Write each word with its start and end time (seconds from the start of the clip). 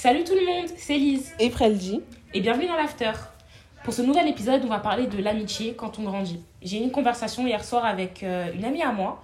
Salut 0.00 0.22
tout 0.22 0.34
le 0.34 0.46
monde, 0.46 0.68
c'est 0.76 0.96
Lise 0.96 1.32
Et 1.40 1.50
Prelji. 1.50 2.00
et 2.32 2.40
bienvenue 2.40 2.68
dans 2.68 2.76
l'After. 2.76 3.10
Pour 3.82 3.92
ce 3.92 4.00
nouvel 4.00 4.28
épisode, 4.28 4.60
on 4.64 4.68
va 4.68 4.78
parler 4.78 5.08
de 5.08 5.20
l'amitié 5.20 5.74
quand 5.74 5.98
on 5.98 6.04
grandit. 6.04 6.38
J'ai 6.62 6.78
eu 6.78 6.84
une 6.84 6.92
conversation 6.92 7.44
hier 7.44 7.64
soir 7.64 7.84
avec 7.84 8.22
euh, 8.22 8.52
une 8.54 8.64
amie 8.64 8.80
à 8.80 8.92
moi 8.92 9.20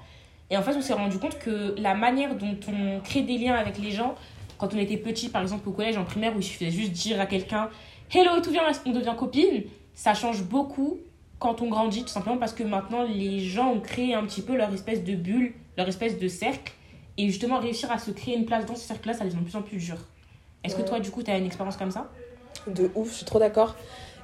et 0.50 0.56
en 0.56 0.62
fait 0.62 0.74
on 0.74 0.80
s'est 0.80 0.94
rendu 0.94 1.20
compte 1.20 1.38
que 1.38 1.76
la 1.78 1.94
manière 1.94 2.34
dont 2.34 2.58
on 2.66 2.98
crée 2.98 3.22
des 3.22 3.38
liens 3.38 3.54
avec 3.54 3.78
les 3.78 3.92
gens 3.92 4.16
quand 4.58 4.74
on 4.74 4.78
était 4.78 4.96
petit, 4.96 5.28
par 5.28 5.42
exemple 5.42 5.68
au 5.68 5.70
collège, 5.70 5.96
en 5.96 6.02
primaire, 6.02 6.34
où 6.34 6.40
il 6.40 6.42
suffisait 6.42 6.72
juste 6.72 6.90
dire 6.90 7.20
à 7.20 7.26
quelqu'un 7.26 7.70
Hello, 8.12 8.40
tout 8.42 8.50
vient, 8.50 8.64
on 8.84 8.90
devient 8.90 9.14
copine, 9.16 9.62
ça 9.94 10.12
change 10.12 10.42
beaucoup 10.42 10.98
quand 11.38 11.62
on 11.62 11.68
grandit, 11.68 12.02
tout 12.02 12.08
simplement 12.08 12.38
parce 12.38 12.52
que 12.52 12.64
maintenant 12.64 13.04
les 13.04 13.38
gens 13.38 13.70
ont 13.70 13.80
créé 13.80 14.14
un 14.14 14.24
petit 14.24 14.42
peu 14.42 14.56
leur 14.56 14.74
espèce 14.74 15.04
de 15.04 15.14
bulle, 15.14 15.54
leur 15.78 15.86
espèce 15.86 16.18
de 16.18 16.26
cercle 16.26 16.72
et 17.16 17.28
justement 17.28 17.60
réussir 17.60 17.92
à 17.92 18.00
se 18.00 18.10
créer 18.10 18.36
une 18.36 18.44
place 18.44 18.66
dans 18.66 18.74
ce 18.74 18.88
cercle-là, 18.88 19.14
ça 19.14 19.24
devient 19.24 19.36
de 19.36 19.44
plus 19.44 19.54
en 19.54 19.62
plus 19.62 19.76
dur. 19.76 19.98
Est-ce 20.64 20.76
que 20.76 20.82
toi, 20.82 20.98
du 21.00 21.10
coup, 21.10 21.22
tu 21.22 21.30
as 21.30 21.36
une 21.36 21.46
expérience 21.46 21.76
comme 21.76 21.90
ça 21.90 22.06
De 22.66 22.90
ouf, 22.94 23.10
je 23.10 23.14
suis 23.16 23.24
trop 23.24 23.38
d'accord. 23.38 23.74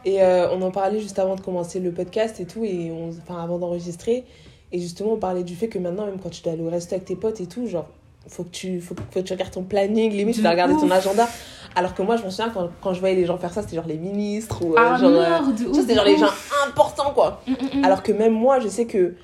Et 0.05 0.23
euh, 0.23 0.49
on 0.53 0.63
en 0.63 0.71
parlait 0.71 0.99
juste 1.01 1.19
avant 1.19 1.37
de 1.37 1.41
commencer 1.43 1.79
le 1.81 1.93
podcast 1.93 2.41
et 2.41 2.47
tout, 2.47 2.65
et 2.65 2.91
on, 2.91 3.11
enfin 3.11 3.43
avant 3.43 3.59
d'enregistrer. 3.59 4.25
Et 4.73 4.79
justement, 4.81 5.13
on 5.13 5.17
parlait 5.19 5.43
du 5.45 5.55
fait 5.57 5.69
que 5.69 5.79
maintenant, 5.79 6.07
même 6.07 6.19
quand 6.23 6.31
tu 6.31 6.43
dois 6.43 6.53
aller 6.53 6.63
au 6.63 6.71
resto 6.71 6.95
avec 6.95 7.05
tes 7.05 7.17
potes 7.17 7.41
et 7.41 7.47
tout, 7.47 7.67
genre, 7.67 7.89
faut 8.29 8.45
que 8.45 8.51
tu, 8.51 8.81
faut, 8.81 8.95
que- 8.95 9.03
faut 9.11 9.21
que 9.21 9.25
tu 9.27 9.33
regardes 9.33 9.53
ton 9.53 9.63
planning, 9.65 10.13
limite, 10.13 10.37
tu 10.37 10.43
dois 10.43 10.51
regarder 10.53 10.75
ton 10.81 10.91
agenda. 10.91 11.29
Alors 11.77 11.95
que 11.95 12.03
moi, 12.03 12.17
je 12.17 12.25
me 12.25 12.31
souviens 12.31 12.51
quand, 12.51 12.71
quand 12.81 12.95
je 12.95 13.01
voyais 13.01 13.15
les 13.17 13.27
gens 13.27 13.37
faire 13.37 13.53
ça, 13.53 13.63
c'était 13.63 13.77
genre 13.77 13.87
les 13.87 13.99
ministres 13.99 14.65
ou 14.65 14.73
euh, 14.73 14.77
Ah, 14.79 14.97
genre. 14.97 15.11
euh, 15.11 15.73
c'était 15.75 15.95
genre 15.95 16.05
les 16.05 16.17
gens 16.19 16.33
importants, 16.69 17.13
quoi. 17.13 17.43
Mm, 17.47 17.53
mm, 17.53 17.81
mm. 17.81 17.85
Alors 17.85 18.03
que 18.03 18.13
même 18.13 18.33
moi, 18.33 18.59
je 18.61 18.69
sais 18.69 18.87
que 18.87 19.15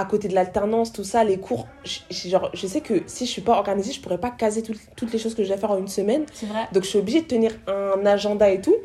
à 0.00 0.04
côté 0.04 0.28
de 0.28 0.34
l'alternance, 0.34 0.92
tout 0.92 1.02
ça, 1.04 1.24
les 1.24 1.38
cours, 1.38 1.66
je, 1.84 1.98
je- 2.10 2.28
genre, 2.28 2.50
je 2.54 2.66
sais 2.68 2.80
que 2.80 3.02
si 3.06 3.26
je 3.26 3.30
suis 3.30 3.42
pas 3.42 3.54
organisée, 3.54 3.92
je 3.92 4.00
pourrais 4.00 4.18
pas 4.18 4.30
caser 4.30 4.62
tout- 4.62 4.74
toutes 4.96 5.12
les 5.12 5.18
choses 5.18 5.34
que 5.34 5.42
je 5.42 5.48
dois 5.48 5.56
faire 5.58 5.72
en 5.72 5.78
une 5.78 5.88
semaine. 5.88 6.24
c'est 6.32 6.46
vrai. 6.46 6.68
Donc 6.72 6.84
je 6.84 6.88
suis 6.88 6.98
obligée 6.98 7.22
de 7.22 7.26
tenir 7.26 7.52
un 7.66 8.06
agenda 8.06 8.48
et 8.50 8.60
tout. 8.60 8.76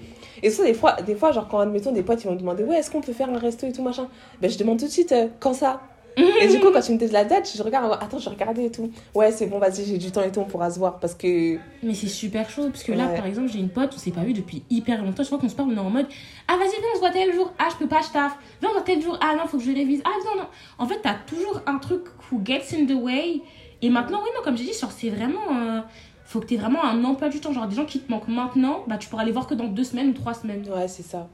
Et 0.41 0.49
ça, 0.49 0.63
des 0.63 0.73
fois, 0.73 0.93
des 1.03 1.15
fois 1.15 1.31
genre 1.31 1.47
quand 1.47 1.59
admettons 1.59 1.91
des 1.91 2.01
potes 2.03 2.23
ils 2.23 2.27
vont 2.27 2.33
me 2.33 2.39
demander 2.39 2.63
ouais, 2.63 2.77
est-ce 2.77 2.89
qu'on 2.91 3.01
peut 3.01 3.13
faire 3.13 3.29
un 3.29 3.37
resto 3.37 3.65
et 3.67 3.71
tout 3.71 3.83
machin? 3.83 4.07
Ben 4.41 4.49
je 4.49 4.57
demande 4.57 4.79
tout 4.79 4.85
de 4.87 4.91
suite 4.91 5.11
euh, 5.11 5.27
quand 5.39 5.53
ça? 5.53 5.81
Et 6.17 6.47
du 6.47 6.59
coup, 6.59 6.69
quand 6.71 6.81
tu 6.81 6.91
me 6.93 6.97
dis 6.97 7.07
la 7.07 7.25
date, 7.25 7.51
je 7.55 7.63
regarde, 7.63 7.97
attends, 7.99 8.19
je 8.19 8.29
regardais 8.29 8.65
et 8.65 8.71
tout. 8.71 8.91
Ouais, 9.15 9.31
c'est 9.31 9.47
bon, 9.47 9.57
vas-y, 9.59 9.85
j'ai 9.85 9.97
du 9.97 10.11
temps 10.11 10.21
et 10.21 10.31
tout, 10.31 10.39
on 10.41 10.45
pourra 10.45 10.69
se 10.69 10.77
voir 10.77 10.99
parce 10.99 11.15
que. 11.15 11.57
Mais 11.81 11.93
c'est 11.93 12.07
super 12.07 12.49
chaud, 12.49 12.67
parce 12.69 12.83
que 12.83 12.91
là, 12.91 13.07
Ouais. 13.07 13.15
par 13.15 13.25
exemple, 13.25 13.49
j'ai 13.51 13.59
une 13.59 13.69
pote, 13.69 13.91
on 13.95 13.97
s'est 13.97 14.11
pas 14.11 14.21
vu 14.23 14.33
depuis 14.33 14.63
hyper 14.69 15.03
longtemps. 15.03 15.23
Je 15.23 15.27
crois 15.29 15.39
qu'on 15.39 15.49
se 15.49 15.55
parle, 15.55 15.69
on 15.71 15.75
est 15.75 15.79
en 15.79 15.89
mode 15.89 16.05
Ah, 16.47 16.57
vas-y, 16.57 16.69
viens, 16.69 16.79
on 16.91 16.95
se 16.95 16.99
voit 16.99 17.09
tel 17.11 17.33
jour. 17.33 17.51
Ah, 17.57 17.67
je 17.71 17.77
peux 17.77 17.87
pas, 17.87 18.01
je 18.01 18.11
taffe. 18.11 18.37
Viens, 18.61 18.69
on 18.69 18.73
se 18.73 18.73
voit 18.77 18.81
tel 18.83 19.01
jour. 19.01 19.17
Ah, 19.21 19.35
non, 19.37 19.47
faut 19.47 19.57
que 19.57 19.63
je 19.63 19.71
révise. 19.73 20.01
Ah, 20.05 20.09
non, 20.25 20.41
non. 20.43 20.47
En 20.77 20.85
fait, 20.87 20.99
t'as 21.01 21.15
toujours 21.25 21.61
un 21.65 21.77
truc 21.79 22.03
who 22.31 22.39
gets 22.45 22.75
in 22.75 22.85
the 22.85 23.01
way. 23.01 23.41
Et 23.81 23.89
maintenant, 23.89 24.19
oui, 24.23 24.29
non, 24.35 24.43
comme 24.43 24.55
j'ai 24.57 24.65
dit, 24.65 24.73
genre, 24.79 24.91
c'est 24.91 25.09
vraiment. 25.09 25.39
euh, 25.51 25.81
faut 26.25 26.39
que 26.39 26.45
t'aies 26.45 26.57
vraiment 26.57 26.83
un 26.83 27.03
emploi 27.03 27.29
du 27.29 27.39
temps. 27.39 27.51
Genre, 27.53 27.67
des 27.67 27.75
gens 27.75 27.85
qui 27.85 27.99
te 27.99 28.11
manquent 28.11 28.27
maintenant, 28.27 28.83
bah, 28.87 28.97
tu 28.97 29.09
pourras 29.09 29.23
les 29.23 29.31
voir 29.31 29.47
que 29.47 29.55
dans 29.55 29.65
deux 29.67 29.83
semaines 29.83 30.09
ou 30.09 30.13
trois 30.13 30.33
semaines. 30.33 30.63
Ouais, 30.75 30.87
c'est 30.87 31.03
ça. 31.03 31.27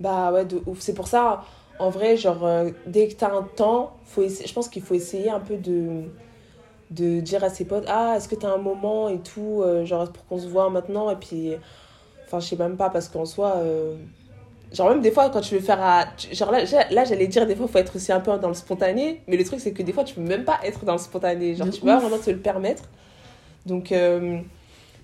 Bah 0.00 0.30
ouais, 0.32 0.44
de 0.44 0.60
ouf. 0.66 0.80
C'est 0.80 0.94
pour 0.94 1.08
ça, 1.08 1.42
en 1.78 1.90
vrai, 1.90 2.16
genre, 2.16 2.44
euh, 2.46 2.70
dès 2.86 3.08
que 3.08 3.14
t'as 3.14 3.32
un 3.32 3.42
temps, 3.42 3.96
faut 4.04 4.22
je 4.28 4.52
pense 4.52 4.68
qu'il 4.68 4.82
faut 4.82 4.94
essayer 4.94 5.30
un 5.30 5.40
peu 5.40 5.56
de 5.56 6.02
de 6.92 7.18
dire 7.18 7.42
à 7.42 7.50
ses 7.50 7.64
potes 7.64 7.84
ah 7.88 8.14
est-ce 8.16 8.28
que 8.28 8.36
t'as 8.36 8.48
un 8.52 8.58
moment 8.58 9.08
et 9.08 9.18
tout 9.18 9.60
euh, 9.64 9.84
genre 9.84 10.08
pour 10.12 10.24
qu'on 10.26 10.38
se 10.38 10.46
voit 10.46 10.70
maintenant 10.70 11.10
et 11.10 11.16
puis 11.16 11.50
enfin 12.24 12.38
je 12.38 12.46
sais 12.46 12.54
même 12.54 12.76
pas 12.76 12.90
parce 12.90 13.08
qu'en 13.08 13.24
soi 13.24 13.54
euh, 13.56 13.96
genre 14.72 14.90
même 14.90 15.00
des 15.00 15.10
fois 15.10 15.28
quand 15.30 15.40
tu 15.40 15.56
veux 15.56 15.60
faire 15.60 15.82
à 15.82 16.04
genre 16.32 16.52
là 16.52 16.60
là 16.92 17.04
j'allais 17.04 17.26
dire 17.26 17.44
des 17.44 17.56
fois 17.56 17.66
faut 17.66 17.78
être 17.78 17.96
aussi 17.96 18.12
un 18.12 18.20
peu 18.20 18.38
dans 18.38 18.46
le 18.46 18.54
spontané 18.54 19.20
mais 19.26 19.36
le 19.36 19.42
truc 19.44 19.58
c'est 19.58 19.72
que 19.72 19.82
des 19.82 19.92
fois 19.92 20.04
tu 20.04 20.14
peux 20.14 20.20
même 20.20 20.44
pas 20.44 20.60
être 20.62 20.84
dans 20.84 20.92
le 20.92 20.98
spontané 20.98 21.56
genre 21.56 21.66
De 21.66 21.72
tu 21.72 21.80
peux 21.80 21.86
pas 21.88 21.96
ouf. 21.96 22.02
vraiment 22.04 22.22
te 22.22 22.30
le 22.30 22.38
permettre 22.38 22.84
donc 23.66 23.90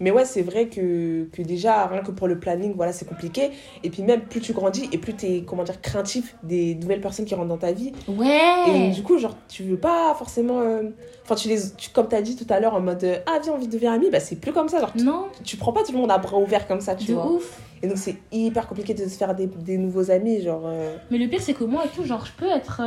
mais 0.01 0.11
ouais 0.11 0.25
c'est 0.25 0.43
vrai 0.43 0.69
que, 0.69 1.25
que 1.33 1.43
déjà 1.43 1.87
rien 1.87 2.03
que 2.03 2.11
pour 2.11 2.29
le 2.29 2.39
planning 2.39 2.75
voilà 2.77 2.93
c'est 2.93 3.05
compliqué 3.07 3.51
et 3.83 3.91
puis 3.91 4.03
même 4.03 4.23
plus 4.23 4.41
tu 4.41 4.53
grandis 4.53 4.89
et 4.93 4.99
plus 4.99 5.15
t'es 5.15 5.45
comment 5.47 5.65
dire 5.65 5.81
craintif 5.81 6.37
des 6.43 6.75
nouvelles 6.77 7.01
personnes 7.01 7.25
qui 7.25 7.35
rentrent 7.35 7.49
dans 7.49 7.59
ta 7.59 7.73
vie 7.73 7.93
et 8.09 8.11
Ouais. 8.13 8.91
du 8.91 9.03
coup, 9.03 9.19
genre, 9.19 9.37
tu 9.49 9.63
veux 9.65 9.77
pas 9.77 10.15
forcément. 10.15 10.61
euh, 10.61 10.83
Enfin, 11.25 11.35
tu 11.35 11.49
les. 11.49 11.59
Tu, 11.77 11.91
comme 11.91 12.07
t'as 12.09 12.23
dit 12.23 12.37
tout 12.37 12.47
à 12.49 12.61
l'heure, 12.61 12.75
en 12.75 12.81
mode 12.81 13.03
euh, 13.05 13.19
Ah, 13.27 13.39
viens, 13.43 13.55
on 13.55 13.59
devient 13.65 13.87
amis, 13.89 14.09
bah 14.11 14.21
c'est 14.21 14.37
plus 14.37 14.53
comme 14.53 14.69
ça. 14.69 14.81
Genre, 14.81 14.93
tu, 14.93 15.05
Non, 15.05 15.27
tu 15.45 15.57
prends 15.57 15.73
pas 15.73 15.83
tout 15.83 15.93
le 15.93 15.99
monde 15.99 16.11
à 16.11 16.19
bras 16.19 16.39
ouverts 16.39 16.67
comme 16.69 16.81
ça, 16.81 16.95
tu 16.95 17.09
de 17.09 17.15
vois. 17.15 17.27
ouf. 17.31 17.61
Et 17.83 17.89
donc, 17.89 17.99
c'est 17.99 18.17
hyper 18.31 18.69
compliqué 18.69 18.95
de 18.95 19.03
se 19.05 19.17
faire 19.17 19.35
des, 19.35 19.47
des 19.47 19.79
nouveaux 19.79 20.11
amis, 20.13 20.41
genre. 20.43 20.63
euh, 20.67 20.97
Mais 21.11 21.19
le 21.19 21.29
pire, 21.29 21.41
c'est 21.41 21.55
que 21.55 21.65
moi 21.65 21.85
et 21.85 21.89
tout, 21.89 22.05
genre, 22.05 22.25
je 22.25 22.33
peux 22.33 22.51
être. 22.51 22.81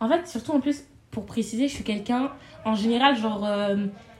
En 0.00 0.08
fait, 0.08 0.26
surtout 0.26 0.52
en 0.52 0.60
plus, 0.60 0.84
pour 1.10 1.24
préciser, 1.26 1.68
je 1.68 1.74
suis 1.74 1.84
quelqu'un, 1.84 2.30
en 2.64 2.74
général, 2.74 3.16
genre, 3.16 3.46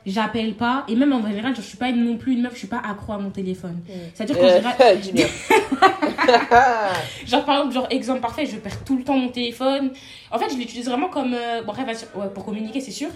j'appelle 0.06 0.54
pas. 0.54 0.84
Et 0.88 0.97
même 0.97 1.12
en 1.12 1.26
général, 1.26 1.54
genre, 1.54 1.62
je 1.62 1.69
suis 1.69 1.76
pas 1.76 1.92
non 1.92 2.16
plus 2.16 2.34
une 2.34 2.42
meuf, 2.42 2.53
je 2.54 2.59
suis 2.59 2.66
pas 2.66 2.82
accro 2.88 3.12
à 3.12 3.19
mon 3.19 3.31
téléphone. 3.31 3.81
C'est-à-dire 4.15 4.37
qu'en 4.38 4.44
euh. 4.44 4.60
Genre, 7.26 7.44
par 7.44 7.56
exemple, 7.56 7.75
genre, 7.75 7.87
exemple 7.91 8.20
parfait, 8.20 8.47
je 8.47 8.56
perds 8.56 8.84
tout 8.84 8.97
le 8.97 9.04
temps 9.04 9.16
mon 9.16 9.28
téléphone. 9.28 9.91
En 10.31 10.38
fait, 10.38 10.50
je 10.53 10.56
l'utilise 10.56 10.87
vraiment 10.88 11.09
comme. 11.09 11.34
euh, 11.34 11.62
Bon, 11.62 11.72
bref, 11.72 12.06
ouais, 12.15 12.26
pour 12.34 12.44
communiquer, 12.44 12.81
c'est 12.81 12.91
sûr. 12.91 13.09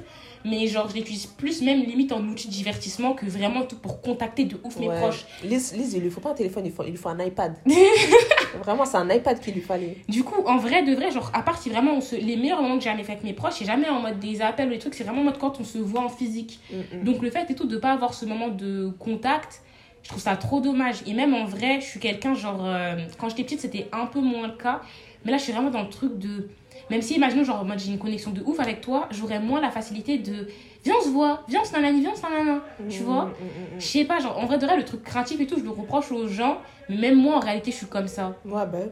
Mais 0.45 0.67
genre, 0.67 0.89
je 0.89 0.95
l'utilise 0.95 1.27
plus, 1.27 1.63
même 1.63 1.83
limite 1.83 2.13
en 2.13 2.23
outil 2.23 2.49
de 2.49 2.53
divertissement 2.53 3.15
que 3.15 3.27
vraiment 3.27 3.63
tout 3.63 3.77
pour 3.77 4.01
contacter 4.01 4.45
de 4.45 4.57
ouf 4.65 4.79
mes 4.79 4.87
proches. 4.87 5.27
Lise, 5.45 5.75
Lise, 5.75 5.95
il 5.95 6.03
lui 6.03 6.11
faut 6.11 6.21
pas 6.21 6.31
un 6.31 6.35
téléphone, 6.35 6.67
il, 6.67 6.73
faut, 6.73 6.85
il 6.85 6.91
lui 6.91 6.97
faut 6.97 7.09
un 7.09 7.19
iPad. 7.25 7.55
Vraiment, 8.63 8.85
c'est 8.85 8.97
un 8.97 9.09
iPad 9.11 9.39
qu'il 9.41 9.55
lui 9.55 9.61
fallait. 9.61 9.97
Du 10.09 10.25
coup, 10.25 10.43
en 10.47 10.57
vrai, 10.57 10.83
de 10.83 10.95
vrai, 10.95 11.11
genre, 11.11 11.31
à 11.35 11.43
part 11.43 11.61
si 11.61 11.69
vraiment 11.71 11.95
on 11.95 12.01
se... 12.01 12.17
les 12.17 12.37
meilleurs 12.37 12.63
moments 12.63 12.79
que 12.79 12.85
j'ai 12.85 12.91
jamais 12.91 13.05
fait 13.05 13.13
avec 13.13 13.25
mes 13.25 13.35
proches, 13.35 13.55
c'est 13.59 13.65
jamais 13.65 13.89
en 13.89 14.01
mode 14.01 14.19
des 14.19 14.41
appels 14.41 14.69
ou 14.69 14.73
des 14.73 14.79
trucs, 14.79 14.95
c'est 14.95 15.05
vraiment 15.05 15.21
en 15.21 15.25
mode 15.25 15.39
quand 15.39 15.61
on 15.61 15.65
se 15.65 15.79
voit 15.79 16.01
en 16.01 16.09
physique. 16.09 16.61
Mm. 16.73 17.05
Donc, 17.05 17.23
le 17.23 17.31
fait 17.31 17.51
et 17.51 17.55
tout 17.55 17.67
de 17.67 17.77
pas 17.77 17.93
avoir 17.93 18.15
ce 18.15 18.25
moment 18.25 18.49
de 18.49 18.91
contact, 18.99 19.63
je 20.03 20.09
trouve 20.09 20.23
ça 20.23 20.37
trop 20.37 20.61
dommage. 20.61 20.97
Et 21.07 21.15
même 21.15 21.35
en 21.35 21.45
vrai, 21.45 21.81
je 21.81 21.87
suis 21.87 22.01
quelqu'un, 22.01 22.35
genre, 22.35 22.65
euh, 22.65 22.97
quand 23.19 23.29
j'étais 23.29 23.45
petite, 23.45 23.61
c'était 23.61 23.89
un 23.93 24.07
peu 24.07 24.21
moins 24.21 24.47
le 24.47 24.57
cas. 24.57 24.81
Mais 25.25 25.33
là, 25.33 25.39
je 25.39 25.45
suis 25.45 25.53
vraiment 25.53 25.71
dans 25.71 25.83
le 25.83 25.89
truc 25.89 26.19
de. 26.19 26.49
Même 26.91 27.03
si, 27.03 27.17
imaginons, 27.17 27.45
genre, 27.45 27.61
en 27.61 27.65
mode 27.65 27.79
j'ai 27.79 27.93
une 27.93 27.99
connexion 27.99 28.31
de 28.31 28.43
ouf 28.43 28.61
avec 28.61 28.81
toi, 28.81 29.09
j'aurais 29.11 29.41
moins 29.41 29.61
la 29.61 29.71
facilité 29.71 30.19
de. 30.19 30.49
Viens, 30.85 30.95
on 31.01 31.05
se 31.05 31.11
voit, 31.11 31.43
viens, 31.49 31.61
on 31.63 31.65
se 31.65 31.73
nanani, 31.73 32.01
viens, 32.01 32.13
on 32.13 32.17
se 32.17 32.23
nanana. 32.23 32.61
Tu 32.89 33.03
vois 33.03 33.27
mm, 33.27 33.29
mm, 33.29 33.77
mm. 33.77 33.81
Je 33.81 33.85
sais 33.87 34.05
pas, 34.05 34.21
genre, 34.21 34.39
en 34.39 34.47
vrai, 34.47 34.59
de 34.59 34.65
vrai, 34.65 34.77
le 34.77 34.85
truc 34.85 35.03
craintif 35.03 35.41
et 35.41 35.47
tout, 35.47 35.59
je 35.59 35.65
le 35.65 35.71
reproche 35.71 36.11
aux 36.13 36.29
gens. 36.29 36.59
Mais 36.89 36.97
même 36.97 37.17
moi, 37.17 37.37
en 37.37 37.41
réalité, 37.41 37.71
je 37.73 37.77
suis 37.77 37.87
comme 37.87 38.09
ça. 38.09 38.37
Ouais, 38.45 38.65
ben, 38.67 38.91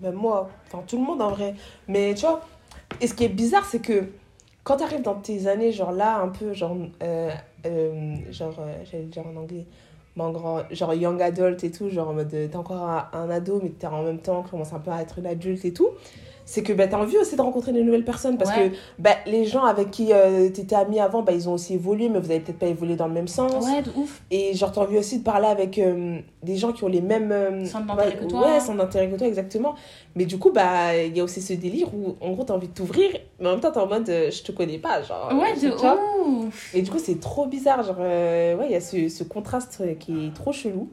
ben 0.00 0.12
moi, 0.12 0.50
enfin 0.66 0.82
tout 0.86 0.96
le 0.96 1.04
monde 1.04 1.20
en 1.22 1.30
vrai. 1.30 1.54
Mais 1.86 2.14
tu 2.14 2.22
vois, 2.22 2.40
et 3.00 3.06
ce 3.06 3.14
qui 3.14 3.24
est 3.24 3.28
bizarre, 3.28 3.64
c'est 3.64 3.80
que 3.80 4.04
quand 4.64 4.76
tu 4.76 4.84
arrives 4.84 5.02
dans 5.02 5.14
tes 5.14 5.46
années, 5.46 5.72
genre 5.72 5.92
là, 5.92 6.18
un 6.18 6.28
peu, 6.28 6.52
genre, 6.52 6.76
euh, 7.02 7.30
euh, 7.66 8.16
genre, 8.30 8.54
euh, 8.58 8.84
j'allais 8.84 9.04
dire 9.04 9.26
en 9.26 9.36
anglais, 9.36 9.66
genre 10.70 10.94
young 10.94 11.20
adult 11.22 11.62
et 11.64 11.70
tout, 11.70 11.88
genre 11.90 12.08
en 12.08 12.14
mode, 12.14 12.32
euh, 12.34 12.48
t'es 12.48 12.56
encore 12.56 12.82
un, 12.82 13.08
un 13.12 13.30
ado, 13.30 13.60
mais 13.62 13.70
t'es 13.70 13.86
en 13.86 14.02
même 14.02 14.18
temps, 14.18 14.42
commence 14.42 14.72
un 14.72 14.80
peu 14.80 14.90
à 14.90 15.00
être 15.02 15.18
une 15.18 15.26
adulte 15.26 15.64
et 15.64 15.72
tout. 15.72 15.90
C'est 16.50 16.62
que 16.62 16.72
ben, 16.72 16.88
t'as 16.88 16.96
envie 16.96 17.18
aussi 17.18 17.36
de 17.36 17.42
rencontrer 17.42 17.72
de 17.72 17.82
nouvelles 17.82 18.06
personnes 18.06 18.38
parce 18.38 18.56
Ouais. 18.56 18.70
que 18.70 18.76
ben, 18.98 19.14
les 19.26 19.44
gens 19.44 19.64
avec 19.64 19.90
qui 19.90 20.14
euh, 20.14 20.48
t'étais 20.48 20.76
ami 20.76 20.98
avant, 20.98 21.20
ben, 21.20 21.34
ils 21.34 21.46
ont 21.46 21.52
aussi 21.52 21.74
évolué, 21.74 22.08
mais 22.08 22.18
vous 22.20 22.30
avez 22.30 22.40
peut-être 22.40 22.58
pas 22.58 22.68
évolué 22.68 22.96
dans 22.96 23.06
le 23.06 23.12
même 23.12 23.28
sens. 23.28 23.66
Ouais, 23.66 23.82
de 23.82 23.90
ouf. 23.94 24.22
Et 24.30 24.54
genre, 24.54 24.72
t'as 24.72 24.80
envie 24.80 24.96
aussi 24.96 25.18
de 25.18 25.24
parler 25.24 25.46
avec 25.46 25.76
euh, 25.78 26.18
des 26.42 26.56
gens 26.56 26.72
qui 26.72 26.84
ont 26.84 26.88
les 26.88 27.02
mêmes. 27.02 27.32
euh, 27.32 27.66
Centres 27.66 27.84
d'intérêt 27.94 28.16
que 28.16 28.24
toi. 28.24 28.46
Ouais, 28.54 28.60
centres 28.60 28.78
d'intérêt 28.78 29.10
que 29.10 29.16
toi, 29.16 29.26
exactement. 29.26 29.74
Mais 30.16 30.24
du 30.24 30.38
coup, 30.38 30.50
bah, 30.50 30.96
il 30.96 31.14
y 31.14 31.20
a 31.20 31.24
aussi 31.24 31.42
ce 31.42 31.52
délire 31.52 31.88
où, 31.94 32.16
en 32.22 32.32
gros, 32.32 32.44
t'as 32.44 32.54
envie 32.54 32.68
de 32.68 32.72
t'ouvrir, 32.72 33.10
mais 33.38 33.48
en 33.48 33.50
même 33.50 33.60
temps, 33.60 33.70
t'es 33.70 33.80
en 33.80 33.86
mode, 33.86 34.08
euh, 34.08 34.30
je 34.30 34.42
te 34.42 34.50
connais 34.52 34.78
pas, 34.78 35.02
genre. 35.02 35.30
Ouais, 35.38 35.52
tu 35.52 35.66
de 35.68 35.74
ouf. 36.46 36.74
Et 36.74 36.80
du 36.80 36.90
coup, 36.90 36.98
c'est 36.98 37.20
trop 37.20 37.44
bizarre, 37.46 37.82
genre, 37.82 37.96
euh, 38.00 38.56
ouais, 38.56 38.68
il 38.68 38.72
y 38.72 38.76
a 38.76 38.80
ce, 38.80 39.10
ce 39.10 39.22
contraste 39.22 39.82
euh, 39.82 39.92
qui 39.96 40.28
est 40.28 40.34
trop 40.34 40.52
chelou. 40.52 40.88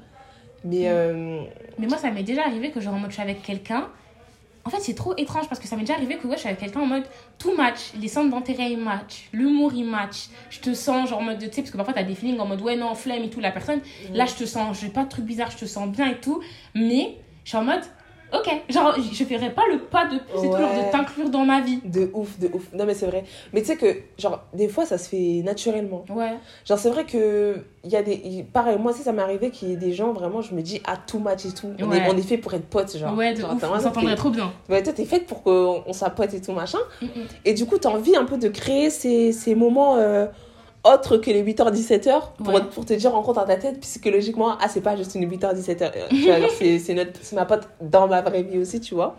Mais, 0.66 0.90
euh, 0.90 1.40
Mais 1.80 1.88
moi, 1.88 1.98
ça 1.98 2.12
m'est 2.12 2.24
déjà 2.24 2.42
arrivé 2.44 2.72
que 2.72 2.82
genre 2.82 2.96
en 2.96 3.00
mode 3.00 3.12
je 3.12 3.14
suis 3.16 3.24
avec 3.24 3.42
quelqu'un. 3.42 3.88
En 4.68 4.72
fait, 4.72 4.80
c'est 4.80 4.96
trop 4.96 5.14
étrange 5.16 5.48
parce 5.48 5.62
que 5.62 5.68
ça 5.68 5.76
m'est 5.76 5.84
déjà 5.84 5.94
arrivé 5.94 6.18
que 6.18 6.26
ouais, 6.26 6.34
je 6.34 6.40
suis 6.40 6.48
avec 6.48 6.60
quelqu'un 6.60 6.80
en 6.80 6.88
mode 6.88 7.04
tout 7.38 7.56
match, 7.56 7.94
les 8.02 8.08
centres 8.08 8.32
d'intérêt 8.32 8.72
ils 8.72 8.80
match, 8.80 9.30
l'humour 9.32 9.72
il 9.76 9.86
match. 9.86 10.30
Je 10.50 10.60
te 10.60 10.74
sens 10.74 11.10
genre 11.10 11.20
en 11.20 11.24
mode, 11.24 11.38
tu 11.38 11.46
sais, 11.46 11.62
parce 11.62 11.70
que 11.70 11.78
parfois 11.78 11.94
t'as 11.94 12.02
des 12.02 12.16
feelings 12.16 12.40
en 12.40 12.48
mode 12.48 12.62
ouais, 12.62 12.76
non, 12.76 12.96
flemme 12.96 13.22
et 13.24 13.30
tout, 13.30 13.40
la 13.40 13.52
personne. 13.52 13.80
Là, 14.12 14.26
je 14.26 14.34
te 14.34 14.46
sens, 14.46 14.80
j'ai 14.82 14.90
pas 14.90 15.04
de 15.04 15.10
truc 15.10 15.24
bizarre, 15.24 15.52
je 15.52 15.58
te 15.58 15.66
sens 15.66 15.88
bien 15.88 16.10
et 16.10 16.20
tout. 16.20 16.42
Mais 16.74 17.16
je 17.44 17.50
suis 17.50 17.58
en 17.60 17.64
mode, 17.64 17.84
ok, 18.34 18.50
genre 18.70 18.96
je 18.98 19.24
ferai 19.24 19.50
pas 19.52 19.64
le 19.72 19.80
pas 19.80 20.06
de 20.06 20.16
et 20.16 20.20
tout, 20.34 20.44
genre 20.58 20.72
Ouais. 20.72 20.86
de 20.88 20.92
t'inclure 20.92 21.30
dans 21.30 21.46
ma 21.46 21.62
vie. 21.62 21.80
de 21.86 22.10
ouf, 22.14 22.38
de 22.40 22.50
ouf. 22.54 22.64
Non, 22.74 22.86
mais 22.86 22.94
c'est 22.94 23.06
vrai. 23.06 23.24
Mais 23.54 23.62
tu 23.62 23.68
sais 23.68 23.78
que, 23.78 23.88
genre, 24.18 24.44
des 24.54 24.68
fois, 24.68 24.86
ça 24.86 24.98
se 24.98 25.10
fait 25.10 25.42
naturellement. 25.44 26.04
Ouais, 26.10 26.34
Genre, 26.68 26.78
c'est 26.78 26.90
vrai 26.90 27.06
que, 27.06 27.58
il 27.84 27.90
y 27.92 27.96
a 27.96 28.02
des. 28.04 28.22
il- 28.24 28.46
Pareil, 28.46 28.78
moi 28.80 28.92
aussi, 28.92 29.04
ça 29.04 29.12
m'est 29.12 29.22
arrivé 29.22 29.50
qu'il 29.52 29.70
y 29.70 29.74
ait 29.74 29.78
des 29.78 29.94
gens, 29.94 30.12
vraiment, 30.14 30.42
je 30.42 30.54
me 30.56 30.62
dis, 30.62 30.82
à 30.86 30.98
tout 30.98 31.20
match 31.20 31.46
et 31.46 31.52
tout. 31.54 31.72
On, 31.80 31.90
Ouais. 31.90 31.98
est, 31.98 32.10
on 32.10 32.18
est 32.18 32.22
fait 32.22 32.38
pour 32.38 32.54
être 32.54 32.66
potes, 32.68 32.98
genre. 32.98 33.16
ouais, 33.16 33.34
de 33.34 33.42
Genre, 33.42 33.54
ouf, 33.54 33.64
on 33.64 33.80
s'entendrait 33.80 34.16
trop 34.16 34.30
bien. 34.30 34.52
Ouais, 34.70 34.82
toi, 34.84 34.94
t'es 34.94 35.06
faite 35.06 35.26
pour 35.28 35.44
qu'on 35.44 35.84
on 35.86 35.94
soit 35.94 36.10
potes 36.10 36.34
et 36.34 36.42
tout, 36.42 36.52
machin. 36.52 36.80
Mm, 37.02 37.06
mm. 37.06 37.10
Et 37.46 37.54
du 37.54 37.66
coup, 37.66 37.78
t'as 37.78 37.90
envie 37.90 38.16
un 38.16 38.26
peu 38.26 38.38
de 38.38 38.48
créer 38.50 38.90
ces, 38.90 39.32
ces 39.32 39.56
moments 39.56 39.96
euh, 39.98 40.26
autres 40.86 41.18
que 41.18 41.30
les 41.32 41.44
8h-17h 41.44 42.34
pour, 42.38 42.54
Ouais. 42.54 42.62
pour 42.74 42.86
te 42.86 42.94
dire 42.94 43.16
en 43.16 43.22
compte 43.22 43.36
dans 43.36 43.46
ta 43.46 43.58
tête, 43.58 43.80
psychologiquement, 43.82 44.58
ah, 44.62 44.68
c'est 44.70 44.82
pas 44.82 44.96
juste 44.96 45.16
une 45.16 45.30
8h-17h. 45.30 45.92
Euh, 45.96 46.48
c'est 47.22 47.34
ma 47.36 47.46
pote 47.46 47.68
dans 47.82 48.08
ma 48.08 48.22
vraie 48.22 48.44
vie 48.44 48.60
aussi, 48.60 48.80
tu 48.80 48.94
vois. 48.96 49.16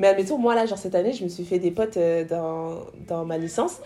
Mais 0.00 0.08
admettons, 0.08 0.38
moi, 0.38 0.54
là, 0.54 0.66
genre, 0.66 0.78
cette 0.78 0.94
année, 0.94 1.12
je 1.12 1.24
me 1.24 1.28
suis 1.28 1.44
fait 1.44 1.58
des 1.58 1.70
potes 1.72 1.96
euh, 1.96 2.24
dans, 2.24 2.80
dans 3.08 3.24
ma 3.24 3.36
licence. 3.38 3.78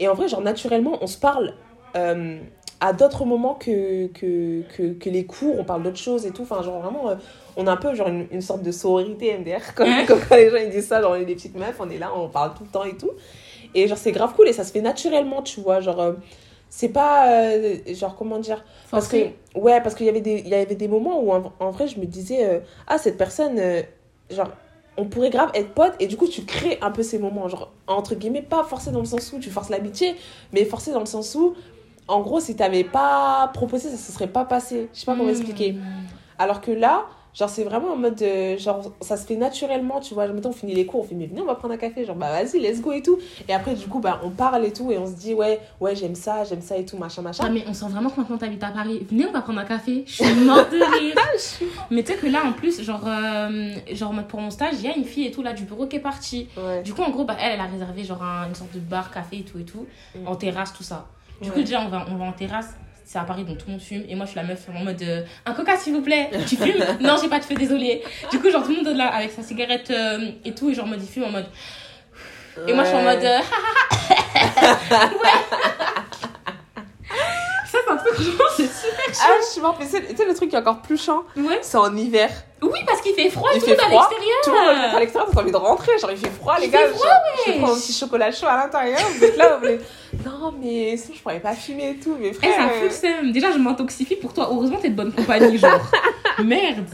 Et 0.00 0.08
en 0.08 0.14
vrai, 0.14 0.26
genre, 0.28 0.40
naturellement, 0.40 0.98
on 1.00 1.06
se 1.06 1.18
parle. 1.18 1.54
euh, 1.96 2.38
à 2.82 2.94
d'autres 2.94 3.26
moments 3.26 3.56
que, 3.56 4.06
que, 4.06 4.62
que, 4.74 4.94
que 4.94 5.10
les 5.10 5.26
cours, 5.26 5.58
on 5.58 5.64
parle 5.64 5.82
d'autres 5.82 5.98
choses 5.98 6.24
et 6.24 6.30
tout. 6.30 6.44
Enfin, 6.44 6.62
genre 6.62 6.80
vraiment, 6.80 7.10
euh, 7.10 7.14
on 7.58 7.66
a 7.66 7.72
un 7.72 7.76
peu 7.76 7.94
genre 7.94 8.08
une, 8.08 8.26
une 8.30 8.40
sorte 8.40 8.62
de 8.62 8.72
sororité 8.72 9.36
MDR. 9.36 9.74
Comme, 9.74 9.88
quand 10.08 10.34
les 10.34 10.48
gens 10.48 10.56
ils 10.56 10.70
disent 10.70 10.86
ça, 10.86 11.02
genre 11.02 11.10
on 11.12 11.16
est 11.16 11.26
des 11.26 11.34
petites 11.34 11.56
meufs, 11.58 11.76
on 11.78 11.90
est 11.90 11.98
là, 11.98 12.10
on 12.16 12.28
parle 12.30 12.54
tout 12.54 12.64
le 12.64 12.70
temps 12.70 12.84
et 12.84 12.96
tout. 12.96 13.10
Et 13.74 13.86
genre, 13.86 13.98
c'est 13.98 14.12
grave 14.12 14.32
cool 14.34 14.48
et 14.48 14.54
ça 14.54 14.64
se 14.64 14.72
fait 14.72 14.80
naturellement, 14.80 15.42
tu 15.42 15.60
vois. 15.60 15.80
Genre, 15.80 16.14
c'est 16.70 16.88
pas. 16.88 17.28
euh, 17.30 17.76
genre, 17.88 18.16
comment 18.16 18.38
dire 18.38 18.64
Parce 18.90 19.08
que, 19.08 19.58
ouais, 19.58 19.80
parce 19.82 19.94
qu'il 19.94 20.06
y 20.06 20.08
avait 20.08 20.22
des, 20.22 20.38
il 20.38 20.48
y 20.48 20.54
avait 20.54 20.74
des 20.74 20.88
moments 20.88 21.20
où 21.20 21.32
en, 21.32 21.52
en 21.60 21.70
vrai, 21.70 21.86
je 21.88 22.00
me 22.00 22.06
disais, 22.06 22.44
euh, 22.46 22.60
ah, 22.86 22.96
cette 22.96 23.18
personne, 23.18 23.58
euh, 23.58 23.82
genre, 24.30 24.48
on 24.96 25.04
pourrait 25.06 25.30
grave 25.30 25.50
être 25.54 25.74
potes 25.74 25.94
et 26.00 26.06
du 26.06 26.16
coup, 26.16 26.26
tu 26.28 26.44
crées 26.44 26.78
un 26.80 26.90
peu 26.90 27.02
ces 27.02 27.18
moments. 27.18 27.48
Genre, 27.48 27.70
entre 27.86 28.14
guillemets, 28.14 28.42
pas 28.42 28.64
forcé 28.64 28.90
dans 28.90 29.00
le 29.00 29.04
sens 29.06 29.32
où 29.32 29.38
tu 29.38 29.50
forces 29.50 29.68
l'amitié, 29.68 30.14
mais 30.52 30.64
forcé 30.64 30.92
dans 30.92 31.00
le 31.00 31.06
sens 31.06 31.34
où, 31.34 31.54
en 32.08 32.20
gros, 32.20 32.40
si 32.40 32.56
t'avais 32.56 32.84
pas 32.84 33.50
proposé, 33.54 33.88
ça 33.90 33.96
se 33.96 34.12
serait 34.12 34.26
pas 34.28 34.44
passé. 34.44 34.88
Je 34.94 35.00
sais 35.00 35.06
pas 35.06 35.12
comment 35.12 35.26
Hmm. 35.28 35.30
expliquer. 35.30 35.76
Alors 36.38 36.60
que 36.60 36.70
là, 36.70 37.06
genre, 37.34 37.48
c'est 37.48 37.64
vraiment 37.64 37.92
en 37.92 37.96
mode, 37.96 38.20
euh, 38.22 38.58
genre, 38.58 38.92
ça 39.00 39.16
se 39.16 39.26
fait 39.26 39.36
naturellement, 39.36 40.00
tu 40.00 40.14
vois. 40.14 40.26
Genre, 40.26 40.34
mettons, 40.34 40.50
on 40.50 40.52
finit 40.52 40.74
les 40.74 40.86
cours, 40.86 41.00
on 41.00 41.04
fait, 41.04 41.14
mais 41.14 41.26
venez, 41.26 41.40
on 41.40 41.46
va 41.46 41.54
prendre 41.54 41.74
un 41.74 41.76
café. 41.76 42.04
Genre, 42.04 42.16
bah, 42.16 42.30
vas-y, 42.32 42.58
let's 42.60 42.80
go 42.80 42.92
et 42.92 43.02
tout. 43.02 43.18
Et 43.48 43.52
après, 43.54 43.74
du 43.74 43.86
coup, 43.86 44.00
bah, 44.00 44.20
on 44.24 44.30
parle 44.30 44.64
et 44.64 44.72
tout, 44.72 44.90
et 44.92 44.98
on 44.98 45.06
se 45.06 45.12
dit, 45.12 45.34
ouais, 45.34 45.60
ouais, 45.80 45.94
j'aime 45.96 46.14
ça, 46.14 46.44
j'aime 46.44 46.60
ça 46.62 46.76
et 46.76 46.84
tout, 46.84 46.96
machin, 46.96 47.22
machin. 47.22 47.44
Ah, 47.46 47.50
mais 47.50 47.64
on 47.68 47.74
sent 47.74 47.86
vraiment 47.88 48.10
que 48.10 48.20
maintenant 48.20 48.38
t'habites 48.38 48.62
à 48.64 48.70
Paris. 48.70 49.06
Venez, 49.10 49.26
on 49.26 49.32
va 49.32 49.40
prendre 49.42 49.60
un 49.60 49.64
café. 49.64 50.04
Je 50.06 50.12
suis 50.24 50.34
morte 50.44 50.70
de 50.72 50.78
rire. 50.78 51.14
mais 51.90 52.02
tu 52.02 52.12
sais 52.12 52.18
que 52.18 52.26
là, 52.26 52.44
en 52.44 52.52
plus, 52.52 52.82
genre, 52.82 53.04
euh, 53.06 53.74
genre 53.92 54.12
pour 54.28 54.40
mon 54.40 54.50
stage, 54.50 54.74
il 54.74 54.82
y 54.84 54.88
a 54.88 54.96
une 54.96 55.04
fille 55.04 55.26
et 55.26 55.30
tout 55.30 55.42
là 55.42 55.52
du 55.52 55.64
bureau 55.64 55.86
qui 55.86 55.96
est 55.96 56.00
partie. 56.00 56.48
Ouais. 56.56 56.82
Du 56.82 56.92
coup, 56.94 57.02
en 57.02 57.10
gros, 57.10 57.24
bah, 57.24 57.36
elle, 57.40 57.52
elle 57.54 57.60
a 57.60 57.66
réservé 57.66 58.04
genre 58.04 58.22
un- 58.22 58.48
une 58.48 58.54
sorte 58.54 58.72
de 58.74 58.80
bar, 58.80 59.10
café 59.10 59.38
et 59.38 59.42
tout 59.42 59.58
et 59.58 59.64
tout, 59.64 59.86
Mm. 60.14 60.26
en 60.28 60.34
terrasse, 60.36 60.72
tout 60.72 60.82
ça. 60.82 61.06
Du 61.40 61.48
Ouais. 61.48 61.54
coup, 61.54 61.60
déjà, 61.60 61.80
on 61.80 61.88
va, 61.88 62.04
on 62.10 62.16
va 62.16 62.24
en 62.26 62.32
terrasse. 62.32 62.74
C'est 63.12 63.18
à 63.18 63.22
Paris, 63.24 63.42
donc 63.42 63.58
tout 63.58 63.64
le 63.66 63.72
monde 63.72 63.80
fume. 63.80 64.04
Et 64.08 64.14
moi, 64.14 64.24
je 64.24 64.30
suis 64.30 64.36
la 64.40 64.44
meuf 64.46 64.60
en 64.72 64.84
mode 64.84 65.02
euh, 65.02 65.22
un 65.44 65.52
coca, 65.52 65.76
s'il 65.76 65.92
vous 65.94 66.00
plaît. 66.00 66.30
Tu 66.46 66.54
fumes? 66.56 66.84
Non, 67.00 67.16
j'ai 67.20 67.28
pas 67.28 67.40
de 67.40 67.44
feu, 67.44 67.54
désolé. 67.56 68.04
Du 68.30 68.38
coup, 68.38 68.48
genre, 68.52 68.62
tout 68.62 68.68
le 68.70 68.76
monde 68.76 68.86
est 68.86 68.94
là 68.94 69.08
avec 69.08 69.32
sa 69.32 69.42
cigarette 69.42 69.90
euh, 69.90 70.30
et 70.44 70.54
tout. 70.54 70.70
Et 70.70 70.74
genre, 70.74 70.84
en 70.84 70.88
mode, 70.90 71.02
il 71.02 71.08
fume 71.08 71.24
en 71.24 71.30
mode. 71.30 71.46
Et 72.68 72.72
moi, 72.72 72.84
je 72.84 72.90
suis 72.90 72.98
en 72.98 73.04
Ouais. 73.04 73.16
mode. 73.16 73.24
euh, 73.24 73.38
Ça, 77.72 77.78
c'est 77.84 77.90
un 77.92 77.96
truc, 77.96 78.14
franchement, 78.14 78.44
c'est 78.56 78.66
super 78.66 79.04
Ah, 79.08 79.12
chiant. 79.12 79.34
je 79.40 79.46
suis 79.52 79.60
morte, 79.60 79.76
mais 79.80 79.86
c'est- 79.86 80.06
tu 80.08 80.16
sais, 80.16 80.24
le 80.24 80.34
truc 80.34 80.50
qui 80.50 80.56
est 80.56 80.58
encore 80.58 80.80
plus 80.82 81.00
chiant, 81.00 81.22
Ouais. 81.36 81.58
c'est 81.62 81.76
en 81.78 81.96
hiver. 81.96 82.30
Oui, 82.62 82.78
parce 82.86 83.00
qu'il 83.00 83.14
fait 83.14 83.30
froid, 83.30 83.50
Il 83.54 83.60
tout 83.60 83.66
le 83.68 83.72
monde 83.72 83.80
à 83.80 83.88
l'extérieur. 83.88 84.36
Tout 84.44 84.50
le 84.50 84.56
monde 84.58 84.94
à 84.96 84.98
l'extérieur, 85.00 85.30
t'as 85.32 85.40
envie 85.40 85.52
de 85.52 85.56
rentrer. 85.56 85.98
Genre, 85.98 86.10
il 86.10 86.16
fait 86.16 86.30
froid, 86.30 86.56
les 86.58 86.66
Il 86.66 86.70
gars. 86.70 86.78
fait 86.80 86.88
genre, 86.88 86.96
froid, 86.98 87.10
je 87.46 87.50
wesh. 87.52 87.60
prends 87.60 87.72
un 87.72 87.76
petit 87.78 87.92
chocolat 87.92 88.32
chaud 88.32 88.46
à 88.48 88.56
l'intérieur. 88.56 89.00
Vous 89.16 89.24
êtes 89.24 89.36
là, 89.36 89.56
vous. 89.62 89.68
Non, 90.24 90.52
mais 90.60 90.96
sinon, 90.96 91.14
je 91.16 91.22
pourrais 91.22 91.40
pas 91.40 91.54
fumer 91.54 91.90
et 91.90 91.96
tout. 91.96 92.16
Mais 92.20 92.28
Eh, 92.28 92.32
frère. 92.32 92.54
ça 92.54 92.64
euh, 92.66 92.80
fout 92.80 92.84
le 92.84 92.90
seum. 92.90 93.32
Déjà, 93.32 93.52
je 93.52 93.58
m'intoxifie 93.58 94.16
pour 94.16 94.32
toi. 94.34 94.48
Heureusement, 94.50 94.78
t'es 94.78 94.90
de 94.90 94.94
bonne 94.96 95.12
compagnie, 95.12 95.56
genre. 95.58 95.80
Merde. 96.44 96.86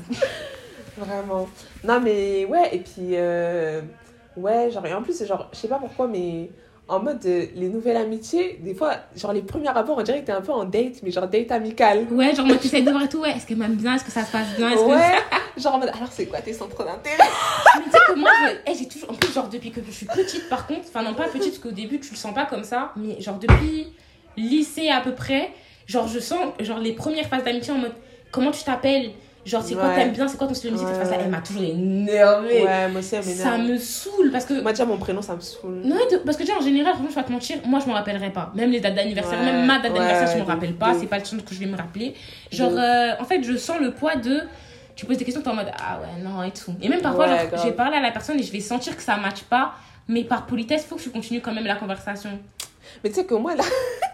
Vraiment. 0.96 1.49
Non, 1.84 2.00
mais 2.00 2.44
ouais, 2.46 2.69
et 2.75 2.78
puis. 2.78 3.11
euh, 3.12 3.81
Ouais, 4.37 4.70
genre, 4.70 4.84
et 4.84 4.93
en 4.93 5.00
plus, 5.02 5.14
c'est 5.14 5.25
genre, 5.26 5.49
je 5.50 5.56
sais 5.58 5.67
pas 5.69 5.78
pourquoi, 5.78 6.06
mais 6.08 6.50
en 6.88 7.00
mode 7.00 7.25
euh, 7.27 7.47
les 7.55 7.69
nouvelles 7.69 7.97
amitiés, 7.97 8.59
des 8.62 8.75
fois, 8.75 8.93
genre 9.17 9.33
les 9.33 9.43
premiers 9.43 9.69
rapports, 9.71 9.99
on 9.99 10.03
dirait 10.03 10.21
que 10.21 10.27
t'es 10.27 10.33
un 10.33 10.41
peu 10.41 10.53
en 10.53 10.65
date, 10.65 11.03
mais 11.03 11.11
genre 11.11 11.27
date 11.27 11.50
amical. 11.50 12.06
Ouais, 12.12 12.35
genre, 12.35 12.47
moi, 12.47 12.56
t'essayes 12.56 12.83
de 12.85 12.91
voir 12.91 13.03
et 13.03 13.09
tout. 13.09 13.21
Ouais, 13.21 13.31
est-ce 13.33 13.44
qu'elle 13.47 13.56
m'aime 13.56 13.75
bien 13.75 13.97
Est-ce 13.97 14.05
que 14.05 14.12
ça 14.12 14.25
se 14.25 14.31
passe 14.31 14.47
bien 14.56 14.71
Est-ce 14.71 14.83
que 14.83 14.88
Ouais, 14.88 15.19
genre 15.61 15.75
en 15.75 15.79
mode, 15.79 15.88
alors 15.88 16.12
c'est 16.12 16.27
quoi 16.27 16.41
tes 16.41 16.53
centres 16.53 16.85
d'intérêt? 16.85 17.17
Mais 17.79 17.85
tu 17.85 17.91
sais 17.91 17.99
que 18.06 18.19
moi, 18.19 18.31
je- 18.41 18.71
eh, 18.71 18.75
j'ai 18.77 18.87
toujours. 18.87 19.11
En 19.11 19.15
plus, 19.15 19.33
genre, 19.33 19.49
depuis 19.49 19.73
que 19.73 19.81
je 19.85 19.91
suis 19.91 20.06
petite, 20.06 20.49
par 20.49 20.67
contre, 20.69 20.83
enfin, 20.88 21.03
non, 21.03 21.15
pas 21.15 21.25
petite, 21.29 21.50
parce 21.55 21.59
qu'au 21.59 21.73
début, 21.73 21.99
tu 21.99 22.11
le 22.12 22.17
sens 22.17 22.33
pas 22.35 22.47
comme 22.47 22.62
ça, 22.65 22.93
mais 22.97 23.21
genre, 23.21 23.38
depuis 23.38 23.88
lycée 24.37 24.88
à 24.91 25.00
peu 25.00 25.12
près, 25.15 25.50
genre, 25.87 26.06
je 26.06 26.21
sens, 26.21 26.38
genre, 26.61 26.79
les 26.79 26.93
premières 26.93 27.27
phases 27.27 27.43
d'amitié 27.44 27.73
en 27.73 27.79
mode, 27.79 27.94
comment 28.31 28.50
tu 28.53 28.62
t'appelles? 28.62 29.11
Genre, 29.47 29.63
c'est 29.63 29.75
quoi 29.75 29.89
Ouais. 29.89 29.95
t'aimes 29.95 30.11
bien 30.13 30.27
C'est 30.27 30.37
quoi 30.37 30.49
ton 30.49 30.55
style 30.55 30.71
de 30.71 30.75
musique? 30.75 30.89
Ouais, 30.89 31.05
Cette. 31.05 31.21
Elle 31.21 31.31
m'a 31.31 31.41
toujours 31.41 31.63
énervée. 31.63 32.65
Ouais, 32.65 32.89
moi 32.89 32.99
aussi, 32.99 33.15
elle 33.15 33.23
ça 33.23 33.57
me 33.57 33.79
saoule 33.79 34.33
parce 34.33 34.45
que. 34.45 34.61
Moi, 34.61 34.73
déjà, 34.73 34.85
mon 34.85 34.99
prénom, 34.99 35.23
ça 35.23 35.37
me 35.37 35.41
saoule. 35.41 35.83
Non, 35.85 35.97
parce 36.25 36.37
que 36.37 36.43
déjà, 36.43 36.59
en 36.59 36.61
général, 36.61 36.95
franchement, 36.95 37.11
je 37.11 37.15
vais 37.15 37.23
pas 37.23 37.27
te 37.29 37.33
mentir, 37.33 37.59
moi, 37.65 37.79
je 37.79 37.87
m'en 37.87 37.95
rappellerai 37.95 38.31
pas. 38.33 38.51
Même 38.57 38.73
les 38.73 38.81
dates 38.81 38.97
d'anniversaire, 38.97 39.39
Ouais, 39.39 39.45
même 39.45 39.65
ma 39.65 39.79
date 39.79 39.95
d'anniversaire, 39.95 40.37
je 40.37 40.39
m'en 40.43 40.47
rappelle 40.47 40.75
pas. 40.75 40.95
C'est 40.99 41.07
pas 41.07 41.19
le 41.19 41.23
truc 41.23 41.45
que 41.45 41.55
je 41.55 41.61
vais 41.61 41.67
me 41.67 41.77
rappeler. 41.77 42.15
Genre, 42.51 42.73
euh, 42.77 43.13
en 43.21 43.25
fait, 43.25 43.43
je 43.45 43.57
sens 43.57 43.79
le 43.81 43.93
poids 43.93 44.17
de. 44.17 44.41
Tu 44.97 45.07
poses 45.07 45.19
des 45.19 45.25
questions, 45.25 45.43
t'es 45.43 45.49
en 45.49 45.55
mode 45.55 45.71
ah 45.79 46.01
ouais, 46.01 46.23
non, 46.25 46.43
et 46.43 46.51
tout. 46.51 46.73
Et 46.83 46.89
même 46.89 47.03
parfois, 47.03 47.29
genre, 47.29 47.47
grave. 47.47 47.61
j'ai 47.65 47.73
parlé 47.73 47.99
à 47.99 48.01
la 48.01 48.11
personne 48.11 48.41
et 48.41 48.43
je 48.43 48.51
vais 48.51 48.61
sentir 48.61 48.97
que 48.97 49.03
ça 49.03 49.17
matche 49.17 49.43
pas. 49.45 49.75
Mais 50.09 50.25
par 50.25 50.47
politesse, 50.47 50.85
faut 50.87 50.97
que 50.97 51.03
je 51.03 51.11
continue 51.11 51.41
quand 51.41 51.53
même 51.53 51.67
la 51.67 51.77
conversation. 51.77 52.31
Mais 53.05 53.11
tu 53.11 53.17
sais 53.17 53.27
que 53.27 53.35
moi, 53.35 53.55
là, 53.55 53.65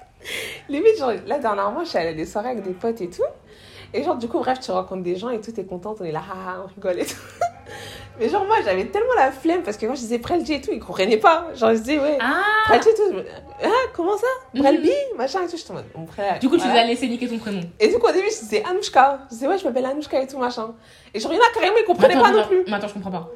limite, 0.69 0.99
genre, 0.99 1.12
là, 1.26 1.38
dernièrement, 1.38 1.84
je 1.84 1.88
suis 1.90 1.99
allée 1.99 2.11
à 2.11 2.14
des 2.14 2.26
soirées 2.26 2.50
avec 2.50 2.64
des 2.64 2.73
potes 2.73 3.00
et 3.00 3.08
tout. 3.08 3.23
Et 3.94 4.02
genre, 4.02 4.16
du 4.16 4.26
coup, 4.28 4.38
bref, 4.38 4.58
tu 4.60 4.70
rencontres 4.70 5.02
des 5.02 5.16
gens 5.16 5.28
et 5.30 5.40
tout, 5.40 5.52
t'es 5.52 5.64
contente, 5.64 5.98
on 6.00 6.04
est 6.04 6.12
là, 6.12 6.22
ah, 6.30 6.62
on 6.64 6.66
rigole 6.74 7.00
et 7.00 7.06
tout. 7.06 7.16
Mais 8.20 8.28
genre, 8.28 8.44
moi, 8.46 8.56
j'avais 8.64 8.84
tellement 8.86 9.14
la 9.16 9.32
flemme 9.32 9.62
parce 9.62 9.76
que 9.76 9.86
quand 9.86 9.94
je 9.94 10.00
disais 10.00 10.18
Prelji 10.18 10.54
et 10.54 10.60
tout, 10.60 10.70
ils 10.72 10.80
comprenaient 10.80 11.16
pas. 11.16 11.46
Genre, 11.54 11.70
je 11.70 11.78
disais, 11.78 11.98
ouais, 11.98 12.18
Ah 12.20 12.42
Prelji 12.66 12.88
et 12.90 12.94
tout. 12.94 13.16
je 13.16 13.66
Ah, 13.66 13.68
comment 13.94 14.16
ça? 14.16 14.26
Mhm. 14.54 14.62
Prelbi 14.62 14.90
Machin 15.16 15.40
et 15.42 15.48
tout. 15.48 15.56
En 15.70 15.74
mode, 15.74 15.84
mon 15.96 16.06
frère. 16.06 16.38
Du 16.38 16.48
coup, 16.48 16.56
tu 16.56 16.62
voilà. 16.62 16.74
les 16.74 16.80
as 16.80 16.86
laissé 16.88 17.08
niquer 17.08 17.28
ton 17.28 17.38
prénom. 17.38 17.60
Et 17.80 17.88
du 17.88 17.98
coup, 17.98 18.06
au 18.06 18.12
début, 18.12 18.28
je 18.30 18.40
disais 18.40 18.62
Anouchka. 18.68 19.20
Je 19.30 19.34
disais, 19.34 19.46
ouais, 19.48 19.58
je 19.58 19.64
m'appelle 19.64 19.86
Anouchka 19.86 20.20
et 20.22 20.26
tout, 20.26 20.38
machin. 20.38 20.74
Et 21.14 21.20
genre, 21.20 21.32
il 21.32 21.36
y 21.36 21.38
en 21.38 21.42
a 21.42 21.52
carrément, 21.54 21.76
ils 21.80 21.84
comprenaient 21.86 22.14
Attends, 22.14 22.22
pas 22.24 22.32
non 22.32 22.46
plus. 22.46 22.64
mais 22.66 22.74
attends, 22.74 22.88
je 22.88 22.94
comprends 22.94 23.10
pas. 23.10 23.28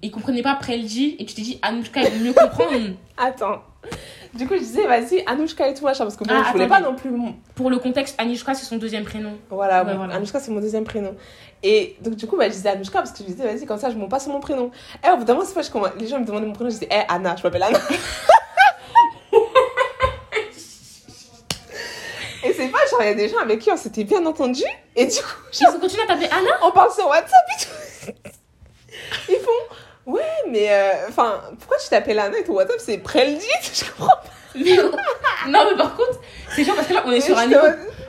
Ils 0.00 0.10
comprenaient 0.10 0.42
pas 0.42 0.54
Prelji 0.56 1.16
et 1.18 1.26
tu 1.26 1.34
t'es 1.34 1.42
dit 1.42 1.58
Anouchka, 1.62 2.00
ils 2.00 2.10
vont 2.10 2.24
mieux 2.24 2.32
comprendre. 2.32 2.72
Attends. 3.18 3.62
Du 4.34 4.48
coup, 4.48 4.54
je 4.54 4.60
disais, 4.60 4.86
vas-y, 4.86 5.22
Anouchka 5.26 5.68
et 5.68 5.74
tout, 5.74 5.84
machin. 5.84 6.04
Parce 6.04 6.16
que 6.16 6.24
bon, 6.24 6.32
Ah, 6.34 6.44
je 6.46 6.52
voulais 6.52 6.64
attendez. 6.64 6.82
pas 6.84 6.90
non 6.90 6.96
plus. 6.96 7.10
Pour 7.54 7.68
le 7.68 7.78
contexte, 7.78 8.14
Anishka, 8.18 8.54
c'est 8.54 8.64
son 8.64 8.76
deuxième 8.78 9.04
prénom. 9.04 9.36
Voilà, 9.50 9.84
Ouais, 9.84 9.92
bon, 9.92 9.98
voilà. 9.98 10.14
Anouchka, 10.14 10.40
c'est 10.40 10.50
mon 10.50 10.60
deuxième 10.60 10.84
prénom. 10.84 11.14
Et 11.62 11.96
donc, 12.00 12.14
du 12.16 12.26
coup, 12.26 12.38
bah, 12.38 12.46
je 12.48 12.52
disais 12.54 12.70
Anouchka 12.70 12.98
parce 13.00 13.12
que 13.12 13.18
je 13.18 13.24
disais, 13.24 13.44
vas-y, 13.44 13.66
comme 13.66 13.78
ça, 13.78 13.90
je 13.90 13.96
monte 13.96 14.08
pas 14.10 14.20
sur 14.20 14.32
mon 14.32 14.40
prénom. 14.40 14.70
Et 15.06 15.10
au 15.10 15.18
bout 15.18 15.24
d'un 15.24 15.34
moment, 15.34 15.44
c'est 15.46 15.52
pas, 15.54 15.60
je 15.60 15.98
les 16.00 16.08
gens 16.08 16.18
me 16.18 16.24
demandaient 16.24 16.46
mon 16.46 16.54
prénom, 16.54 16.70
je 16.70 16.76
disais, 16.76 16.88
hé, 16.90 17.02
Anna, 17.10 17.36
je 17.36 17.42
m'appelle 17.42 17.62
Anna. 17.64 17.78
Et 22.44 22.52
c'est 22.54 22.68
pas 22.68 22.78
genre, 22.90 23.00
il 23.02 23.06
y 23.06 23.10
a 23.10 23.14
des 23.14 23.28
gens 23.28 23.38
avec 23.38 23.60
qui 23.60 23.70
on 23.70 23.76
s'était 23.76 24.04
bien 24.04 24.24
entendu. 24.26 24.62
Et 24.96 25.06
du 25.06 25.16
coup, 25.18 25.28
Ils 25.60 25.68
ont 25.68 25.78
continué 25.78 26.02
à 26.02 26.06
t'appeler 26.06 26.26
Anna? 26.28 26.50
on 26.64 26.72
parle 26.72 26.90
sur 26.92 27.06
WhatsApp 27.06 27.30
et 27.50 27.64
tout. 27.64 28.12
Ils 29.28 29.36
font, 29.36 29.76
ouais, 30.06 30.20
mais 30.48 30.66
euh, 30.70 30.92
enfin, 31.08 31.40
pourquoi 31.58 31.78
tu 31.78 31.88
t'appelles 31.88 32.18
Anna 32.18 32.38
et 32.38 32.44
ton 32.44 32.54
WhatsApp? 32.54 32.76
C'est 32.80 32.98
Preldi 32.98 33.46
Je 33.74 33.84
comprends 33.90 34.06
pas. 34.06 34.22
Mais- 34.54 34.76
non, 35.48 35.66
mais 35.70 35.76
par 35.76 35.96
contre, 35.96 36.20
c'est 36.54 36.64
genre 36.64 36.74
parce 36.76 36.86
que 36.88 36.92
là, 36.94 37.02
on 37.06 37.12
est 37.12 37.20
sur 37.20 37.36
un 37.38 37.46
niveau 37.46 37.60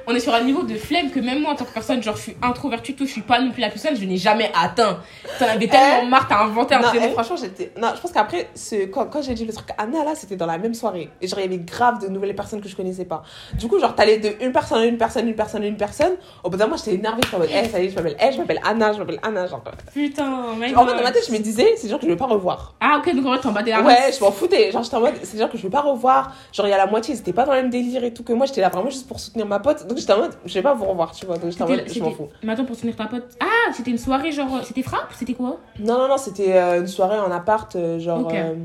on 0.08 0.16
est 0.16 0.20
sur 0.20 0.34
un 0.34 0.42
niveau 0.42 0.64
de 0.64 0.76
flemme 0.76 1.12
que 1.12 1.20
même 1.20 1.42
moi 1.42 1.52
en 1.52 1.56
tant 1.56 1.66
que 1.66 1.74
personne 1.74 2.02
genre 2.02 2.16
je 2.16 2.22
suis 2.22 2.38
introvertie 2.42 2.94
tout 2.96 3.06
je 3.06 3.12
suis 3.12 3.22
pas 3.22 3.40
non 3.40 3.52
plus 3.52 3.62
la 3.62 3.70
plus 3.70 3.80
seule 3.80 3.96
je 3.96 4.06
n'ai 4.06 4.18
jamais 4.18 4.52
atteint 4.60 5.00
t'en 5.40 5.46
avais 5.48 5.68
tellement 5.68 6.02
Eh 6.04 6.08
marre 6.08 6.28
t'as 6.28 6.44
inventé 6.44 6.76
un 6.76 6.82
Non, 6.82 6.88
eh, 6.94 7.10
franchement, 7.10 7.36
j'étais. 7.36 7.72
Non, 7.80 7.90
je 7.96 8.02
pense 8.02 8.12
qu'après, 8.12 8.50
ce... 8.56 8.86
quand, 8.86 9.06
quand 9.06 9.22
j'ai 9.22 9.34
dit 9.34 9.46
le 9.46 9.54
truc 9.54 9.68
Anna, 9.78 10.04
là, 10.04 10.16
c'était 10.16 10.36
dans 10.36 10.46
la 10.46 10.58
même 10.58 10.74
soirée. 10.74 11.10
Et 11.22 11.28
genre, 11.28 11.40
il 11.40 11.44
y 11.44 11.46
avait 11.46 11.64
grave 11.64 12.02
de 12.02 12.08
nouvelles 12.08 12.36
personnes 12.36 12.62
que 12.62 12.70
je 12.70 12.76
connaissais 12.76 13.06
pas. 13.06 13.24
Du 13.58 13.68
coup, 13.68 13.80
genre, 13.80 13.96
t'allais 13.96 14.18
de 14.18 14.32
une 14.42 14.52
personne 14.52 14.80
à 14.80 14.86
une 14.86 14.98
personne, 14.98 15.28
une 15.28 15.36
personne 15.36 15.64
à 15.64 15.68
une 15.68 15.78
personne. 15.78 16.14
Au 16.44 16.50
bout 16.50 16.58
d'un 16.58 16.66
moment, 16.66 16.78
j'étais 16.78 16.96
énervée. 16.96 17.22
Je 17.24 17.28
suis 17.28 17.36
en 17.36 17.40
mode, 17.40 17.50
hé, 17.50 17.68
ça 17.70 17.80
y 17.80 17.86
est, 17.86 17.90
je 17.90 17.96
m'appelle, 17.96 18.18
eh, 18.20 18.32
je 18.32 18.38
m'appelle 18.38 18.60
Anna, 18.66 18.94
je 18.94 19.00
m'appelle 19.00 19.20
Anna. 19.24 19.48
Genre, 19.48 19.64
putain 19.94 20.26
en 20.26 20.56
mode, 20.56 20.72
God. 20.72 20.88
dans 20.98 21.04
ma 21.04 21.12
tête, 21.12 21.26
je 21.28 21.34
me 21.34 21.40
disais, 21.40 21.76
c'est 21.78 21.90
gens 21.90 21.98
que 21.98 22.06
je 22.06 22.12
vais 22.12 22.16
pas 22.18 22.26
revoir. 22.28 22.76
ah 22.80 22.98
ok 23.00 23.14
donc 23.16 23.26
en 23.26 23.34
fait 23.34 23.40
t'en 23.42 23.52
battais 23.52 23.72
la 23.72 23.82
Ouais, 23.82 24.12
je 24.18 24.24
m'en 24.24 24.32
foutais. 24.32 24.72
Genre, 24.72 24.84
j'étais 24.84 24.96
en 24.96 25.02
mode, 25.02 25.14
c'est 25.24 25.38
gens 25.38 25.48
que 25.48 25.58
je 25.58 25.64
vais 25.64 25.70
pas 25.70 25.82
revoir. 25.82 26.34
Genre, 26.52 26.68
il 26.68 26.72
y 26.72 26.74
a 26.74 26.78
la 26.78 26.88
moitié, 26.88 27.16
ils 27.16 27.20
étaient 27.20 27.34
pas 27.34 27.46
dans 27.46 27.54
le 27.54 27.62
même 27.62 27.70
délire 27.70 28.04
et 28.04 28.14
tout 28.14 28.24
que 28.24 28.34
moi. 28.34 28.46
J'étais 28.46 28.62
là 28.62 28.70
vraiment 28.70 28.90
juste 28.90 29.08
pour 29.08 29.20
soutenir 29.20 29.46
ma 29.46 29.60
pote. 29.60 29.86
Donc, 29.94 30.00
j'étais 30.00 30.14
en 30.14 30.20
mode, 30.20 30.34
je 30.46 30.54
vais 30.56 30.62
pas 30.62 30.74
vous 30.74 30.86
revoir, 30.86 31.12
tu 31.12 31.26
vois. 31.26 31.38
Donc, 31.38 31.52
j'étais 31.52 31.64
en 31.64 31.68
mode, 31.68 31.84
je 31.88 32.00
m'en 32.02 32.12
fous. 32.12 32.30
mais 32.44 32.54
attends 32.54 32.66
pour 32.66 32.76
soutenir 32.76 32.96
ta 32.96 33.06
pote 33.06 33.24
ah 33.40 33.72
c'était 33.74 33.92
une 33.92 33.98
soirée 33.98 34.32
genre 34.32 34.64
c'était 34.64 34.82
frappe? 34.84 35.14
C'était 35.18 35.34
quoi? 35.34 35.60
Non, 35.80 35.98
non, 35.98 36.08
non, 36.08 36.18
c'était 36.18 36.54
euh, 36.58 36.80
une 36.82 36.88
soirée 36.88 37.18
en 37.20 37.32
appart, 37.32 37.76
euh, 37.76 38.00
genre. 38.00 38.28
Euh, 38.34 38.56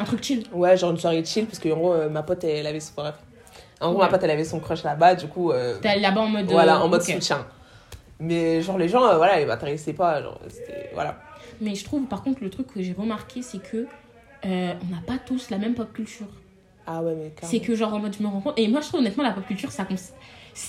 un 0.00 0.04
truc 0.04 0.22
chill 0.22 0.44
Ouais, 0.52 0.76
genre 0.76 0.90
une 0.90 0.96
soirée 0.98 1.24
chill, 1.24 1.46
parce 1.46 1.58
que 1.58 1.68
en 1.70 1.76
gros, 1.76 1.94
ma 2.10 2.22
pote, 2.22 2.42
elle 2.44 2.66
avait 2.66 2.80
son. 2.80 2.92
bref. 2.96 3.14
En 3.80 3.90
gros, 3.90 3.98
Ouais. 4.00 4.06
ma 4.06 4.10
pote, 4.10 4.20
elle 4.24 4.30
avait 4.30 4.44
son 4.44 4.58
crush 4.60 4.82
là-bas, 4.82 5.14
du 5.14 5.28
coup, 5.28 5.52
t'es 5.82 5.98
là-bas 5.98 6.20
en 6.22 6.28
mode 6.28 6.46
voilà, 6.46 6.80
en 6.82 6.88
mode 6.88 7.00
ok. 7.02 7.06
soutien. 7.06 7.46
Mais 8.20 8.62
genre, 8.62 8.78
les 8.78 8.88
gens, 8.88 9.00
voilà, 9.16 9.40
ils 9.40 9.46
m'intéressaient 9.46 9.92
pas, 9.92 10.22
genre, 10.22 10.40
c'était. 10.48 10.90
Voilà. 10.94 11.16
mais 11.60 11.74
je 11.74 11.84
trouve 11.84 12.04
par 12.06 12.22
contre 12.22 12.42
le 12.42 12.50
truc 12.50 12.66
que 12.72 12.82
j'ai 12.82 12.92
remarqué 12.92 13.42
c'est 13.42 13.58
que 13.58 13.86
on 14.44 14.48
n'a 14.48 15.02
pas 15.06 15.18
tous 15.24 15.50
la 15.50 15.58
même 15.58 15.74
pop 15.74 15.92
culture 15.92 16.26
Ah 16.86 17.02
ouais, 17.02 17.14
mais 17.16 17.32
c'est 17.42 17.60
que 17.60 17.74
genre 17.74 17.94
en 17.94 17.98
mode 18.00 18.14
je 18.16 18.22
me 18.22 18.28
rends 18.28 18.40
compte 18.40 18.58
et 18.58 18.66
moi 18.68 18.80
je 18.80 18.86
trouve 18.88 19.00
honnêtement 19.00 19.22
la 19.24 19.32
pop 19.32 19.44
culture 19.46 19.70
ça 19.72 19.84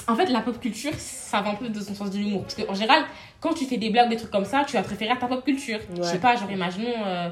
en 0.08 0.15
fait 0.15 0.25
la 0.27 0.41
pop 0.41 0.60
culture 0.60 0.93
ça 0.98 1.41
va 1.41 1.50
un 1.51 1.55
peu 1.55 1.69
de 1.69 1.79
son 1.79 1.93
sens 1.96 2.10
de 2.12 2.17
l'humour. 2.17 2.43
Parce 2.43 2.55
qu'en 2.55 2.74
général 2.74 3.03
quand 3.41 3.53
tu 3.53 3.65
fais 3.65 3.77
des 3.77 3.89
blagues 3.89 4.10
des 4.10 4.17
trucs 4.17 4.31
comme 4.31 4.46
ça 4.46 4.63
tu 4.67 4.74
vas 4.75 4.84
te 4.84 4.89
référer 4.89 5.12
à 5.12 5.15
ta 5.15 5.27
pop 5.27 5.43
culture. 5.43 5.79
Je 5.98 6.03
sais 6.03 6.19
pas 6.19 6.36
genre 6.36 6.51
imaginons 6.51 6.93
euh, 7.05 7.29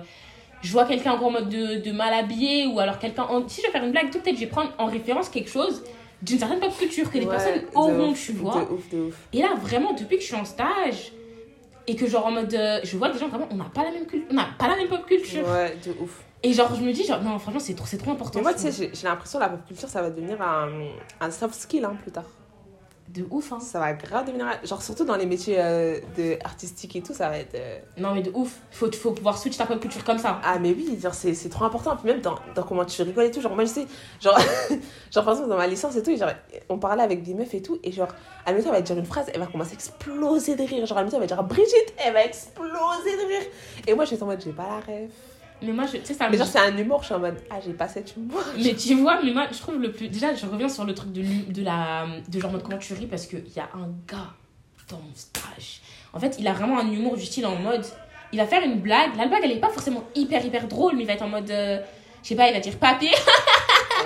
je 0.61 0.71
vois 0.71 0.85
quelqu'un 0.85 1.11
en 1.13 1.17
gros 1.17 1.29
mode 1.29 1.49
de, 1.49 1.77
de 1.81 1.91
mal 1.91 2.13
habillé 2.13 2.65
ou 2.67 2.79
alors 2.79 2.97
quelqu'un 2.99 3.23
en... 3.23 3.47
si 3.47 3.61
je 3.61 3.67
vais 3.67 3.71
faire 3.71 3.83
une 3.83 3.91
blague 3.91 4.09
tout 4.11 4.19
peut-être 4.19 4.35
je 4.35 4.41
vais 4.41 4.47
prendre 4.47 4.71
en 4.77 4.85
référence 4.87 5.29
quelque 5.29 5.49
chose 5.49 5.83
d'une 6.21 6.39
certaine 6.39 6.59
pop 6.59 6.75
culture 6.75 7.11
que 7.11 7.17
les 7.19 7.25
Ouais, 7.25 7.31
personnes 7.31 7.61
auront 7.75 8.09
ouf, 8.09 8.25
tu 8.25 8.31
vois. 8.31 8.65
De 8.65 8.73
ouf, 8.73 8.89
de 8.89 8.97
ouf. 9.01 9.15
et 9.33 9.41
là 9.41 9.49
vraiment 9.61 9.93
depuis 9.93 10.15
que 10.17 10.21
je 10.23 10.27
suis 10.27 10.35
en 10.35 10.45
stage 10.45 11.11
et 11.85 11.95
que 11.95 12.07
genre 12.07 12.25
en 12.25 12.31
mode 12.31 12.53
euh, 12.55 12.79
je 12.83 12.97
vois 12.97 13.09
des 13.09 13.19
gens 13.19 13.27
vraiment 13.27 13.47
on 13.51 13.55
n'a 13.55 13.65
pas 13.73 13.83
la 13.83 13.91
même 13.91 14.07
culture 14.07 14.27
on 14.31 14.33
n'a 14.33 14.47
pas 14.57 14.67
la 14.67 14.75
même 14.77 14.87
pop 14.87 15.05
culture. 15.05 15.47
Ouais, 15.47 15.77
de 15.85 15.91
ouf. 16.01 16.23
et 16.41 16.53
genre 16.53 16.73
je 16.75 16.81
me 16.81 16.91
dis 16.91 17.05
genre 17.05 17.21
non 17.21 17.37
franchement 17.37 17.59
c'est 17.59 17.75
trop 17.75 17.85
trop 17.97 18.11
important 18.11 18.39
Mais 18.39 18.43
moi, 18.43 18.53
tu 18.55 18.71
sais, 18.71 18.89
j'ai 18.93 19.07
l'impression 19.07 19.37
que 19.37 19.43
la 19.43 19.49
pop 19.51 19.65
culture, 19.67 19.87
ça 19.89 20.01
va 20.01 20.09
devenir 20.09 20.41
un, 20.41 20.69
un 21.21 21.29
soft 21.31 21.53
skill, 21.53 21.85
hein, 21.85 21.95
plus 22.01 22.11
tard. 22.11 22.25
De 23.17 23.25
ouf, 23.31 23.51
hein. 23.51 23.59
Ça 23.59 23.79
va 23.79 23.93
grave 23.93 24.25
devenir. 24.27 24.45
Genre, 24.63 24.81
surtout 24.81 25.03
dans 25.05 25.15
les 25.15 25.25
métiers 25.25 25.55
euh, 25.59 25.99
de 26.17 26.37
artistiques 26.43 26.95
et 26.97 27.01
tout, 27.01 27.13
ça 27.13 27.29
va 27.29 27.37
être. 27.39 27.55
euh, 27.55 27.79
Non, 27.97 28.13
mais 28.13 28.21
de 28.21 28.31
ouf. 28.33 28.59
Faut, 28.71 28.91
faut 28.91 29.11
pouvoir 29.11 29.37
switch 29.37 29.57
ta 29.57 29.65
pop 29.65 29.79
culture 29.79 30.03
comme 30.03 30.19
ça. 30.19 30.39
Ah, 30.43 30.59
mais 30.59 30.69
oui, 30.73 30.99
genre, 31.01 31.13
c'est 31.13 31.49
trop 31.49 31.65
important. 31.65 31.95
Puis 31.95 32.05
même 32.11 32.21
dans, 32.21 32.35
dans 32.53 32.63
comment 32.63 32.85
tu 32.85 33.01
rigoles 33.01 33.25
et 33.25 33.31
tout. 33.31 33.41
Genre, 33.41 33.55
moi, 33.55 33.65
je 33.65 33.69
sais, 33.69 33.87
genre, 34.21 34.37
genre, 35.11 35.23
par 35.23 35.33
exemple, 35.33 35.49
dans 35.49 35.57
ma 35.57 35.67
licence 35.67 35.95
et 35.95 36.03
tout, 36.03 36.15
genre, 36.15 36.29
on 36.69 36.77
parlait 36.77 37.03
avec 37.03 37.23
des 37.23 37.33
meufs 37.33 37.53
et 37.53 37.61
tout. 37.61 37.79
Et 37.83 37.91
genre, 37.91 38.09
à 38.45 38.51
elle 38.51 38.61
va 38.61 38.81
dire 38.81 38.97
une 38.97 39.05
phrase, 39.05 39.27
elle 39.33 39.39
va 39.39 39.47
commencer 39.47 39.71
à 39.71 39.73
exploser 39.75 40.55
de 40.55 40.63
rire. 40.63 40.85
Genre, 40.85 40.97
à 40.97 41.01
elle 41.01 41.09
va 41.09 41.25
dire 41.25 41.43
Brigitte, 41.43 41.93
elle 42.05 42.13
va 42.13 42.23
exploser 42.25 43.15
de 43.17 43.27
rire. 43.27 43.47
Et 43.87 43.93
moi, 43.93 44.05
je 44.05 44.13
suis 44.15 44.23
en 44.23 44.27
mode, 44.27 44.41
j'ai 44.43 44.51
pas 44.51 44.67
la 44.67 44.79
rêve. 44.79 45.09
Mais 45.61 45.71
moi, 45.71 45.85
je- 45.85 45.97
tu 45.97 46.05
sais, 46.05 46.13
ça. 46.13 46.29
Mais 46.29 46.37
genre, 46.37 46.47
c'est 46.47 46.59
un 46.59 46.77
humour, 46.77 46.99
je 47.01 47.05
suis 47.07 47.15
en 47.15 47.19
mode, 47.19 47.37
ah, 47.49 47.55
j'ai 47.65 47.73
pas 47.73 47.87
cet 47.87 48.15
humour. 48.15 48.41
Mais 48.63 48.75
tu 48.75 48.93
vois, 48.95 49.19
mais 49.23 49.31
moi, 49.33 49.47
je 49.51 49.57
trouve 49.57 49.77
le 49.79 49.91
plus. 49.91 50.07
Déjà, 50.09 50.33
je 50.35 50.45
reviens 50.45 50.69
sur 50.69 50.85
le 50.85 50.93
truc 50.93 51.11
de, 51.11 51.23
de 51.51 51.63
la. 51.63 52.05
De 52.27 52.39
genre, 52.39 52.51
mode 52.51 52.63
comment 52.63 52.77
tu 52.77 52.93
ris, 52.93 53.07
parce 53.07 53.25
qu'il 53.25 53.43
y 53.55 53.59
a 53.59 53.69
un 53.73 53.87
gars 54.07 54.31
dans 54.89 54.97
mon 54.97 55.13
stage. 55.15 55.81
En 56.13 56.19
fait, 56.19 56.35
il 56.39 56.47
a 56.47 56.53
vraiment 56.53 56.79
un 56.79 56.91
humour 56.91 57.17
du 57.17 57.25
style 57.25 57.45
en 57.45 57.55
mode. 57.55 57.83
Il 58.33 58.39
va 58.39 58.45
faire 58.45 58.61
une 58.63 58.79
blague. 58.79 59.15
La 59.17 59.25
blague, 59.27 59.41
elle 59.43 59.51
est 59.53 59.59
pas 59.59 59.69
forcément 59.69 60.03
hyper, 60.15 60.45
hyper 60.45 60.67
drôle, 60.67 60.95
mais 60.95 61.03
il 61.03 61.07
va 61.07 61.13
être 61.13 61.23
en 61.23 61.29
mode. 61.29 61.49
euh, 61.49 61.79
je 62.23 62.29
sais 62.29 62.35
pas, 62.35 62.47
il 62.49 62.53
va 62.53 62.59
dire 62.59 62.75
papier. 62.77 63.11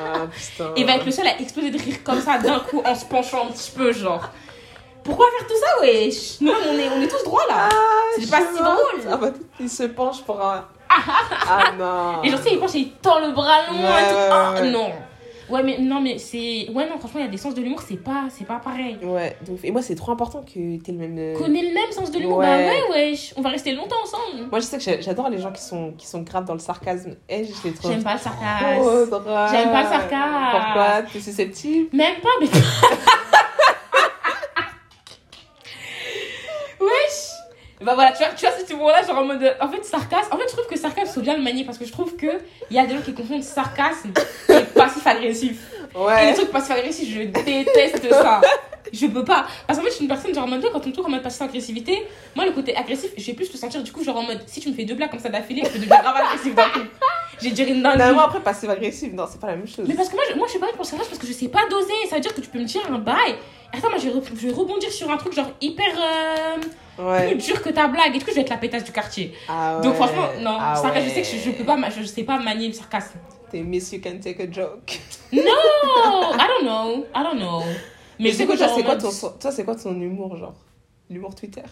Ah, 0.03 0.25
putain. 0.31 0.73
Et 0.77 0.83
va 0.85 0.95
être 0.95 1.05
le 1.05 1.11
seul 1.11 1.27
à 1.27 1.39
exploser 1.39 1.69
de 1.69 1.77
rire 1.77 2.01
comme 2.03 2.19
ça 2.21 2.37
d'un 2.39 2.59
coup 2.59 2.81
en 2.83 2.95
se 2.95 3.05
penchant 3.05 3.47
un 3.47 3.51
petit 3.51 3.71
peu, 3.71 3.91
genre. 3.91 4.29
Pourquoi 5.03 5.25
faire 5.37 5.47
tout 5.47 5.53
ça, 5.59 5.81
wesh? 5.81 6.39
Nous, 6.39 6.49
on 6.51 6.77
est, 6.79 6.89
on 6.89 7.01
est 7.01 7.07
tous 7.07 7.23
droits 7.25 7.45
là. 7.49 7.67
Ah, 7.71 7.77
C'est 8.17 8.29
pas 8.31 8.39
si 8.39 8.57
drôle. 8.57 9.11
Ah, 9.11 9.17
bah, 9.17 9.31
il 9.59 9.69
se 9.69 9.83
penche 9.83 10.21
pour 10.23 10.41
un. 10.41 10.65
Ah 11.47 11.71
non. 11.77 12.23
Et 12.23 12.29
genre, 12.29 12.39
tu 12.41 12.47
sais, 12.49 12.53
il 12.55 12.59
penche 12.59 12.75
et 12.75 12.79
il 12.79 12.91
tend 12.93 13.19
le 13.19 13.31
bras 13.31 13.67
loin 13.69 13.79
Ouais, 13.81 14.03
et 14.03 14.09
tout. 14.09 14.15
ouais, 14.15 14.61
ouais. 14.61 14.71
non. 14.71 14.91
Ouais, 15.49 15.63
mais 15.63 15.77
non, 15.79 15.99
mais 15.99 16.17
c'est. 16.17 16.69
Ouais, 16.73 16.87
non, 16.89 16.97
franchement, 16.97 17.19
il 17.19 17.23
y 17.23 17.27
a 17.27 17.31
des 17.31 17.35
sens 17.37 17.53
de 17.53 17.61
l'humour, 17.61 17.81
c'est 17.85 17.97
pas, 18.01 18.23
c'est 18.29 18.45
pas 18.45 18.59
pareil. 18.63 18.97
Ouais, 19.03 19.35
donc, 19.45 19.57
et 19.63 19.71
moi, 19.71 19.81
c'est 19.81 19.95
trop 19.95 20.13
important 20.13 20.43
que 20.43 20.77
t'aies 20.77 20.93
le 20.93 20.97
même. 20.97 21.17
euh, 21.19 21.37
Connais 21.37 21.61
le 21.63 21.73
même 21.73 21.91
sens 21.91 22.09
de 22.09 22.19
l'humour 22.19 22.37
Ouais. 22.37 22.45
Bah 22.45 22.57
ouais, 22.95 23.09
wesh. 23.11 23.33
On 23.35 23.41
va 23.41 23.49
rester 23.49 23.73
longtemps 23.73 23.97
ensemble. 24.01 24.47
Moi, 24.49 24.59
je 24.61 24.65
sais 24.65 24.77
que 24.77 25.01
j'adore 25.01 25.27
les 25.29 25.39
gens 25.39 25.51
qui 25.51 25.61
sont, 25.61 25.91
qui 25.97 26.07
sont 26.07 26.21
graves 26.21 26.45
dans 26.45 26.53
le 26.53 26.59
sarcasme. 26.59 27.15
Et 27.27 27.43
je 27.43 27.51
les 27.67 27.73
trouve 27.73 27.91
J'aime 27.91 28.01
pas 28.01 28.13
le 28.13 28.19
trop 28.19 28.29
sarcasme. 28.29 29.09
drôles. 29.09 29.09
J'aime 29.51 29.71
pas 29.71 29.83
le 29.83 29.89
sarcasme. 29.89 30.51
Pourquoi? 30.51 31.01
T'es 31.11 31.19
susceptible? 31.19 31.89
Même 31.97 32.15
pas, 32.21 32.29
mais. 32.39 32.47
Wesh! 36.79 37.31
Bah 37.81 37.93
voilà, 37.95 38.11
tu 38.11 38.19
vois, 38.19 38.27
tu 38.37 38.45
vois 38.45 38.55
ce 38.67 38.73
moment-là, 38.73 39.03
genre 39.03 39.17
en 39.17 39.25
mode. 39.25 39.55
En 39.59 39.67
fait, 39.69 39.83
sarcasme. 39.83 40.29
En 40.31 40.37
fait, 40.37 40.43
je 40.47 40.53
trouve 40.53 40.67
que 40.67 40.77
sarcasme, 40.77 41.11
faut 41.13 41.21
bien 41.21 41.35
le 41.35 41.41
manier 41.43 41.63
parce 41.65 41.77
que 41.77 41.85
je 41.85 41.91
trouve 41.91 42.15
que 42.15 42.27
il 42.69 42.75
y 42.75 42.79
a 42.79 42.85
des 42.85 42.93
gens 42.95 43.01
qui 43.01 43.13
confondent 43.13 43.43
sarcasme 43.43 44.11
et 44.49 44.61
passif-agressif. 44.75 45.57
Et 45.93 45.97
les 45.97 46.03
Ouais. 46.05 46.33
trucs 46.33 46.51
passif-agressif, 46.51 47.09
je 47.13 47.21
déteste 47.23 48.09
ça. 48.13 48.39
Je 48.93 49.07
peux 49.07 49.23
pas. 49.23 49.45
Parce 49.67 49.79
qu'en 49.79 49.85
fait, 49.85 49.91
je 49.91 49.95
suis 49.95 50.03
une 50.05 50.09
personne, 50.09 50.33
genre 50.33 50.43
en 50.43 50.47
mode, 50.47 50.65
quand 50.71 50.83
on 50.83 50.87
me 50.89 50.93
trouve 50.93 51.05
en 51.05 51.09
mode 51.09 51.21
passif-agressivité, 51.23 52.07
moi, 52.35 52.45
le 52.45 52.51
côté 52.51 52.75
agressif, 52.75 53.11
je 53.17 53.25
vais 53.25 53.33
plus 53.33 53.49
te 53.49 53.57
sentir 53.57 53.81
du 53.83 53.91
coup, 53.91 54.03
genre 54.03 54.17
en 54.17 54.23
mode, 54.23 54.41
si 54.47 54.59
tu 54.59 54.69
me 54.69 54.73
fais 54.73 54.83
deux 54.85 54.95
blagues 54.95 55.09
comme 55.11 55.19
ça 55.19 55.29
d'affilée, 55.29 55.63
je 55.65 55.69
peux 55.69 55.79
devenir 55.79 56.01
grave 56.01 56.15
agressif 56.17 56.53
d'un 56.55 56.69
coup. 56.69 56.79
J'ai 57.41 57.51
dire 57.51 57.67
une 57.67 57.81
dinguerie. 57.83 58.09
Non, 58.09 58.13
moi, 58.15 58.23
après, 58.25 58.39
passive-agressif, 58.41 59.11
non, 59.13 59.25
c'est 59.29 59.39
pas 59.39 59.47
la 59.47 59.55
même 59.57 59.67
chose. 59.67 59.85
Mais 59.87 59.95
parce 59.95 60.09
que 60.09 60.15
moi, 60.15 60.23
je, 60.29 60.35
moi, 60.37 60.45
je 60.47 60.51
suis 60.51 60.59
pas 60.59 60.67
pour 60.75 60.85
sarcasme 60.85 61.09
parce 61.09 61.21
que 61.21 61.27
je 61.27 61.33
sais 61.33 61.47
pas 61.47 61.67
doser. 61.69 61.93
Ça 62.09 62.15
veut 62.15 62.21
dire 62.21 62.33
que 62.33 62.41
tu 62.41 62.49
peux 62.49 62.59
me 62.59 62.65
dire 62.65 62.81
un 62.89 62.99
bail. 62.99 63.35
Attends, 63.73 63.89
moi, 63.89 63.97
je 63.99 64.09
vais, 64.09 64.19
re- 64.19 64.23
je 64.35 64.47
vais 64.47 64.53
rebondir 64.53 64.91
sur 64.91 65.09
un 65.09 65.17
truc 65.17 65.33
genre 65.33 65.49
hyper 65.61 65.85
euh, 65.97 66.57
Ouais. 67.03 67.27
plus 67.35 67.37
dur 67.45 67.61
que 67.61 67.69
ta 67.69 67.87
blague. 67.87 68.15
Et 68.15 68.19
du 68.19 68.23
coup, 68.25 68.31
je 68.31 68.35
vais 68.35 68.41
être 68.41 68.49
la 68.49 68.57
pétasse 68.57 68.83
du 68.83 68.91
quartier. 68.91 69.33
Ah 69.49 69.77
ouais. 69.77 69.83
Donc, 69.83 69.95
franchement, 69.95 70.27
non. 70.41 70.57
Ah 70.59 70.81
ouais. 70.81 71.01
je 71.03 71.09
sais 71.09 71.21
que 71.21 71.27
je, 71.27 71.37
je 71.37 71.51
peux 71.51 71.63
pas, 71.63 71.77
je 71.89 72.03
sais 72.03 72.23
pas 72.23 72.37
manier 72.39 72.67
le 72.67 72.73
sarcasme. 72.73 73.17
T'es 73.49 73.61
Miss 73.61 73.91
You 73.91 73.99
Can 74.03 74.19
Take 74.21 74.41
a 74.43 74.51
Joke. 74.51 74.99
No, 75.33 75.41
I 75.41 76.47
don't 76.47 76.63
know. 76.65 77.05
I 77.15 77.23
don't 77.23 77.37
know. 77.39 77.59
Mais 78.19 78.25
Mais 78.25 78.31
c'est 78.31 78.37
sais 78.39 78.45
quoi, 78.45 78.55
toi, 78.57 78.67
c'est 78.75 78.83
quoi 78.83 78.95
ton, 78.97 79.09
toi, 79.39 79.51
c'est 79.51 79.63
quoi 79.65 79.75
ton 79.75 79.99
humour, 79.99 80.35
genre? 80.37 80.53
L'humour 81.09 81.33
Twitter? 81.35 81.63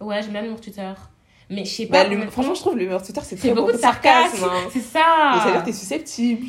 Ouais, 0.00 0.20
j'aime 0.22 0.32
bien 0.32 0.42
l'humour 0.42 0.60
Twitter. 0.60 0.92
Mais 1.50 1.64
je 1.64 1.70
sais 1.70 1.86
bah, 1.86 2.00
pas. 2.04 2.06
honnêtement, 2.06 2.30
Franchement, 2.30 2.54
je 2.54 2.60
trouve 2.60 2.76
l'humour 2.76 3.02
Twitter, 3.02 3.20
c'est 3.24 3.36
très 3.36 3.52
beaucoup 3.52 3.72
de 3.72 3.78
sarcasme. 3.78 4.44
hein. 4.44 4.68
C'est 4.72 4.80
ça 4.80 5.00
veut 5.34 5.40
dire 5.44 5.54
ça. 5.54 5.60
que 5.60 5.66
t'es 5.66 5.72
susceptible. 5.72 6.46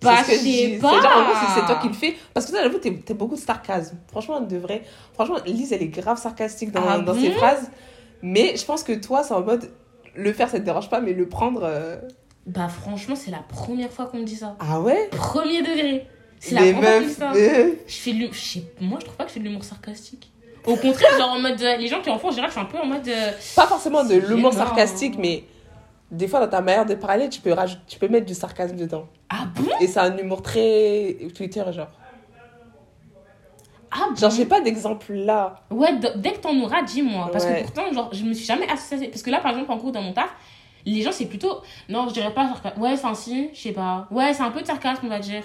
Bah, 0.00 0.16
je 0.20 0.24
sais 0.32 0.36
C'est 0.38 0.78
pas. 0.80 1.00
c'est- 1.00 1.60
c'est 1.60 1.66
toi 1.66 1.78
qui 1.80 1.88
le 1.88 1.94
fais. 1.94 2.16
Parce 2.34 2.46
que 2.46 2.50
toi, 2.52 2.62
j'avoue, 2.62 2.78
t'es 2.78 2.92
t'as 3.06 3.14
beaucoup 3.14 3.36
de 3.36 3.40
sarcasme. 3.40 3.96
Franchement, 4.08 4.40
de 4.40 4.56
vrai. 4.56 4.82
Franchement, 5.14 5.36
Lise, 5.46 5.72
elle 5.72 5.82
est 5.82 5.88
grave 5.88 6.18
sarcastique 6.18 6.72
dans, 6.72 6.82
Ah 6.88 6.98
dans 6.98 7.14
bon? 7.14 7.20
ses 7.20 7.30
phrases. 7.30 7.70
Mais 8.22 8.56
je 8.56 8.64
pense 8.64 8.82
que 8.82 8.92
toi, 8.92 9.22
c'est 9.22 9.34
en 9.34 9.42
mode. 9.42 9.70
Le 10.14 10.32
faire, 10.32 10.48
ça 10.50 10.58
te 10.58 10.64
dérange 10.64 10.88
pas, 10.90 11.00
mais 11.00 11.12
le 11.12 11.28
prendre. 11.28 11.62
euh, 11.64 11.96
Bah, 12.46 12.68
franchement, 12.68 13.14
c'est 13.14 13.30
la 13.30 13.38
première 13.48 13.92
fois 13.92 14.06
qu'on 14.06 14.18
me 14.18 14.24
dit 14.24 14.34
ça. 14.36 14.56
Ah 14.58 14.80
ouais? 14.80 15.08
Premier 15.12 15.62
degré. 15.62 16.06
C'est 16.40 16.54
la 16.56 16.62
première 16.72 16.80
fois 16.82 16.90
qu'on 16.92 17.00
me 17.00 17.06
dit 17.08 17.14
ça. 17.14 17.32
Je 17.86 17.94
fais 17.94 18.12
de 18.12 18.28
je 18.32 18.38
sais- 18.40 18.64
Moi, 18.80 18.98
je 18.98 19.04
trouve 19.04 19.16
pas 19.16 19.24
que 19.24 19.30
je 19.30 19.34
fais 19.34 19.40
de 19.40 19.44
l'humour 19.44 19.62
sarcastique. 19.62 20.32
Au 20.66 20.76
contraire, 20.76 21.18
genre 21.18 21.32
en 21.32 21.38
mode. 21.40 21.60
euh, 21.60 21.76
les 21.76 21.88
gens 21.88 22.00
qui 22.00 22.10
en 22.10 22.18
font, 22.18 22.28
en 22.28 22.30
général, 22.30 22.50
je 22.50 22.56
suis 22.56 22.62
un 22.62 22.66
peu 22.68 22.78
en 22.78 22.86
mode. 22.86 23.06
euh, 23.08 23.30
Pas 23.56 23.66
forcément 23.66 24.04
de 24.04 24.14
l'humour 24.14 24.52
sarcastique, 24.52 25.14
mais. 25.18 25.44
Des 26.10 26.28
fois, 26.28 26.40
dans 26.40 26.48
ta 26.48 26.60
manière 26.60 26.84
de 26.84 26.94
parler, 26.94 27.28
tu 27.30 27.40
peux, 27.40 27.54
tu 27.88 27.98
peux 27.98 28.06
mettre 28.08 28.26
du 28.26 28.34
sarcasme 28.34 28.76
dedans. 28.76 29.06
Ah 29.30 29.46
bon? 29.54 29.64
Et 29.80 29.86
c'est 29.86 29.98
un 29.98 30.14
humour 30.18 30.42
très 30.42 31.16
Twitter, 31.34 31.64
genre. 31.72 31.88
Ah 33.90 34.06
bon? 34.10 34.16
Genre, 34.16 34.30
j'ai 34.30 34.44
pas 34.46 34.60
d'exemple 34.60 35.12
là. 35.14 35.62
Ouais, 35.70 35.88
dès 36.16 36.32
que 36.32 36.38
t'en 36.38 36.54
auras, 36.60 36.82
dis-moi. 36.82 37.28
Parce 37.32 37.44
Ouais. 37.44 37.56
que 37.56 37.62
pourtant, 37.62 37.92
genre, 37.92 38.10
je 38.12 38.24
me 38.24 38.32
suis 38.34 38.44
jamais 38.44 38.68
associée. 38.70 39.08
Parce 39.08 39.22
que 39.22 39.30
là, 39.30 39.40
par 39.40 39.52
exemple, 39.52 39.72
en 39.72 39.76
gros, 39.76 39.90
dans 39.90 40.02
mon 40.02 40.12
taf, 40.12 40.30
les 40.84 41.02
gens, 41.02 41.12
c'est 41.12 41.26
plutôt. 41.26 41.60
Non, 41.88 42.08
je 42.08 42.14
dirais 42.14 42.32
pas 42.34 42.46
sarcasme. 42.48 42.80
Ouais, 42.80 42.92
enfin, 42.92 43.14
si, 43.14 43.48
je 43.54 43.60
sais 43.60 43.72
pas. 43.72 44.06
Ouais, 44.10 44.32
c'est 44.34 44.42
un 44.42 44.50
peu 44.50 44.60
de 44.60 44.66
sarcasme, 44.66 45.02
on 45.04 45.08
va 45.08 45.18
dire. 45.18 45.42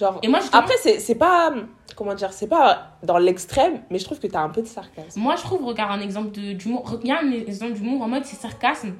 Genre. 0.00 0.18
Et 0.22 0.28
moi, 0.28 0.40
justement, 0.40 0.62
Après, 0.62 0.74
c'est 0.82 0.98
c'est 0.98 1.14
pas. 1.14 1.52
Comment 1.94 2.14
dire 2.14 2.32
C'est 2.32 2.46
pas 2.48 2.92
dans 3.02 3.18
l'extrême, 3.18 3.82
mais 3.90 3.98
je 3.98 4.04
trouve 4.04 4.18
que 4.18 4.26
t'as 4.26 4.40
un 4.40 4.48
peu 4.48 4.62
de 4.62 4.66
sarcasme. 4.66 5.20
moi, 5.20 5.36
je 5.36 5.42
trouve, 5.42 5.64
regarde, 5.66 5.92
un 5.92 6.00
exemple 6.02 6.30
de- 6.30 6.52
d'humour. 6.54 6.88
Regarde 6.90 7.26
un 7.26 7.32
exemple 7.32 7.72
d'humour 7.74 8.00
en 8.02 8.08
mode, 8.08 8.24
c'est 8.24 8.36
sarcasme. 8.36 8.94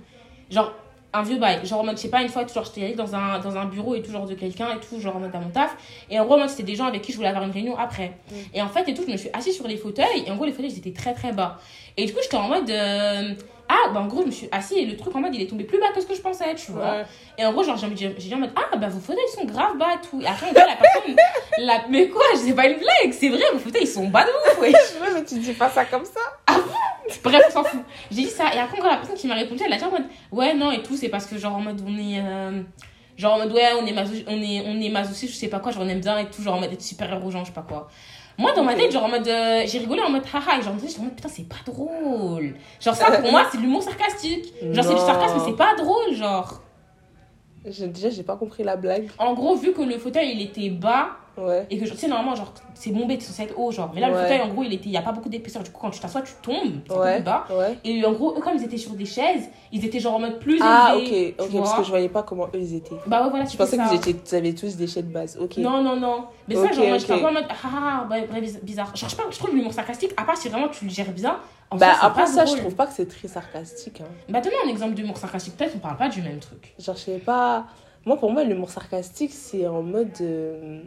Genre, 0.50 0.72
un 1.12 1.22
vieux 1.22 1.38
bail. 1.38 1.64
Genre, 1.64 1.80
en 1.80 1.84
mode, 1.84 1.96
je 1.96 2.02
sais 2.02 2.10
pas, 2.10 2.20
une 2.22 2.28
fois, 2.28 2.46
genre, 2.46 2.64
j'étais 2.64 2.84
allée 2.84 2.94
dans 2.94 3.14
un, 3.14 3.38
dans 3.38 3.56
un 3.56 3.64
bureau 3.64 3.94
et 3.94 4.02
tout, 4.02 4.12
genre, 4.12 4.26
de 4.26 4.34
quelqu'un 4.34 4.68
et 4.76 4.80
tout, 4.80 5.00
genre, 5.00 5.16
en 5.16 5.20
mode, 5.20 5.34
à 5.34 5.38
mon 5.40 5.48
taf. 5.48 5.74
Et 6.10 6.20
en 6.20 6.24
gros, 6.26 6.36
moi, 6.36 6.46
c'était 6.48 6.62
des 6.64 6.74
gens 6.76 6.84
avec 6.86 7.00
qui 7.02 7.12
je 7.12 7.16
voulais 7.16 7.28
avoir 7.28 7.44
une 7.44 7.50
réunion 7.52 7.76
après. 7.78 8.18
Mm. 8.30 8.34
Et 8.54 8.62
en 8.62 8.68
fait, 8.68 8.86
et 8.88 8.94
tout, 8.94 9.02
je 9.06 9.10
me 9.12 9.16
suis 9.16 9.30
assise 9.32 9.54
sur 9.56 9.66
les 9.66 9.76
fauteuils. 9.76 10.24
Et 10.26 10.30
en 10.30 10.36
gros, 10.36 10.44
les 10.44 10.52
fauteuils, 10.52 10.70
ils 10.72 10.78
étaient 10.78 10.92
très, 10.92 11.14
très 11.14 11.32
bas. 11.32 11.58
Et 11.96 12.04
du 12.04 12.12
coup, 12.12 12.20
j'étais 12.22 12.36
en 12.36 12.48
mode. 12.48 12.68
euh, 12.70 13.34
Ah, 13.72 13.88
bah 13.94 14.00
en 14.00 14.06
gros, 14.08 14.22
je 14.22 14.26
me 14.26 14.30
suis 14.32 14.48
assise 14.50 14.78
et 14.78 14.84
le 14.84 14.96
truc 14.96 15.14
en 15.14 15.20
mode, 15.20 15.32
il 15.32 15.40
est 15.42 15.46
tombé 15.46 15.62
plus 15.62 15.78
bas 15.78 15.86
que 15.94 16.00
ce 16.00 16.06
que 16.06 16.14
je 16.14 16.20
pensais, 16.20 16.52
tu 16.56 16.72
vois. 16.72 17.02
Et 17.38 17.46
en 17.46 17.52
gros, 17.52 17.62
genre, 17.62 17.76
j'ai 17.76 17.86
dit 18.08 18.34
en 18.34 18.38
mode, 18.38 18.50
ah, 18.56 18.76
bah 18.76 18.88
vos 18.88 18.98
fauteuils 18.98 19.22
ils 19.32 19.38
sont 19.40 19.44
grave 19.46 19.78
bas 19.78 19.94
et 19.94 20.04
tout. 20.06 20.20
Et 20.20 20.26
après, 20.26 20.52
la 20.52 20.76
personne, 20.76 21.16
la... 21.58 21.82
mais 21.88 22.08
quoi, 22.08 22.24
c'est 22.34 22.52
pas 22.54 22.66
une 22.66 22.78
blague, 22.78 23.12
c'est 23.12 23.28
vrai, 23.28 23.44
vos 23.52 23.60
fauteuils 23.60 23.82
ils 23.82 23.86
sont 23.86 24.08
bas 24.08 24.24
de 24.24 24.30
ouf, 24.30 24.60
ouais. 24.60 24.72
Mais 25.14 25.24
tu 25.24 25.38
dis 25.38 25.52
pas 25.52 25.68
ça 25.68 25.84
comme 25.84 26.04
ça. 26.04 26.20
Bref, 27.22 27.42
on 27.48 27.50
s'en 27.52 27.64
fout. 27.64 27.80
J'ai 28.10 28.22
dit 28.22 28.26
ça. 28.26 28.52
Et 28.54 28.58
après, 28.58 28.78
encore 28.78 28.90
la 28.90 28.96
personne 28.98 29.16
qui 29.16 29.26
m'a 29.28 29.34
répondu, 29.34 29.62
elle 29.64 29.72
a 29.72 29.76
dit 29.76 29.84
en 29.84 29.90
mode, 29.90 30.06
ouais, 30.32 30.52
non, 30.54 30.72
et 30.72 30.82
tout, 30.82 30.96
c'est 30.96 31.08
parce 31.08 31.26
que, 31.26 31.38
genre, 31.38 31.54
en 31.54 31.60
mode, 31.60 31.80
on 31.86 31.96
est. 31.96 32.20
euh, 32.20 32.62
Genre 33.16 33.34
en 33.34 33.38
mode, 33.38 33.52
ouais, 33.52 33.68
on 33.78 33.84
est, 33.84 33.92
maso... 33.92 34.14
on 34.28 34.40
est, 34.40 34.62
on 34.64 34.80
est 34.80 34.88
masochiste, 34.88 35.34
je 35.34 35.38
sais 35.38 35.48
pas 35.48 35.58
quoi, 35.60 35.72
genre, 35.72 35.82
on 35.84 35.88
aime 35.88 36.00
bien 36.00 36.16
et 36.18 36.26
tout, 36.30 36.42
genre, 36.42 36.54
en 36.54 36.60
mode 36.60 36.72
être 36.72 36.80
super 36.80 37.12
héros, 37.12 37.30
genre, 37.30 37.42
je 37.44 37.48
sais 37.48 37.54
pas 37.54 37.66
quoi. 37.68 37.88
Moi, 38.40 38.52
dans 38.54 38.64
ma 38.64 38.74
tête, 38.74 38.90
genre, 38.90 39.04
en 39.04 39.08
mode, 39.08 39.28
euh, 39.28 39.64
j'ai 39.66 39.78
rigolé 39.78 40.00
en 40.00 40.08
mode, 40.08 40.22
haha, 40.32 40.58
et 40.58 40.62
genre, 40.62 40.72
j'étais 40.80 40.98
en 40.98 41.04
mode, 41.04 41.14
putain, 41.14 41.28
c'est 41.28 41.46
pas 41.46 41.56
drôle. 41.66 42.54
Genre, 42.80 42.94
ça, 42.94 43.10
pour 43.20 43.30
moi, 43.30 43.46
c'est 43.50 43.58
de 43.58 43.62
l'humour 43.62 43.82
sarcastique. 43.82 44.54
Genre, 44.62 44.84
c'est 44.84 44.94
du 44.94 45.00
sarcasme, 45.00 45.34
mais 45.38 45.44
c'est 45.44 45.56
pas 45.56 45.74
drôle, 45.76 46.14
genre. 46.14 46.62
Déjà, 47.64 48.08
j'ai 48.08 48.22
pas 48.22 48.36
compris 48.36 48.62
la 48.62 48.76
blague. 48.76 49.10
En 49.18 49.34
gros, 49.34 49.56
vu 49.56 49.74
que 49.74 49.82
le 49.82 49.98
fauteuil, 49.98 50.32
il 50.32 50.40
était 50.40 50.70
bas, 50.70 51.18
Ouais. 51.38 51.66
et 51.70 51.78
que, 51.78 51.84
tu 51.86 51.96
sais, 51.96 52.08
normalement, 52.08 52.34
genre, 52.34 52.52
c'est 52.74 52.90
bombé, 52.90 53.16
t'es 53.16 53.24
censé 53.24 53.44
être 53.44 53.58
haut, 53.58 53.70
genre. 53.70 53.90
Mais 53.94 54.00
là, 54.00 54.08
le 54.08 54.14
Ouais. 54.14 54.22
fauteuil, 54.22 54.40
en 54.42 54.48
gros, 54.48 54.62
il 54.62 54.72
était, 54.74 54.86
il 54.86 54.92
y 54.92 54.96
a 54.96 55.02
pas 55.02 55.12
beaucoup 55.12 55.28
d'épaisseur, 55.28 55.62
du 55.62 55.70
coup, 55.70 55.80
quand 55.80 55.90
tu 55.90 56.00
t'assois, 56.00 56.22
tu 56.22 56.32
tombes, 56.42 56.80
c'est 56.88 56.94
Ouais. 56.98 57.20
bas. 57.20 57.46
Et 57.84 58.04
en 58.04 58.12
gros, 58.12 58.36
eux, 58.36 58.40
comme 58.40 58.56
ils 58.56 58.64
étaient 58.64 58.76
sur 58.76 58.92
des 58.92 59.06
chaises, 59.06 59.48
ils 59.72 59.84
étaient 59.84 60.00
genre 60.00 60.14
en 60.16 60.18
mode 60.20 60.38
plus 60.38 60.60
Ah, 60.62 60.94
ok. 60.96 61.02
élevés. 61.02 61.34
Ok, 61.38 61.46
tu 61.50 61.56
parce 61.56 61.68
vois. 61.70 61.78
que 61.78 61.84
je 61.84 61.90
voyais 61.90 62.08
pas 62.08 62.22
comment 62.22 62.44
eux 62.54 62.58
ils 62.60 62.74
étaient. 62.74 62.94
Bah 63.06 63.22
ouais, 63.24 63.30
voilà, 63.30 63.44
Je 63.46 63.56
pensais 63.56 63.76
vous 63.76 64.34
avez 64.34 64.54
tous 64.54 64.76
des 64.76 64.86
chaînes 64.86 65.08
de 65.08 65.12
base. 65.12 65.38
Ok. 65.40 65.56
Non, 65.58 65.82
non, 65.82 65.96
non. 65.96 66.24
Mais 66.48 66.56
Ok, 66.56 66.66
ça, 66.66 66.72
genre, 66.72 66.86
moi, 66.88 66.98
j'étais 66.98 67.12
un 67.12 67.16
ok. 67.16 67.22
peu 67.22 67.28
en 67.28 67.32
mode, 67.32 67.46
ah, 67.48 68.06
ah, 68.10 68.40
biz- 68.40 68.60
bizarre. 68.62 68.94
Genre, 68.96 69.08
je, 69.08 69.16
pas, 69.16 69.22
je 69.30 69.38
trouve 69.38 69.54
l'humour 69.54 69.72
sarcastique, 69.72 70.12
à 70.16 70.24
part 70.24 70.36
si 70.36 70.48
vraiment 70.48 70.68
tu 70.68 70.84
le 70.84 70.90
gères 70.90 71.12
bien. 71.12 71.38
En 71.70 71.76
Bah, 71.76 71.94
soi, 71.94 72.08
après 72.08 72.26
ça, 72.26 72.44
drôle. 72.44 72.56
je 72.56 72.62
trouve 72.62 72.74
pas 72.74 72.86
que 72.86 72.92
c'est 72.92 73.06
très 73.08 73.28
sarcastique. 73.28 74.00
Hein. 74.00 74.08
Bah, 74.28 74.40
donne 74.40 74.52
un 74.64 74.68
exemple 74.68 74.94
d'humour 74.94 75.16
sarcastique, 75.16 75.56
peut-être 75.56 75.74
on 75.76 75.78
parle 75.78 75.96
pas 75.96 76.08
du 76.08 76.20
même 76.22 76.38
truc. 76.40 76.74
Genre, 76.78 76.96
je 76.96 77.00
sais 77.00 77.18
pas. 77.18 77.66
Moi, 78.06 78.16
pour 78.16 78.32
moi, 78.32 78.42
l'humour 78.44 78.70
sarcastique, 78.70 79.30
c'est 79.32 79.66
en 79.68 79.82
mode. 79.82 80.10
euh, 80.20 80.80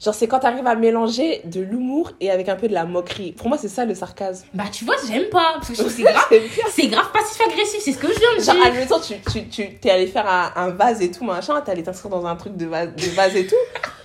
Genre, 0.00 0.14
c'est 0.14 0.28
quand 0.28 0.38
t'arrives 0.38 0.66
à 0.66 0.76
mélanger 0.76 1.40
de 1.44 1.60
l'humour 1.60 2.12
et 2.20 2.30
avec 2.30 2.48
un 2.48 2.54
peu 2.54 2.68
de 2.68 2.72
la 2.72 2.84
moquerie. 2.84 3.32
Pour 3.32 3.48
moi, 3.48 3.58
c'est 3.58 3.68
ça 3.68 3.84
le 3.84 3.94
sarcasme. 3.96 4.46
Bah, 4.54 4.64
tu 4.72 4.84
vois, 4.84 4.94
j'aime 5.08 5.28
pas. 5.28 5.54
Parce 5.54 5.68
que 5.68 5.74
je 5.74 5.80
trouve 5.80 5.90
que 5.90 5.96
c'est 5.96 6.02
grave. 6.12 6.24
C'est 6.70 6.86
grave 6.86 7.10
passif-agressif, 7.12 7.80
c'est 7.82 7.92
ce 7.92 7.98
que 7.98 8.06
je 8.06 8.18
viens 8.18 8.36
de 8.38 8.42
Genre, 8.42 8.54
dire. 8.54 8.66
admettons, 8.66 9.00
tu, 9.00 9.14
tu, 9.30 9.48
tu 9.48 9.74
t'es 9.78 9.90
allé 9.90 10.06
faire 10.06 10.26
un, 10.28 10.52
un 10.54 10.68
vase 10.70 11.02
et 11.02 11.10
tout, 11.10 11.24
machin, 11.24 11.60
t'es 11.62 11.72
allé 11.72 11.82
t'inscrire 11.82 12.10
dans 12.12 12.24
un 12.26 12.36
truc 12.36 12.56
de 12.56 12.66
vase, 12.66 12.94
de 12.94 13.06
vase 13.16 13.34
et 13.34 13.46
tout. 13.46 13.56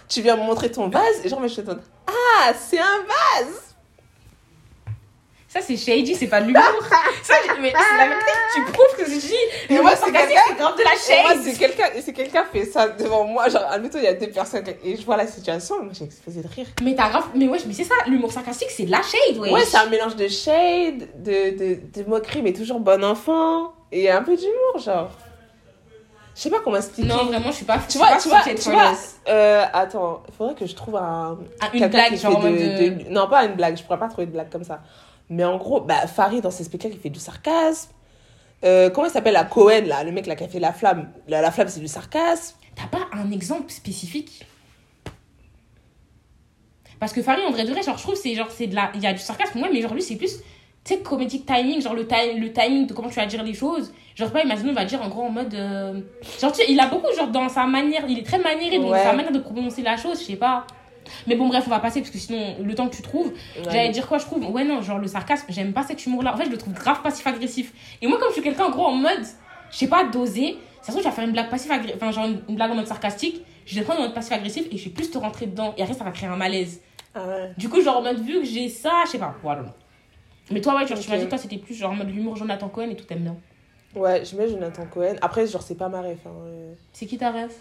tu 0.10 0.22
viens 0.22 0.36
me 0.36 0.42
montrer 0.44 0.72
ton 0.72 0.88
vase 0.90 1.04
et 1.24 1.30
genre, 1.30 1.40
moi, 1.40 1.48
je 1.48 1.56
te 1.56 1.62
demande 1.62 1.82
Ah, 2.08 2.54
c'est 2.60 2.80
un 2.80 2.84
vase 2.84 3.73
Ça, 5.54 5.60
c'est 5.62 5.78
shady, 5.78 6.16
c'est 6.16 6.26
pas 6.28 6.42
de 6.42 6.48
l'humour. 6.48 6.64
ça, 7.24 7.36
mais 7.62 7.72
c'est 7.72 7.98
la 7.98 8.08
vérité. 8.08 8.26
Tu 8.56 8.64
prouves 8.72 8.98
que 8.98 9.06
je 9.06 9.20
dis. 9.20 9.34
L'humour 9.70 9.84
moi, 9.84 9.92
c'est 9.96 10.12
quelqu'un- 10.12 10.42
c'est 10.48 10.56
grave 10.58 10.76
de 10.76 10.82
la 10.84 11.24
moi, 11.24 11.34
shade. 11.34 11.44
si 11.44 11.58
quelqu'un 11.60 11.84
si 12.02 12.14
quelqu'un 12.14 12.46
fait 12.52 12.66
ça 12.66 12.88
devant 12.90 13.24
moi, 13.26 13.50
genre, 13.50 13.64
admettons, 13.70 14.00
il 14.00 14.06
y 14.06 14.08
a 14.08 14.14
deux 14.16 14.30
personnes 14.32 14.64
et 14.84 14.98
je 14.98 15.06
vois 15.06 15.16
la 15.18 15.28
situation, 15.28 15.84
moi, 15.84 15.94
j'ai 15.98 16.06
explosé 16.06 16.42
de 16.42 16.48
rire. 16.48 16.66
Mais 16.82 16.96
t'as 16.96 17.10
grave. 17.10 17.26
Mais 17.36 17.48
ouais, 17.48 17.60
mais 17.68 17.74
c'est 17.74 17.84
ça, 17.84 17.94
l'humour 18.08 18.32
sarcastique, 18.32 18.72
c'est 18.72 18.86
de 18.86 18.92
la 18.92 19.02
shade, 19.04 19.38
ouais. 19.38 19.52
Ouais, 19.52 19.64
c'est 19.64 19.78
un 19.78 19.86
mélange 19.86 20.16
de 20.16 20.28
shade, 20.28 21.08
de, 21.24 21.56
de, 21.58 21.80
de 22.02 22.10
moquerie, 22.10 22.42
mais 22.42 22.54
toujours 22.54 22.80
bon 22.80 23.04
enfant, 23.04 23.74
et 23.92 24.10
un 24.10 24.24
peu 24.24 24.36
d'humour, 24.36 24.80
genre. 24.84 25.12
Je 26.36 26.42
sais 26.42 26.50
pas 26.50 26.62
comment 26.64 26.78
expliquer. 26.78 27.08
Non, 27.08 27.26
vraiment, 27.26 27.52
je 27.52 27.58
suis 27.58 27.66
pas. 27.66 27.78
tu 27.88 28.00
vois, 28.00 28.18
tu 28.20 28.28
vois, 28.28 28.42
tu 28.42 28.72
vois, 28.72 28.94
euh, 29.30 29.66
attends, 29.72 30.24
il 30.28 30.34
faudrait 30.34 30.56
que 30.56 30.66
je 30.66 30.74
trouve 30.74 30.96
un, 30.96 31.38
Ah, 31.62 31.68
Une 31.72 31.88
blague, 31.88 32.16
genre 32.18 32.40
de, 32.40 32.50
de- 32.50 33.04
de- 33.04 33.10
Non, 33.12 33.28
pas 33.28 33.46
une 33.46 33.54
blague, 33.54 33.78
je 33.78 33.84
pourrais 33.84 34.00
pas 34.00 34.08
trouver 34.08 34.26
de 34.26 34.32
blague 34.32 34.50
comme 34.52 34.64
ça. 34.64 34.82
Mais 35.34 35.44
en 35.44 35.58
gros, 35.58 35.82
bah, 35.82 36.06
Farid, 36.08 36.42
dans 36.44 36.52
ses 36.52 36.63
spectacles, 36.63 36.94
il 36.96 37.00
fait 37.02 37.10
du 37.10 37.20
sarcasme. 37.20 37.92
Euh, 38.63 38.90
comment 38.92 39.08
il 39.08 39.12
s'appelle, 39.12 39.34
la 39.34 39.44
Cohen, 39.44 39.86
là, 39.88 40.04
le 40.04 40.12
mec 40.12 40.28
là, 40.28 40.36
qui 40.36 40.44
a 40.44 40.48
fait 40.48 40.60
La 40.60 40.72
Flamme 40.74 41.10
La, 41.28 41.42
la 41.42 41.50
Flamme, 41.52 41.68
c'est 41.70 41.80
du 41.80 41.88
sarcasme. 41.88 42.56
T'as 42.75 42.88
pas 42.88 43.06
un 43.12 43.32
exemple 43.32 43.72
spécifique? 43.72 44.46
Parce 47.00 47.12
que 47.13 47.22
Farid, 47.22 47.44
en 47.46 47.52
vrai 47.52 47.66
de 47.66 47.72
vrai, 47.72 47.82
genre, 47.82 47.98
je 47.98 48.04
trouve 48.04 48.16
c'est 48.16 48.34
genre, 48.36 48.50
c'est 48.52 48.68
de 48.68 48.75
la. 48.75 48.92
Il 48.96 49.02
y 49.02 49.08
a 49.08 49.13
du 49.13 49.20
sarcasme, 49.20 49.60
ouais, 49.62 49.70
mais 49.72 49.82
genre, 49.82 49.94
lui, 49.94 50.02
c'est 50.02 50.16
plus. 50.16 50.38
Tu 50.86 50.94
sais, 50.96 51.00
comédique 51.00 51.46
timing, 51.46 51.82
genre 51.82 51.94
le, 51.94 52.04
le 52.04 52.54
timing 52.54 52.88
de 52.88 52.94
comment 52.94 53.10
tu 53.10 53.16
vas 53.16 53.25
dire 53.25 53.44
les 53.44 53.54
choses. 53.54 53.92
Genre, 54.16 54.32
pas, 54.32 54.44
imagine, 54.44 54.70
on 54.70 54.74
va 54.74 54.86
dire 54.86 55.02
en 55.02 55.10
gros 55.10 55.24
en 55.24 55.30
mode. 55.30 55.54
euh, 55.54 56.00
Genre, 56.40 56.52
tu 56.52 56.60
sais, 56.60 56.66
il 56.70 56.80
a 56.80 56.88
beaucoup, 56.88 57.08
genre, 57.18 57.28
dans 57.30 57.50
sa 57.50 57.66
manière. 57.66 58.04
Il 58.08 58.20
est 58.20 58.24
très 58.24 58.40
maniéré, 58.40 58.78
donc 58.80 58.92
Ouais. 58.92 59.04
sa 59.04 59.13
manière 59.13 59.32
de 59.32 59.40
prononcer 59.40 59.82
la 59.82 59.98
chose, 59.98 60.20
je 60.20 60.25
sais 60.25 60.36
pas. 60.36 60.66
Mais 61.28 61.36
bon, 61.36 61.48
bref, 61.48 61.64
on 61.68 61.70
va 61.70 61.80
passer 61.80 62.00
parce 62.02 62.12
que 62.12 62.18
sinon, 62.18 62.56
le 62.64 62.76
temps 62.76 62.88
que 62.90 62.96
tu 62.96 63.02
trouves. 63.02 63.34
J'allais 63.64 63.90
dire 63.90 64.08
quoi, 64.08 64.18
je 64.18 64.26
trouve 64.26 64.44
Ouais, 64.50 64.64
non, 64.64 64.82
genre 64.82 65.00
le 65.00 65.08
sarcasme, 65.08 65.46
j'aime 65.50 65.74
pas 65.74 65.84
cet 65.84 66.06
humour-là. 66.06 66.34
En 66.34 66.38
fait, 66.38 66.46
je 66.46 66.50
le 66.52 66.58
trouve 66.58 66.74
grave 66.74 67.02
passif-agressif. 67.02 67.74
Et 68.02 68.08
moi, 68.08 68.18
comme 68.20 68.30
je 68.30 68.34
suis 68.34 68.42
quelqu'un 68.44 68.66
en 68.66 68.72
gros 68.72 68.86
en 68.86 68.94
mode, 68.96 69.24
je 69.72 69.78
sais 69.78 69.88
pas, 69.88 70.04
doser, 70.06 70.58
ça 70.82 70.88
se 70.88 70.92
trouve, 70.92 71.04
je 71.04 71.10
vais 71.10 71.14
faire 71.16 71.26
une 71.26 71.32
blague 71.34 71.50
passif-agressive, 71.50 71.96
enfin, 71.98 72.12
genre 72.12 72.26
une, 72.48 72.56
blague 72.56 72.72
en 72.72 72.76
mode 72.76 72.88
sarcastique, 72.88 73.44
je 73.66 73.76
vais 73.76 73.82
prendre 73.84 74.00
en 74.02 74.04
mode 74.04 74.14
passif-agressif 74.14 74.68
et 74.72 74.78
je 74.78 74.84
vais 74.86 74.92
plus 74.92 75.10
te 75.12 75.18
rentrer 75.18 75.46
dedans. 75.48 75.74
Et 75.78 75.82
après, 75.84 75.94
ça 75.96 76.04
va 76.04 76.12
créer 76.12 76.30
un 76.30 76.36
malaise. 76.36 76.82
Ah 77.16 77.28
ouais. 77.28 77.52
Du 77.58 77.70
coup, 77.70 77.82
genre 77.82 77.98
en 77.98 78.02
mode, 78.02 78.20
vu 78.20 78.40
que 78.42 78.46
j'ai 78.46 78.70
ça, 78.70 78.92
je 79.06 79.12
sais 79.12 79.20
pas, 79.20 79.36
voilà. 79.44 79.64
Mais 80.52 80.60
toi, 80.62 80.76
ouais, 80.76 80.86
genre, 80.88 80.98
tu 81.00 81.06
Ok. 81.06 81.10
m'as 81.10 81.18
dit 81.18 81.28
toi, 81.30 81.38
c'était 81.38 81.58
plus 81.58 81.74
genre 81.74 81.92
en 81.92 81.96
mode 81.96 82.10
l'humour 82.10 82.36
Jonathan 82.36 82.68
Cohen 82.70 82.90
et 82.90 82.96
tout, 82.96 83.06
t'aimes 83.06 83.20
bien. 83.24 83.36
Ouais, 83.96 84.26
je 84.26 84.36
mets 84.36 84.50
Jonathan 84.50 84.86
Cohen. 84.92 85.16
Après, 85.22 85.46
genre, 85.48 85.62
c'est 85.62 85.76
pas 85.78 85.88
ma 85.88 86.02
ref. 86.02 86.18
hein, 86.26 86.32
euh, 86.46 86.74
C'est 86.92 87.06
qui 87.06 87.18
ta 87.18 87.32
rêve 87.32 87.54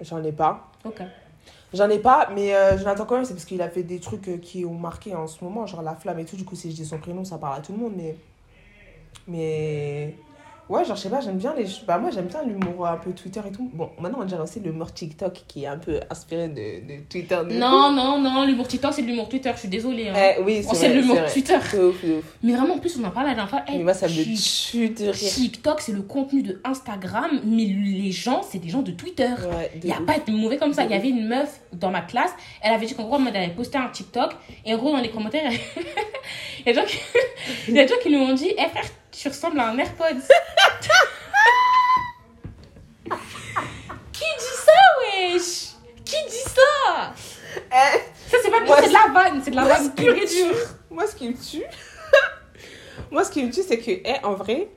J'en 0.00 0.22
ai 0.24 0.32
pas. 0.32 0.72
Ok. 0.84 1.02
J'en 1.72 1.88
ai 1.88 2.00
pas, 2.00 2.28
mais 2.34 2.54
euh, 2.54 2.76
Jonathan 2.78 3.04
Cohen, 3.04 3.24
c'est 3.24 3.34
parce 3.34 3.44
qu'il 3.44 3.62
a 3.62 3.68
fait 3.68 3.84
des 3.84 4.00
trucs 4.00 4.28
euh, 4.28 4.38
qui 4.38 4.64
ont 4.64 4.74
marqué 4.74 5.14
en 5.14 5.28
ce 5.28 5.44
moment, 5.44 5.66
genre 5.66 5.82
La 5.82 5.94
Flamme 5.94 6.18
et 6.18 6.24
tout. 6.24 6.36
Du 6.36 6.44
coup, 6.44 6.56
si 6.56 6.70
je 6.70 6.76
dis 6.76 6.84
son 6.84 6.98
prénom, 6.98 7.24
ça 7.24 7.38
parle 7.38 7.58
à 7.58 7.60
tout 7.60 7.72
le 7.72 7.78
monde. 7.78 7.92
Mais. 7.96 8.16
Mais. 9.28 10.16
Ouais, 10.70 10.84
genre, 10.84 10.94
je 10.94 11.02
sais 11.02 11.08
pas, 11.10 11.20
j'aime 11.20 11.36
bien 11.36 11.52
les. 11.58 11.64
Bah, 11.84 11.98
moi, 11.98 12.10
j'aime 12.10 12.26
bien 12.26 12.44
l'humour 12.44 12.86
un 12.86 12.96
peu 12.96 13.10
Twitter 13.10 13.40
et 13.44 13.50
tout. 13.50 13.68
Bon, 13.74 13.90
maintenant, 14.00 14.20
on 14.22 14.24
dirait 14.24 14.40
aussi 14.40 14.60
l'humour 14.60 14.92
TikTok 14.94 15.42
qui 15.48 15.64
est 15.64 15.66
un 15.66 15.78
peu 15.78 15.98
inspiré 16.08 16.46
de, 16.46 16.54
de 16.54 17.00
Twitter. 17.10 17.38
de 17.48 17.54
Non, 17.56 17.90
non, 17.90 18.20
non, 18.20 18.46
l'humour 18.46 18.68
TikTok, 18.68 18.92
c'est 18.94 19.02
de 19.02 19.08
l'humour 19.08 19.28
Twitter, 19.28 19.50
je 19.52 19.58
suis 19.60 19.68
désolée. 19.68 20.08
Hein. 20.10 20.14
Eh, 20.38 20.42
oui, 20.42 20.62
Oh, 20.64 20.68
c'est 20.70 20.76
c'est 20.76 20.86
de 20.88 20.92
vrai. 20.92 21.00
l'humour 21.02 21.16
c'est. 21.26 21.32
Twitter. 21.32 21.58
De 21.72 21.84
ouf, 21.88 22.04
ouf. 22.04 22.24
Mais 22.44 22.52
vraiment, 22.54 22.74
en 22.74 22.78
plus, 22.78 22.96
on 23.00 23.04
en 23.04 23.10
parlait 23.10 23.30
la 23.30 23.34
dernière 23.34 23.50
fois. 23.50 23.62
Eh, 23.68 23.78
Mais 23.78 23.82
moi, 23.82 23.94
ça 23.94 24.06
me 24.06 24.12
tu- 24.12 24.34
tue 24.70 24.88
de 24.90 25.06
rire. 25.06 25.14
TikTok, 25.32 25.80
c'est 25.80 25.90
le 25.92 26.02
contenu 26.02 26.42
de 26.42 26.60
Instagram, 26.62 27.40
mais 27.44 27.64
les 27.64 28.12
gens, 28.12 28.42
c'est 28.42 28.58
des 28.58 28.68
gens 28.68 28.82
de 28.82 28.92
Twitter. 28.92 29.24
Ouais, 29.24 29.72
Il 29.74 29.86
n'y 29.86 29.92
a 29.92 29.98
ouf. 29.98 30.06
pas 30.06 30.18
de 30.24 30.30
mauvais 30.30 30.56
comme 30.56 30.72
ça. 30.72 30.84
Il 30.84 30.90
y 30.92 30.94
avait 30.94 31.08
une 31.08 31.26
meuf 31.26 31.60
dans 31.72 31.90
ma 31.90 32.02
classe, 32.02 32.30
elle 32.62 32.74
avait 32.74 32.86
dit 32.86 32.94
qu'en 32.94 33.04
gros, 33.08 33.18
elle 33.28 33.36
avait 33.36 33.48
posté 33.54 33.76
un 33.76 33.88
TikTok, 33.88 34.36
et 34.64 34.72
en 34.72 34.78
gros, 34.78 34.92
dans 34.92 35.00
les 35.02 35.10
commentaires, 35.10 35.50
il 36.60 36.66
y 36.66 36.70
a 36.70 36.72
des 36.72 36.78
gens 36.80 36.86
qui, 36.86 36.96
il 37.68 37.74
y 37.74 37.78
a 37.80 37.82
des 37.82 37.88
gens 37.88 38.00
qui 38.00 38.08
lui 38.10 38.16
ont 38.18 38.34
dit 38.34 38.52
Eh 38.56 38.68
frère, 38.68 38.84
tu 39.12 39.28
ressembles 39.28 39.60
à 39.60 39.68
un 39.68 39.78
AirPods. 39.78 40.04
qui 44.12 44.24
dit 44.38 44.56
ça, 44.64 44.72
wesh? 45.00 45.70
Qui 46.04 46.16
dit 46.28 46.44
ça? 46.54 47.12
Eh, 47.56 47.98
Ça, 48.30 48.36
c'est 48.42 48.50
pas 48.50 48.60
Moi, 48.60 48.76
c'est 48.80 48.88
de 48.88 48.92
la 48.92 49.08
vanne, 49.12 49.40
c'est 49.44 49.50
de 49.50 49.56
la 49.56 49.64
vanne 49.64 49.92
pure 49.94 50.14
et 50.14 50.26
dure. 50.26 50.54
Moi, 50.90 51.06
ce 51.06 51.14
qui 51.16 51.28
me 51.28 51.34
tue, 51.34 51.64
moi, 53.10 53.24
ce 53.24 53.30
qui 53.30 53.44
me 53.44 53.50
tue, 53.52 53.62
c'est 53.66 53.78
que, 53.78 53.90
eh, 53.90 54.18
en 54.24 54.34
vrai, 54.34 54.68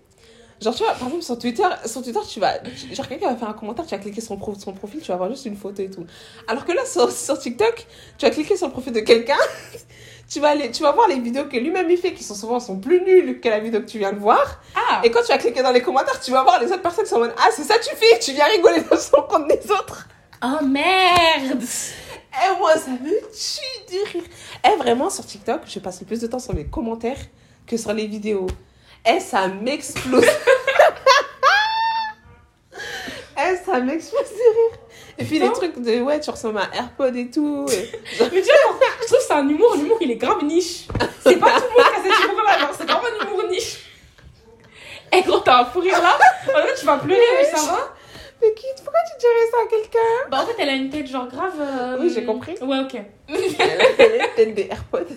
genre, 0.63 0.73
tu 0.75 0.83
vois, 0.83 0.93
par 0.93 1.07
exemple, 1.07 1.23
sur 1.23 1.37
Twitter, 1.37 1.63
sur 1.85 2.01
Twitter, 2.01 2.19
tu 2.27 2.39
vas, 2.39 2.53
genre, 2.93 3.07
quelqu'un 3.07 3.29
va 3.29 3.35
faire 3.35 3.49
un 3.49 3.53
commentaire, 3.53 3.85
tu 3.85 3.91
vas 3.95 4.01
cliquer 4.01 4.21
sur 4.21 4.29
son, 4.29 4.37
pro- 4.37 4.55
son 4.55 4.73
profil, 4.73 5.01
tu 5.01 5.09
vas 5.09 5.17
voir 5.17 5.29
juste 5.29 5.45
une 5.45 5.55
photo 5.57 5.81
et 5.83 5.89
tout. 5.89 6.05
Alors 6.47 6.65
que 6.65 6.71
là, 6.71 6.85
sur, 6.85 7.11
sur 7.11 7.37
TikTok, 7.37 7.85
tu 8.17 8.25
vas 8.25 8.31
cliquer 8.31 8.55
sur 8.57 8.67
le 8.67 8.71
profil 8.73 8.93
de 8.93 9.01
quelqu'un, 9.01 9.37
tu 10.29 10.39
vas 10.39 10.49
aller, 10.49 10.71
tu 10.71 10.81
vas 10.83 10.91
voir 10.91 11.07
les 11.07 11.19
vidéos 11.19 11.45
que 11.45 11.57
lui-même 11.57 11.89
il 11.91 11.97
fait, 11.97 12.13
qui 12.13 12.23
sont 12.23 12.33
souvent 12.35 12.59
sont 12.59 12.79
plus 12.79 13.01
nulles 13.01 13.39
que 13.39 13.49
la 13.49 13.59
vidéo 13.59 13.81
que 13.81 13.85
tu 13.85 13.99
viens 13.99 14.13
de 14.13 14.19
voir. 14.19 14.61
Ah 14.75 15.01
Et 15.03 15.11
quand 15.11 15.21
tu 15.21 15.27
vas 15.27 15.37
cliquer 15.37 15.61
dans 15.61 15.71
les 15.71 15.81
commentaires, 15.81 16.19
tu 16.19 16.31
vas 16.31 16.43
voir 16.43 16.59
les 16.61 16.67
autres 16.71 16.81
personnes 16.81 17.03
qui 17.03 17.09
sont 17.09 17.17
en 17.17 17.19
mode, 17.19 17.33
ah, 17.37 17.49
c'est 17.55 17.63
ça 17.63 17.75
tu 17.79 17.95
fais, 17.95 18.19
tu 18.19 18.31
viens 18.31 18.45
rigoler 18.45 18.81
dans 18.89 18.97
son 18.97 19.21
compte 19.23 19.47
des 19.47 19.69
autres. 19.71 20.07
Oh 20.43 20.63
merde 20.63 21.61
Eh, 22.33 22.57
moi, 22.59 22.73
ça 22.77 22.89
me 22.89 22.97
tue 23.31 23.93
de 23.95 24.11
rire. 24.11 24.23
Eh, 24.65 24.75
vraiment, 24.77 25.09
sur 25.09 25.25
TikTok, 25.25 25.61
je 25.67 25.79
passe 25.79 25.99
le 26.01 26.05
plus 26.07 26.19
de 26.19 26.27
temps 26.27 26.39
sur 26.39 26.53
les 26.53 26.65
commentaires 26.65 27.19
que 27.67 27.77
sur 27.77 27.93
les 27.93 28.07
vidéos. 28.07 28.47
Eh, 29.05 29.19
ça 29.19 29.47
m'explose. 29.47 30.25
eh, 33.37 33.55
ça 33.65 33.79
m'explose 33.79 34.29
de 34.29 34.35
rire. 34.35 34.79
Et 35.17 35.25
puis, 35.25 35.39
les 35.39 35.47
Putain. 35.47 35.53
trucs 35.59 35.79
de, 35.81 36.01
ouais, 36.01 36.19
tu 36.19 36.29
ressembles 36.29 36.57
à 36.59 36.63
un 36.63 36.71
AirPod 36.71 37.15
et 37.15 37.29
tout. 37.29 37.65
et- 37.71 37.89
Mais 38.19 38.29
tu 38.41 38.45
vois, 38.45 38.79
je 39.01 39.05
trouve 39.05 39.19
que 39.19 39.23
c'est 39.27 39.33
un 39.33 39.47
humour, 39.47 39.75
l'humour 39.75 39.97
il 40.01 40.11
est 40.11 40.15
grave 40.15 40.43
niche. 40.43 40.87
C'est 41.21 41.37
pas 41.37 41.51
tout 41.59 41.63
le 41.63 41.83
monde 41.83 41.91
qui 41.93 41.99
a 41.99 42.03
cet 42.15 42.23
humour 42.25 42.41
là, 42.43 42.69
c'est 42.77 42.87
grave 42.87 43.03
un 43.05 43.25
humour 43.27 43.43
niche. 43.49 43.77
Et 45.11 45.21
gros, 45.21 45.39
t'as 45.39 45.61
un 45.61 45.65
fou 45.65 45.79
rire 45.81 46.01
là, 46.01 46.17
en 46.47 46.51
vrai 46.61 46.73
tu 46.75 46.85
vas 46.85 46.97
pleurer, 46.97 47.21
mais 47.37 47.43
ça 47.45 47.61
va. 47.71 47.93
Mais 48.41 48.53
qui, 48.55 48.65
pourquoi 48.77 48.99
tu 49.11 49.19
dirais 49.19 49.47
ça 49.51 49.57
à 49.63 49.67
quelqu'un? 49.69 50.29
Bah 50.31 50.39
en 50.41 50.45
fait 50.47 50.55
elle 50.57 50.69
a 50.69 50.73
une 50.73 50.89
tête 50.89 51.07
genre 51.07 51.27
grave. 51.27 51.53
euh, 51.59 51.97
Oui, 51.99 52.11
j'ai 52.13 52.25
compris. 52.25 52.55
Ouais, 52.61 52.79
ok. 52.79 52.95
Elle 53.29 54.21
a 54.21 54.27
peut-être 54.29 54.53
des 54.55 54.67
AirPods. 54.71 55.13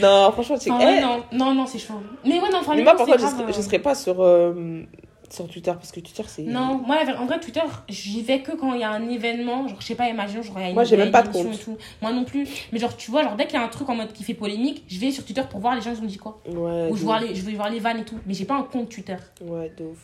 Non, 0.00 0.30
franchement, 0.32 0.58
tu 0.58 0.70
Ah 0.70 0.78
eh, 0.82 1.00
non, 1.00 1.22
non, 1.32 1.54
non, 1.54 1.66
c'est 1.66 1.78
chaud. 1.78 2.00
Mais 2.24 2.40
ouais, 2.40 2.50
non, 2.50 2.58
enfin, 2.58 2.74
Mais 2.74 2.82
moi, 2.82 2.92
gens, 2.92 2.98
par 2.98 3.06
c'est 3.06 3.12
contre, 3.12 3.52
je 3.52 3.58
euh, 3.58 3.62
serais 3.62 3.78
pas 3.78 3.94
sur, 3.94 4.22
euh, 4.22 4.82
sur 5.30 5.48
Twitter 5.48 5.72
parce 5.72 5.90
que 5.92 6.00
Twitter, 6.00 6.22
c'est. 6.26 6.42
Non, 6.42 6.78
moi 6.86 6.98
en 7.18 7.26
vrai 7.26 7.40
Twitter, 7.40 7.62
j'y 7.88 8.22
vais 8.22 8.40
que 8.42 8.52
quand 8.52 8.74
il 8.74 8.80
y 8.80 8.84
a 8.84 8.90
un 8.90 9.08
événement, 9.08 9.66
genre 9.68 9.80
je 9.80 9.86
sais 9.86 9.94
pas, 9.94 10.08
imagine, 10.08 10.42
genre 10.42 10.56
il 10.58 10.62
y 10.62 10.64
a 10.64 10.68
une, 10.68 10.74
Moi, 10.74 10.84
j'ai 10.84 10.96
même 10.96 11.10
pas 11.10 11.22
de 11.22 11.28
compte. 11.32 11.58
tout. 11.60 11.78
Moi 12.02 12.12
non 12.12 12.24
plus. 12.24 12.46
Mais 12.72 12.78
genre 12.78 12.96
tu 12.96 13.10
vois, 13.10 13.22
genre 13.22 13.36
dès 13.36 13.46
qu'il 13.46 13.54
y 13.54 13.62
a 13.62 13.64
un 13.64 13.68
truc 13.68 13.88
en 13.88 13.94
mode 13.94 14.12
qui 14.12 14.24
fait 14.24 14.34
polémique, 14.34 14.84
je 14.88 14.98
vais 15.00 15.10
sur 15.10 15.24
Twitter 15.24 15.42
pour 15.48 15.60
voir 15.60 15.74
les 15.74 15.80
gens 15.80 15.92
ils 15.92 16.02
ont 16.02 16.06
dit 16.06 16.18
quoi. 16.18 16.38
Ouais, 16.46 16.88
Ou 16.90 16.96
je, 16.96 17.02
vois 17.02 17.20
les, 17.20 17.34
je 17.34 17.42
vais 17.42 17.52
voir 17.52 17.70
les 17.70 17.80
vannes 17.80 18.00
et 18.00 18.04
tout. 18.04 18.18
Mais 18.26 18.34
j'ai 18.34 18.44
pas 18.44 18.56
un 18.56 18.62
compte 18.62 18.90
Twitter. 18.90 19.16
Ouais, 19.40 19.72
de 19.76 19.84
ouf. 19.84 19.98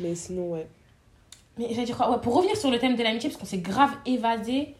Mais 0.00 0.14
sinon, 0.14 0.50
ouais. 0.50 0.66
Mais 1.56 1.68
j'allais 1.70 1.84
dire 1.84 1.96
quoi? 1.96 2.10
Ouais, 2.10 2.18
Pour 2.20 2.34
revenir 2.34 2.56
sur 2.56 2.70
le 2.70 2.78
thème 2.80 2.96
de 2.96 3.02
l'amitié, 3.02 3.28
parce 3.30 3.38
qu'on 3.40 3.46
s'est 3.46 3.58
grave 3.58 3.90
évasé, 4.06 4.74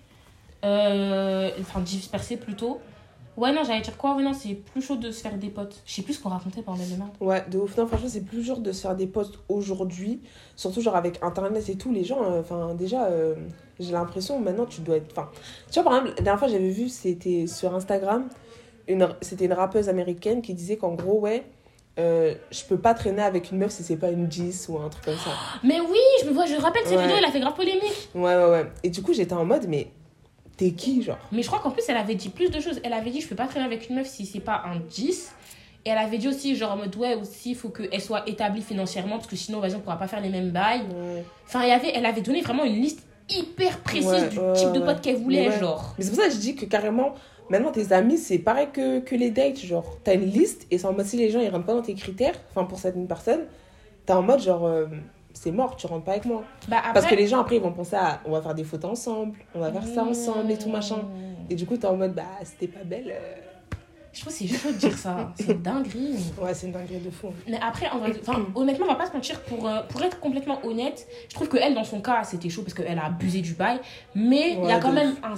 euh, 0.65 1.51
enfin 1.61 1.81
dispersé 1.81 2.37
plutôt. 2.37 2.81
Ouais, 3.37 3.53
non, 3.53 3.63
j'allais 3.65 3.81
dire 3.81 3.97
quoi 3.97 4.15
Ouais, 4.17 4.23
non, 4.23 4.33
c'est 4.33 4.55
plus 4.55 4.81
chaud 4.83 4.97
de 4.97 5.11
se 5.11 5.21
faire 5.21 5.37
des 5.37 5.49
potes. 5.49 5.83
Je 5.85 5.95
sais 5.95 6.03
plus 6.03 6.15
ce 6.15 6.23
qu'on 6.23 6.29
racontait 6.29 6.63
pendant 6.63 6.79
le 6.83 6.97
merde. 6.97 7.11
Ouais, 7.21 7.45
de 7.51 7.59
ouf. 7.59 7.77
Non, 7.77 7.87
franchement, 7.87 8.09
c'est 8.09 8.25
plus 8.25 8.43
dur 8.43 8.59
de 8.59 8.71
se 8.73 8.83
faire 8.83 8.95
des 8.95 9.07
posts 9.09 9.35
aujourd'hui. 9.49 10.21
Surtout, 10.57 10.81
genre, 10.81 10.97
avec 10.97 11.19
Internet 11.23 11.69
et 11.69 11.77
tout. 11.77 11.91
Les 11.93 12.05
gens, 12.05 12.23
euh, 12.23 12.41
enfin, 12.41 12.75
déjà, 12.75 13.07
euh, 13.07 13.35
j'ai 13.81 13.93
l'impression, 13.93 14.39
maintenant, 14.39 14.67
tu 14.67 14.81
dois 14.83 14.97
être. 14.99 15.07
Enfin, 15.13 15.31
tu 15.71 15.75
vois, 15.81 15.85
par 15.91 15.95
exemple, 15.99 16.15
la 16.19 16.23
dernière 16.23 16.39
fois, 16.39 16.49
j'avais 16.49 16.71
vu, 16.71 16.89
c'était 16.89 17.47
sur 17.49 17.75
Instagram, 17.75 18.29
une, 18.87 19.09
c'était 19.21 19.47
une 19.47 19.53
rappeuse 19.53 19.89
américaine 19.89 20.41
qui 20.43 20.55
disait 20.55 20.77
qu'en 20.77 20.95
gros, 20.95 21.19
ouais, 21.19 21.45
euh, 21.99 22.35
je 22.51 22.63
peux 22.65 22.77
pas 22.79 22.93
traîner 22.95 23.23
avec 23.23 23.51
une 23.51 23.59
meuf 23.59 23.71
si 23.73 23.83
c'est 23.85 23.97
pas 23.97 24.11
une 24.11 24.27
10 24.27 24.69
ou 24.69 24.79
un 24.79 24.89
truc 24.89 25.05
comme 25.05 25.17
ça. 25.17 25.31
Mais 25.63 25.81
oui, 25.81 25.99
je 26.23 26.29
me 26.29 26.33
vois, 26.35 26.45
je 26.47 26.55
rappelle 26.57 26.83
cette 26.85 26.97
Ouais. 26.97 27.03
vidéo, 27.03 27.17
elle 27.19 27.25
a 27.25 27.31
fait 27.31 27.41
grave 27.41 27.55
polémique. 27.55 28.09
Ouais, 28.15 28.37
ouais, 28.37 28.51
ouais. 28.51 28.67
Et 28.83 28.91
du 28.91 29.01
coup, 29.03 29.13
j'étais 29.13 29.33
en 29.33 29.45
mode, 29.45 29.67
mais 29.69 29.89
t'es 30.57 30.73
qui, 30.73 31.03
genre? 31.03 31.19
Mais 31.33 31.43
je 31.43 31.47
crois 31.49 31.61
qu'en 31.61 31.71
plus, 31.71 31.83
elle 31.89 31.97
avait 31.97 32.15
dit 32.15 32.29
plus 32.29 32.51
de 32.51 32.61
choses. 32.61 32.81
Elle 32.85 32.93
avait 32.93 33.11
dit, 33.11 33.21
je 33.21 33.29
peux 33.29 33.35
pas 33.35 33.47
traîner 33.47 33.67
avec 33.67 33.89
une 33.89 33.97
meuf 33.97 34.07
si 34.07 34.27
c'est 34.27 34.41
pas 34.41 34.63
un 34.67 34.79
10. 34.79 35.33
Et 35.87 35.91
elle 35.91 35.99
avait 35.99 36.19
dit 36.19 36.29
aussi, 36.29 36.57
genre 36.57 36.73
en 36.73 36.77
mode, 36.77 36.97
ouais, 36.97 37.15
aussi, 37.15 37.51
il 37.51 37.57
faut 37.57 37.69
qu'elle 37.69 38.01
soit 38.01 38.27
établie 38.29 38.63
financièrement, 38.63 39.17
parce 39.17 39.27
que 39.27 39.37
sinon, 39.37 39.61
vas-y, 39.61 39.75
on 39.75 39.81
pourra 39.81 39.99
pas 39.99 40.09
faire 40.09 40.21
les 40.21 40.31
mêmes 40.31 40.51
bails. 40.51 40.81
Ouais. 40.83 41.25
Enfin, 41.47 41.63
il 41.63 41.69
y 41.69 41.73
avait, 41.73 41.93
elle 41.95 42.07
avait 42.07 42.23
donné 42.23 42.41
vraiment 42.41 42.65
une 42.65 42.81
liste 42.81 43.07
hyper 43.29 43.81
précise 43.81 44.07
Ouais, 44.07 44.29
du 44.29 44.39
ouais, 44.39 44.53
type 44.55 44.73
de 44.73 44.81
pote 44.81 45.01
qu'elle 45.01 45.17
voulait, 45.17 45.59
genre. 45.59 45.95
Mais 45.99 46.05
c'est 46.05 46.11
pour 46.11 46.21
ça 46.21 46.29
que 46.29 46.35
je 46.35 46.39
dis 46.41 46.55
que 46.55 46.65
carrément, 46.65 47.15
maintenant 47.51 47.71
tes 47.71 47.93
amis, 47.93 48.17
c'est 48.19 48.39
pareil 48.39 48.69
que, 48.73 49.01
que 49.01 49.15
les 49.15 49.31
dates. 49.31 49.59
Genre, 49.59 49.99
t'as 50.05 50.15
une 50.15 50.27
liste 50.31 50.67
et 50.71 50.79
c'est 50.79 50.87
en 50.87 50.93
mode 50.93 51.07
si 51.07 51.17
les 51.17 51.31
gens 51.31 51.41
ils 51.41 51.51
rentrent 51.51 51.67
pas 51.67 51.75
dans 51.75 51.83
tes 51.83 51.95
critères, 51.95 52.35
enfin 52.51 52.65
pour 52.65 52.79
certaines 52.79 53.07
personnes, 53.07 53.45
t'es 54.07 54.13
en 54.13 54.23
mode 54.23 54.41
genre, 54.41 54.65
euh, 54.67 54.87
c'est 55.35 55.51
mort, 55.51 55.77
tu 55.77 55.87
rentres 55.87 56.05
pas 56.05 56.13
avec 56.13 56.25
moi. 56.25 56.43
Bah, 56.69 56.79
après, 56.79 56.93
Parce 56.95 57.07
que 57.07 57.15
les 57.15 57.27
gens 57.27 57.41
après 57.41 57.57
ils 57.57 57.63
vont 57.63 57.73
penser 57.73 57.97
à, 57.97 58.21
on 58.25 58.31
va 58.31 58.41
faire 58.41 58.55
des 58.55 58.65
photos 58.65 58.93
ensemble, 58.93 59.37
on 59.55 59.61
va 59.61 59.71
faire 59.71 59.87
ça 59.87 60.03
ensemble 60.05 60.51
et 60.51 60.57
tout 60.57 60.71
machin. 60.71 61.03
Et 61.51 61.55
du 61.57 61.67
coup, 61.67 61.77
t'es 61.77 61.87
en 61.87 61.97
mode, 61.97 62.15
bah 62.15 62.23
c'était 62.45 62.69
pas 62.69 62.85
belle. 62.85 63.09
euh. 63.15 63.35
Je 64.13 64.21
trouve 64.21 64.33
que 64.33 64.39
c'est 64.39 64.47
chaud 64.47 64.71
de 64.71 64.77
dire 64.77 64.97
ça. 64.97 65.33
C'est 65.35 65.49
une 65.51 65.61
dinguerie. 65.61 66.15
Ouais, 66.41 66.55
c'est 66.55 66.67
une 66.69 66.73
dinguerie 66.73 67.01
de 67.01 67.11
fou. 67.11 67.29
Mais 67.49 67.59
après, 67.61 67.91
en 67.91 67.99
vrai, 67.99 68.13
enfin, 68.21 68.47
honnêtement, 68.55 68.87
on 68.87 68.91
va 68.91 68.95
pas 68.95 69.07
se 69.09 69.13
mentir, 69.13 69.41
pour, 69.41 69.67
euh, 69.69 69.83
pour 69.89 70.01
être 70.03 70.21
complètement 70.21 70.65
honnête, 70.65 71.05
je 71.29 71.35
trouve 71.35 71.49
que 71.49 71.57
elle, 71.57 71.75
dans 71.75 71.83
son 71.83 72.01
cas, 72.01 72.23
c'était 72.23 72.49
chaud 72.49 72.63
parce 72.63 72.75
qu'elle 72.75 72.97
a 72.99 73.07
abusé 73.07 73.41
du 73.41 73.55
bail. 73.55 73.81
Mais 74.15 74.53
il 74.53 74.69
y 74.69 74.71
a 74.71 74.79
quand 74.79 74.93
même 74.93 75.17
un, 75.25 75.35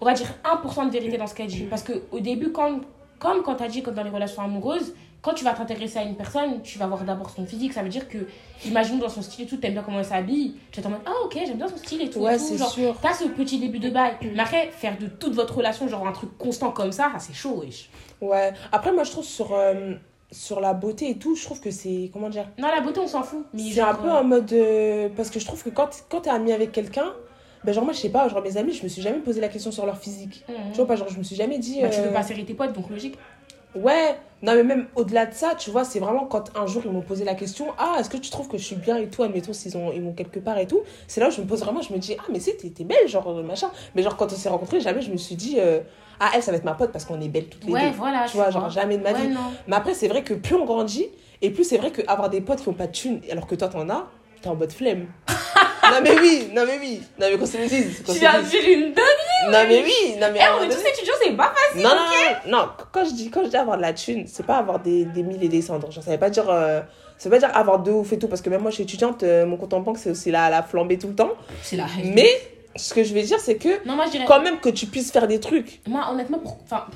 on 0.00 0.04
va 0.04 0.12
dire 0.12 0.28
1% 0.44 0.86
de 0.88 0.90
vérité 0.92 1.16
dans 1.16 1.26
ce 1.26 1.34
qu'elle 1.34 1.46
dit. 1.46 1.62
Parce 1.70 1.82
qu'au 1.82 2.20
début, 2.20 2.52
quand, 2.52 2.80
comme 3.18 3.42
quand 3.42 3.54
tu 3.54 3.64
as 3.64 3.68
dit, 3.68 3.82
comme 3.82 3.94
dans 3.94 4.04
les 4.04 4.10
relations 4.10 4.42
amoureuses, 4.42 4.94
quand 5.22 5.34
tu 5.34 5.44
vas 5.44 5.52
t'intéresser 5.52 5.98
à 6.00 6.02
une 6.02 6.16
personne, 6.16 6.62
tu 6.62 6.78
vas 6.78 6.86
voir 6.88 7.04
d'abord 7.04 7.30
son 7.30 7.46
physique. 7.46 7.72
Ça 7.72 7.82
veut 7.82 7.88
dire 7.88 8.08
que, 8.08 8.18
imaginons 8.66 8.98
dans 8.98 9.08
son 9.08 9.22
style 9.22 9.44
et 9.44 9.48
tout, 9.48 9.56
t'aimes 9.56 9.74
bien 9.74 9.82
comment 9.82 10.00
elle 10.00 10.04
s'habille. 10.04 10.56
Tu 10.72 10.80
vas 10.80 10.84
t'en 10.84 10.90
mode, 10.90 11.00
ah 11.06 11.12
ok, 11.24 11.38
j'aime 11.46 11.56
bien 11.58 11.68
son 11.68 11.76
style 11.76 12.02
et 12.02 12.10
tout. 12.10 12.18
Ouais, 12.18 12.38
c'est 12.38 12.58
sûr. 12.58 12.96
T'as 13.00 13.14
ce 13.14 13.24
petit 13.28 13.58
début 13.60 13.78
de 13.78 13.88
bail. 13.88 14.14
Mais 14.20 14.40
après, 14.40 14.70
faire 14.72 14.98
de 14.98 15.06
toute 15.06 15.34
votre 15.34 15.56
relation, 15.56 15.86
genre 15.86 16.06
un 16.06 16.12
truc 16.12 16.36
constant 16.38 16.72
comme 16.72 16.90
ça, 16.90 17.10
ça, 17.12 17.20
c'est 17.20 17.34
chaud, 17.34 17.62
wesh. 17.64 17.88
Ouais. 18.20 18.52
Après, 18.72 18.92
moi, 18.92 19.04
je 19.04 19.12
trouve 19.12 19.24
sur, 19.24 19.54
euh, 19.54 19.94
sur 20.32 20.60
la 20.60 20.74
beauté 20.74 21.10
et 21.10 21.18
tout, 21.18 21.36
je 21.36 21.44
trouve 21.44 21.60
que 21.60 21.70
c'est. 21.70 22.10
Comment 22.12 22.28
dire? 22.28 22.48
Non, 22.58 22.68
la 22.68 22.80
beauté, 22.80 22.98
on 22.98 23.06
s'en 23.06 23.22
fout. 23.22 23.46
C'est 23.56 23.80
un 23.80 23.94
peu 23.94 24.08
euh, 24.08 24.20
en 24.20 24.24
mode. 24.24 24.52
euh, 24.52 25.08
parce 25.16 25.30
que 25.30 25.38
je 25.38 25.44
trouve 25.46 25.62
que 25.62 25.70
quand, 25.70 25.88
quand 26.08 26.22
t'es 26.22 26.30
ami 26.30 26.50
avec 26.52 26.72
quelqu'un, 26.72 27.12
ben 27.64 27.72
genre, 27.72 27.84
moi, 27.84 27.92
je 27.92 28.00
sais 28.00 28.08
pas, 28.08 28.28
genre 28.28 28.42
mes 28.42 28.56
amis, 28.56 28.72
je 28.72 28.82
me 28.82 28.88
suis 28.88 29.02
jamais 29.02 29.18
posé 29.18 29.40
la 29.40 29.48
question 29.48 29.70
sur 29.70 29.86
leur 29.86 29.98
physique. 29.98 30.44
mhm. 30.48 30.72
Tu 30.72 30.76
vois, 30.78 30.86
pas, 30.86 30.96
genre, 30.96 31.08
je 31.08 31.18
me 31.18 31.22
suis 31.22 31.36
jamais 31.36 31.58
dit. 31.58 31.80
Bah, 31.80 31.90
tu 31.90 32.00
euh, 32.00 32.04
veux 32.04 32.12
pas 32.12 32.22
serrer 32.22 32.44
tes 32.44 32.54
potes, 32.54 32.72
donc 32.72 32.90
logique. 32.90 33.16
Ouais, 33.74 34.16
non, 34.42 34.54
mais 34.54 34.64
même 34.64 34.86
au-delà 34.96 35.24
de 35.26 35.34
ça, 35.34 35.54
tu 35.56 35.70
vois, 35.70 35.84
c'est 35.84 35.98
vraiment 36.00 36.26
quand 36.26 36.50
un 36.56 36.66
jour 36.66 36.82
ils 36.84 36.90
m'ont 36.90 37.00
posé 37.00 37.24
la 37.24 37.34
question 37.34 37.68
Ah, 37.78 37.96
est-ce 37.98 38.10
que 38.10 38.16
tu 38.18 38.30
trouves 38.30 38.48
que 38.48 38.58
je 38.58 38.64
suis 38.64 38.76
bien 38.76 38.96
et 38.98 39.08
tout, 39.08 39.22
admettons, 39.22 39.52
s'ils 39.52 39.76
ont, 39.76 39.92
ils 39.92 40.02
m'ont 40.02 40.12
quelque 40.12 40.40
part 40.40 40.58
et 40.58 40.66
tout. 40.66 40.80
C'est 41.06 41.20
là 41.20 41.28
où 41.28 41.30
je 41.30 41.40
me 41.40 41.46
pose 41.46 41.60
vraiment, 41.60 41.80
je 41.80 41.92
me 41.92 41.98
dis 41.98 42.14
Ah, 42.18 42.24
mais 42.30 42.40
c'est, 42.40 42.56
t'es, 42.56 42.84
belle, 42.84 43.08
genre, 43.08 43.28
euh, 43.30 43.42
machin. 43.42 43.70
Mais 43.94 44.02
genre, 44.02 44.16
quand 44.16 44.32
on 44.32 44.36
s'est 44.36 44.48
rencontrés, 44.48 44.80
jamais 44.80 45.00
je 45.00 45.10
me 45.10 45.16
suis 45.16 45.36
dit 45.36 45.56
euh, 45.58 45.80
Ah, 46.20 46.30
elle, 46.34 46.42
ça 46.42 46.50
va 46.50 46.58
être 46.58 46.64
ma 46.64 46.74
pote 46.74 46.92
parce 46.92 47.04
qu'on 47.04 47.20
est 47.20 47.28
belles 47.28 47.46
toutes 47.48 47.64
les 47.64 47.72
Ouais, 47.72 47.90
deux. 47.90 47.96
voilà. 47.96 48.26
Tu 48.28 48.36
vois, 48.36 48.50
genre, 48.50 48.68
jamais 48.68 48.98
de 48.98 49.02
ma 49.02 49.12
vie. 49.12 49.28
Mais 49.68 49.76
après, 49.76 49.94
c'est 49.94 50.08
vrai 50.08 50.22
que 50.22 50.34
plus 50.34 50.54
on 50.56 50.64
grandit, 50.66 51.06
et 51.40 51.50
plus 51.50 51.64
c'est 51.64 51.78
vrai 51.78 51.90
qu'avoir 51.92 52.28
des 52.28 52.40
potes 52.40 52.60
qui 52.60 52.68
ont 52.68 52.74
pas 52.74 52.88
de 52.88 52.92
thunes, 52.92 53.20
alors 53.30 53.46
que 53.46 53.54
toi 53.54 53.68
t'en 53.68 53.88
as, 53.88 54.06
t'es 54.42 54.48
en 54.48 54.54
mode 54.56 54.72
flemme. 54.72 55.06
non, 55.92 56.00
mais 56.02 56.18
oui, 56.20 56.48
non, 56.54 56.62
mais 56.66 56.78
oui. 56.80 57.02
Non, 57.20 57.26
mais 57.30 57.38
qu'on 57.38 57.46
se 57.46 57.56
le 57.58 57.66
dise. 57.66 58.02
Tu 58.04 58.12
viens 58.18 58.40
de 58.40 58.46
dire 58.46 58.60
une 58.68 58.92
dingue. 58.92 59.50
Non, 59.50 59.58
mais 59.68 59.82
oui, 59.84 60.16
non, 60.20 60.28
mais. 60.32 60.40
Eh, 60.40 60.60
on 60.60 60.62
est 60.64 60.68
tous 60.68 60.80
étudiants, 60.86 61.14
c'est 61.22 61.32
pas 61.32 61.52
facile. 61.54 61.82
non, 61.82 61.90
non, 61.90 61.96
non, 62.46 62.58
non, 62.58 62.68
quand 62.92 63.04
je 63.04 63.12
dis, 63.12 63.30
quand 63.30 63.42
je 63.44 63.48
dis 63.48 63.56
avoir 63.56 63.76
de 63.76 63.82
la 63.82 63.92
thune, 63.92 64.24
c'est 64.26 64.46
pas 64.46 64.56
avoir 64.56 64.78
des, 64.80 65.04
des 65.04 65.22
mille 65.22 65.42
et 65.42 65.48
des 65.48 65.62
cendres. 65.62 65.90
Genre, 65.90 66.02
ça 66.04 66.10
veut 66.10 66.18
pas 66.18 66.30
dire, 66.30 66.48
euh, 66.48 66.80
ça 67.18 67.28
veut 67.28 67.34
pas 67.38 67.46
dire 67.46 67.56
avoir 67.56 67.78
de 67.80 67.90
ouf 67.90 68.12
et 68.12 68.18
tout, 68.18 68.28
parce 68.28 68.40
que 68.42 68.50
même 68.50 68.62
moi, 68.62 68.70
je 68.70 68.76
suis 68.76 68.84
étudiante, 68.84 69.22
euh, 69.22 69.46
mon 69.46 69.56
compte 69.56 69.74
en 69.74 69.80
banque, 69.80 69.98
c'est 69.98 70.10
aussi 70.10 70.30
la, 70.30 70.48
la 70.50 70.62
flambée 70.62 70.98
tout 70.98 71.08
le 71.08 71.14
temps. 71.14 71.32
C'est 71.62 71.76
la 71.76 71.86
Mais, 72.04 72.28
ce 72.76 72.94
que 72.94 73.02
je 73.04 73.12
vais 73.14 73.22
dire, 73.22 73.38
c'est 73.40 73.56
que, 73.56 73.84
Non, 73.86 73.96
moi, 73.96 74.06
je 74.06 74.12
dirais. 74.12 74.24
quand 74.26 74.40
même 74.40 74.58
que 74.60 74.68
tu 74.70 74.86
puisses 74.86 75.10
faire 75.12 75.26
des 75.28 75.40
trucs. 75.40 75.80
Moi, 75.86 76.06
honnêtement, 76.10 76.38
pour... 76.38 76.58
enfin, 76.64 76.86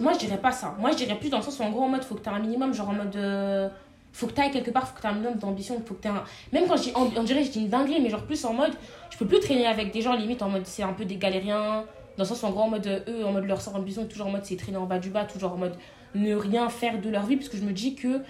moi, 0.00 0.12
je 0.12 0.18
dirais 0.18 0.38
pas 0.38 0.52
ça. 0.52 0.74
Moi, 0.78 0.90
je 0.92 0.96
dirais 0.96 1.14
plus 1.18 1.28
dans 1.30 1.38
le 1.38 1.42
sens 1.42 1.58
où, 1.58 1.62
en 1.62 1.70
gros, 1.70 1.82
en 1.82 1.88
mode, 1.88 2.04
faut 2.04 2.14
que 2.14 2.20
tu 2.22 2.28
aies 2.28 2.32
un 2.32 2.38
minimum, 2.38 2.72
genre 2.74 2.90
en 2.90 2.92
mode. 2.94 3.16
euh, 3.16 3.68
Faut 4.12 4.26
que 4.26 4.32
tu 4.34 4.40
ailles 4.40 4.50
quelque 4.50 4.70
part, 4.70 4.86
faut 4.88 4.94
que 4.94 5.00
tu 5.00 5.06
aies 5.06 5.10
un 5.10 5.14
minimum 5.14 5.38
d'ambition, 5.38 5.80
faut 5.86 5.94
que 5.94 6.02
tu 6.02 6.08
un. 6.08 6.22
Même 6.52 6.66
quand 6.68 6.76
je 6.76 6.82
dis. 6.84 6.92
On, 6.94 7.22
dirait, 7.22 7.44
je 7.44 7.50
dis 7.50 7.60
une 7.60 7.68
dinguerie, 7.68 8.00
mais 8.00 8.10
genre 8.10 8.24
plus 8.24 8.44
en 8.44 8.52
mode. 8.52 8.72
Je 9.10 9.16
peux 9.16 9.26
plus 9.26 9.40
traîner 9.40 9.66
avec 9.66 9.92
des 9.92 10.02
gens, 10.02 10.14
limite, 10.14 10.42
en 10.42 10.48
mode, 10.50 10.66
c'est 10.66 10.82
un 10.82 10.92
peu 10.92 11.04
des 11.04 11.16
galériens. 11.16 11.84
Dans 12.16 12.24
le 12.24 12.28
sens 12.28 12.42
où, 12.42 12.46
en 12.46 12.50
gros, 12.50 12.60
en 12.62 12.68
mode, 12.68 12.86
euh, 12.86 13.00
eux, 13.08 13.24
en 13.24 13.32
mode, 13.32 13.44
leur 13.46 13.60
sort 13.62 13.74
ambition, 13.76 14.04
toujours 14.06 14.26
en 14.26 14.30
mode, 14.30 14.44
c'est 14.44 14.56
traîner 14.56 14.76
en 14.76 14.84
bas 14.84 14.98
du 14.98 15.08
bas, 15.08 15.24
toujours 15.24 15.52
en 15.54 15.56
mode, 15.56 15.76
ne 16.14 16.34
rien 16.34 16.68
faire 16.68 17.00
de 17.00 17.08
leur 17.08 17.24
vie, 17.24 17.36
parce 17.36 17.48
que 17.48 17.56
je 17.56 17.62
me 17.62 17.72
dis 17.72 17.94
que. 17.94 18.20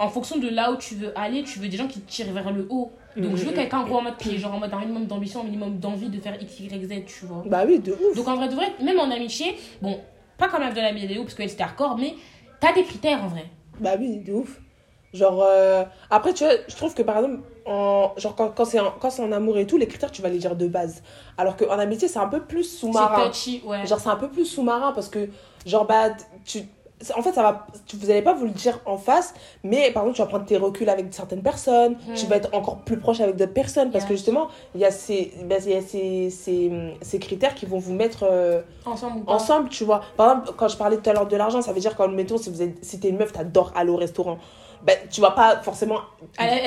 En 0.00 0.08
fonction 0.08 0.38
de 0.38 0.48
là 0.48 0.70
où 0.70 0.76
tu 0.76 0.94
veux 0.94 1.16
aller, 1.18 1.42
tu 1.42 1.58
veux 1.58 1.66
des 1.68 1.76
gens 1.76 1.88
qui 1.88 2.00
te 2.00 2.08
tirent 2.08 2.32
vers 2.32 2.52
le 2.52 2.66
haut. 2.70 2.92
Donc, 3.16 3.34
je 3.36 3.42
veux 3.44 3.50
Mhm. 3.50 3.56
quelqu'un, 3.56 3.78
en 3.78 3.84
gros, 3.84 3.98
en 3.98 4.02
mode, 4.02 4.16
qui 4.16 4.34
est 4.34 4.38
genre 4.38 4.54
en 4.54 4.60
mode 4.60 4.72
un 4.72 4.78
minimum 4.78 5.06
d'ambition, 5.06 5.40
un 5.40 5.44
minimum 5.44 5.78
d'envie 5.80 6.08
de 6.08 6.20
faire 6.20 6.40
X, 6.40 6.60
Y, 6.60 6.84
Z, 6.86 7.04
tu 7.04 7.26
vois. 7.26 7.42
Bah 7.46 7.64
oui, 7.66 7.80
de 7.80 7.92
ouf. 7.92 8.16
Donc 8.16 8.28
en 8.28 8.36
vrai, 8.36 8.48
de 8.48 8.54
vrai, 8.54 8.72
même 8.80 9.00
en 9.00 9.10
amitié, 9.10 9.56
bon, 9.82 10.00
pas 10.36 10.48
comme 10.48 10.62
Abdel 10.62 10.94
Léo 10.94 11.22
parce 11.22 11.34
qu'elle 11.34 11.50
c'était 11.50 11.64
hardcore, 11.64 11.98
mais 11.98 12.14
t'as 12.60 12.72
des 12.72 12.84
critères 12.84 13.24
en 13.24 13.26
vrai. 13.26 13.46
Bah 13.80 13.96
oui, 13.98 14.18
de 14.20 14.32
ouf. 14.34 14.60
Genre, 15.14 15.42
euh, 15.42 15.84
après, 16.10 16.34
tu 16.34 16.44
vois, 16.44 16.52
je 16.68 16.76
trouve 16.76 16.94
que 16.94 17.02
par 17.02 17.16
exemple, 17.18 17.40
en, 17.64 18.12
genre, 18.18 18.34
quand, 18.34 18.50
quand 18.50 18.64
c'est 18.64 18.78
en, 18.80 18.92
en 19.26 19.32
amour 19.32 19.56
et 19.58 19.66
tout, 19.66 19.78
les 19.78 19.86
critères, 19.86 20.10
tu 20.10 20.20
vas 20.22 20.28
les 20.28 20.38
dire 20.38 20.54
de 20.56 20.66
base. 20.68 21.02
Alors 21.38 21.56
qu'en 21.56 21.78
amitié, 21.78 22.08
c'est 22.08 22.18
un 22.18 22.28
peu 22.28 22.40
plus 22.40 22.64
C'est 22.64 22.80
sous-marin. 22.80 23.26
touchy, 23.28 23.62
ouais. 23.64 23.86
Genre, 23.86 23.98
c'est 24.00 24.08
un 24.10 24.16
peu 24.16 24.28
plus 24.28 24.44
sous-marin 24.44 24.92
parce 24.92 25.08
que, 25.08 25.28
genre, 25.66 25.86
bah, 25.86 26.10
tu. 26.44 26.60
En 27.16 27.22
fait, 27.22 27.32
ça 27.32 27.42
va, 27.42 27.66
tu- 27.86 27.94
vous 27.96 28.08
n'allez 28.08 28.22
pas 28.22 28.34
vous 28.34 28.46
le 28.46 28.50
dire 28.50 28.80
en 28.84 28.96
face, 28.98 29.32
mais 29.62 29.92
par 29.92 30.02
exemple, 30.02 30.16
tu 30.16 30.22
vas 30.22 30.26
prendre 30.26 30.44
tes 30.46 30.56
reculs 30.56 30.88
avec 30.90 31.06
certaines 31.14 31.42
personnes, 31.44 31.96
tu 32.16 32.26
vas 32.26 32.34
être 32.36 32.52
encore 32.52 32.78
plus 32.78 32.98
proche 32.98 33.20
avec 33.20 33.36
d'autres 33.36 33.52
personnes, 33.52 33.92
parce 33.92 34.04
que 34.04 34.14
justement, 34.16 34.48
il 34.74 34.80
y 34.80 34.84
a, 34.84 34.90
ces, 34.90 35.32
il 35.40 35.46
y 35.48 35.74
a 35.76 35.80
ces, 35.80 36.28
ces, 36.30 36.72
ces 37.00 37.18
critères 37.20 37.54
qui 37.54 37.66
vont 37.66 37.78
vous 37.78 37.92
mettre 37.94 38.24
euh, 38.28 38.62
Ensemble 38.84 39.22
ensemble, 39.28 39.68
tu 39.68 39.84
vois. 39.84 40.00
Par 40.16 40.28
exemple, 40.32 40.52
quand 40.56 40.66
je 40.66 40.76
parlais 40.76 40.96
tout 40.96 41.08
à 41.08 41.12
l'heure 41.12 41.28
de 41.28 41.36
l'argent, 41.36 41.62
ça 41.62 41.72
veut 41.72 41.78
dire 41.78 41.94
quand, 41.94 42.08
mettons, 42.08 42.36
si, 42.36 42.50
vous 42.50 42.62
êtes, 42.62 42.84
si 42.84 42.98
t'es 42.98 43.10
une 43.10 43.18
meuf, 43.18 43.30
t'adores 43.32 43.72
aller 43.76 43.90
au 43.90 43.96
restaurant, 43.96 44.38
ben, 44.82 44.96
tu 45.10 45.20
vas 45.20 45.32
pas 45.32 45.60
forcément. 45.62 46.00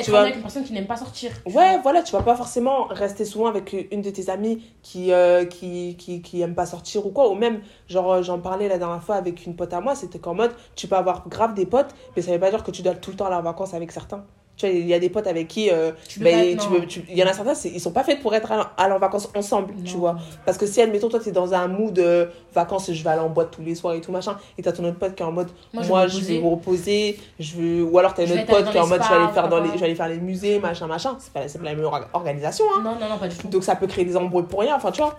Tu 0.04 0.12
vas... 0.12 0.22
avec 0.22 0.36
une 0.36 0.42
personne 0.42 0.64
qui 0.64 0.74
n'aime 0.74 0.88
pas 0.88 0.98
sortir. 0.98 1.32
Ouais, 1.46 1.80
voilà, 1.82 2.04
tu 2.04 2.12
vas 2.12 2.22
pas 2.22 2.36
forcément 2.36 2.86
rester 2.86 3.26
souvent 3.26 3.48
avec 3.48 3.76
une 3.92 4.02
de 4.02 4.10
tes 4.10 4.30
amies 4.30 4.64
qui, 4.82 5.12
euh, 5.12 5.46
qui, 5.46 5.96
qui, 5.98 6.22
qui 6.22 6.42
aime 6.42 6.56
pas 6.56 6.66
sortir 6.66 7.06
ou 7.06 7.12
quoi. 7.12 7.30
Ou 7.30 7.36
même, 7.36 7.62
genre, 7.88 8.14
euh, 8.14 8.22
j'en 8.22 8.40
parlais 8.40 8.68
la 8.68 8.78
dernière 8.78 9.04
fois 9.04 9.16
avec 9.16 9.46
une 9.46 9.56
pote 9.56 9.74
à 9.74 9.82
moi, 9.82 9.96
c'était 9.96 10.20
qu'en 10.20 10.34
mode, 10.34 10.54
tu 10.76 10.88
peux 10.88 10.96
avoir 10.96 11.28
grave 11.28 11.54
des 11.54 11.66
potes, 11.66 11.94
mais 12.16 12.22
ça 12.22 12.32
veut 12.32 12.40
pas 12.40 12.50
dire 12.50 12.64
que 12.64 12.72
tu 12.72 12.82
dois 12.82 12.96
tout 12.96 13.12
le 13.12 13.18
temps 13.18 13.26
aller 13.26 13.36
en 13.36 13.42
vacances 13.42 13.74
avec 13.74 13.92
certains. 13.92 14.26
Tu 14.58 14.68
vois, 14.68 14.76
il 14.76 14.86
y 14.86 14.94
a 14.94 15.00
des 15.00 15.10
potes 15.10 15.26
avec 15.26 15.48
qui, 15.48 15.72
euh, 15.72 15.92
Tu 16.08 16.20
ben, 16.20 16.56
tu 16.58 16.88
tu- 16.88 17.06
il 17.10 17.18
y 17.18 17.24
en 17.24 17.28
a 17.28 17.34
certains, 17.34 17.54
ils 17.68 17.80
sont 17.80 17.92
pas 17.92 18.04
faits 18.04 18.22
pour 18.22 18.36
être 18.36 18.52
aller 18.78 18.94
en 18.94 19.00
vacances 19.00 19.28
ensemble, 19.36 19.74
tu 19.84 19.98
vois. 19.98 20.18
Parce 20.46 20.58
que 20.58 20.68
si, 20.68 20.82
admettons, 20.82 21.10
toi, 21.10 21.20
t'es 21.20 21.32
dans 21.32 21.54
un 21.54 21.68
mood 21.68 21.98
euh, 21.98 22.28
vacances, 22.54 22.92
je 22.92 23.04
vais 23.04 23.10
aller 23.10 23.22
en 23.22 23.30
boîte 23.30 23.50
tous 23.52 23.64
les 23.64 23.74
soirs 23.74 23.94
et 23.96 24.02
tout 24.02 24.12
machin, 24.12 24.38
et 24.58 24.62
t'as 24.62 24.72
ton 24.72 24.84
autre 24.84 25.00
pote 25.00 25.16
qui 25.16 25.24
est 25.24 25.26
en 25.26 25.32
mode, 25.32 25.50
Moi, 25.74 25.84
moi, 25.86 26.08
je 26.08 26.20
vais 26.22 26.40
me 26.40 26.48
reposer, 26.48 27.18
je 27.40 27.56
veux... 27.56 27.84
ou 27.84 27.98
alors 27.98 28.14
t'as 28.14 28.26
une 28.26 28.34
autre 28.34 28.46
pote 28.46 28.70
qui 28.70 28.78
est 28.78 28.80
en 28.82 28.88
mode, 28.88 29.02
je 29.02 29.10
vais 29.10 29.16
aller 29.16 29.34
faire 29.34 29.50
dans 29.50 29.60
les, 29.60 29.70
je 29.72 29.78
vais 29.78 29.86
aller 29.86 29.96
faire 29.96 30.10
les 30.10 30.20
musées, 30.20 30.60
machin, 30.60 30.86
machin. 30.86 31.18
C'est 31.20 31.34
pas, 31.34 31.48
c'est 31.48 31.58
pas 31.58 31.66
la 31.66 31.74
même 31.76 31.86
orga- 31.86 32.08
organisation, 32.14 32.66
hein. 32.76 32.82
Non, 32.84 32.96
non, 33.00 33.10
non, 33.10 33.18
pas 33.18 33.30
du 33.30 33.38
tout. 33.38 33.48
Donc 33.48 33.64
ça 33.64 33.76
peut 33.76 33.88
créer 33.88 34.06
des 34.06 34.16
embrouilles 34.18 34.44
pour 34.46 34.60
rien, 34.60 34.76
enfin, 34.76 34.92
tu 34.92 35.02
vois. 35.02 35.18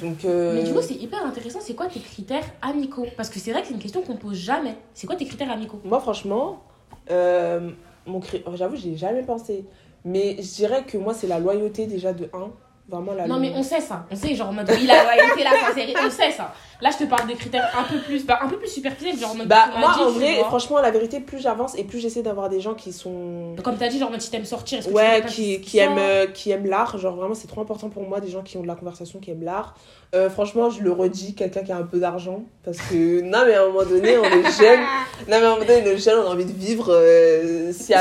Donc, 0.00 0.24
euh, 0.24 0.54
Mais 0.54 0.62
du 0.62 0.72
coup, 0.72 0.80
c'est 0.80 0.94
hyper 0.94 1.24
intéressant. 1.26 1.58
C'est 1.60 1.74
quoi 1.74 1.86
tes 1.88 2.00
critères 2.00 2.44
amicaux? 2.62 3.06
Parce 3.16 3.28
que 3.28 3.38
c'est 3.40 3.50
vrai 3.50 3.60
que 3.62 3.68
c'est 3.68 3.74
une 3.74 3.80
question 3.80 4.02
qu'on 4.02 4.16
pose 4.16 4.36
jamais. 4.36 4.76
C'est 4.94 5.06
quoi 5.06 5.16
tes 5.16 5.26
critères 5.26 5.50
amicaux? 5.50 5.80
Moi, 5.84 5.98
franchement, 6.00 6.62
euh, 7.10 7.70
mon 8.06 8.20
cri- 8.20 8.42
j'avoue, 8.54 8.76
j'y 8.76 8.92
ai 8.92 8.96
jamais 8.96 9.22
pensé. 9.22 9.64
Mais 10.04 10.36
je 10.38 10.54
dirais 10.54 10.84
que 10.84 10.96
moi, 10.96 11.14
c'est 11.14 11.26
la 11.26 11.38
loyauté 11.38 11.86
déjà 11.86 12.12
de 12.12 12.30
1. 12.32 12.50
Vraiment 12.90 13.12
Non, 13.26 13.38
mais 13.38 13.52
on 13.54 13.62
sait 13.62 13.80
ça. 13.80 14.04
On 14.10 14.16
sait, 14.16 14.34
genre, 14.34 14.48
en 14.48 14.52
mode, 14.52 14.70
oui, 14.70 14.86
la 14.86 15.04
loyauté, 15.04 15.44
la 15.44 15.68
sincérité, 15.68 15.98
on 16.04 16.10
sait 16.10 16.30
ça. 16.32 16.52
Là, 16.80 16.88
je 16.90 17.04
te 17.04 17.08
parle 17.08 17.26
des 17.28 17.34
critères 17.34 17.70
un 17.78 17.82
peu 17.84 17.98
plus, 18.00 18.24
bah, 18.24 18.38
un 18.42 18.48
peu 18.48 18.56
plus 18.56 18.68
superficiels, 18.68 19.18
genre, 19.18 19.32
en 19.32 19.34
mode, 19.34 19.48
Bah, 19.48 19.68
tu 19.72 19.78
moi, 19.80 19.92
dit, 19.94 20.00
en 20.02 20.06
tu 20.12 20.18
vrai, 20.18 20.34
franchement, 20.44 20.80
la 20.80 20.90
vérité, 20.90 21.20
plus 21.20 21.38
j'avance 21.38 21.76
et 21.76 21.84
plus 21.84 21.98
j'essaie 22.00 22.22
d'avoir 22.22 22.48
des 22.48 22.60
gens 22.60 22.74
qui 22.74 22.92
sont. 22.92 23.54
Comme 23.62 23.76
t'as 23.76 23.88
dit, 23.88 23.98
genre, 23.98 24.08
en 24.08 24.12
mode, 24.12 24.20
si 24.22 24.30
t'aimes 24.30 24.44
sortir, 24.44 24.78
est-ce 24.78 24.88
que 24.88 24.92
tu 24.92 24.96
Ouais, 24.96 25.20
pas 25.22 25.28
qui, 25.28 25.60
qui, 25.60 25.78
aiment, 25.78 25.98
euh, 25.98 26.26
qui 26.26 26.50
aiment 26.50 26.66
l'art. 26.66 26.96
Genre, 26.98 27.14
vraiment, 27.14 27.34
c'est 27.34 27.48
trop 27.48 27.60
important 27.60 27.90
pour 27.90 28.02
moi, 28.08 28.20
des 28.20 28.28
gens 28.28 28.42
qui 28.42 28.56
ont 28.56 28.62
de 28.62 28.66
la 28.68 28.74
conversation, 28.74 29.20
qui 29.20 29.30
aiment 29.30 29.44
l'art. 29.44 29.74
Euh, 30.12 30.28
franchement, 30.28 30.70
je 30.70 30.82
le 30.82 30.90
redis, 30.90 31.34
quelqu'un 31.34 31.62
qui 31.62 31.70
a 31.70 31.76
un 31.76 31.82
peu 31.84 31.98
d'argent. 32.00 32.42
Parce 32.64 32.78
que, 32.78 33.20
non, 33.22 33.42
mais 33.46 33.54
à 33.54 33.62
un 33.62 33.66
moment 33.66 33.84
donné, 33.84 34.16
on 34.18 34.24
est 34.24 34.50
jeune. 34.58 34.80
Non, 34.80 34.86
mais 35.28 35.34
à 35.34 35.36
un 35.36 35.50
moment 35.54 35.64
donné, 35.64 35.82
on 35.84 35.86
est 35.86 35.98
jeune, 35.98 36.18
on 36.18 36.28
a 36.30 36.32
envie 36.32 36.46
de 36.46 36.52
vivre. 36.52 36.86
euh, 36.90 37.72
si, 37.72 37.92
à, 37.94 38.00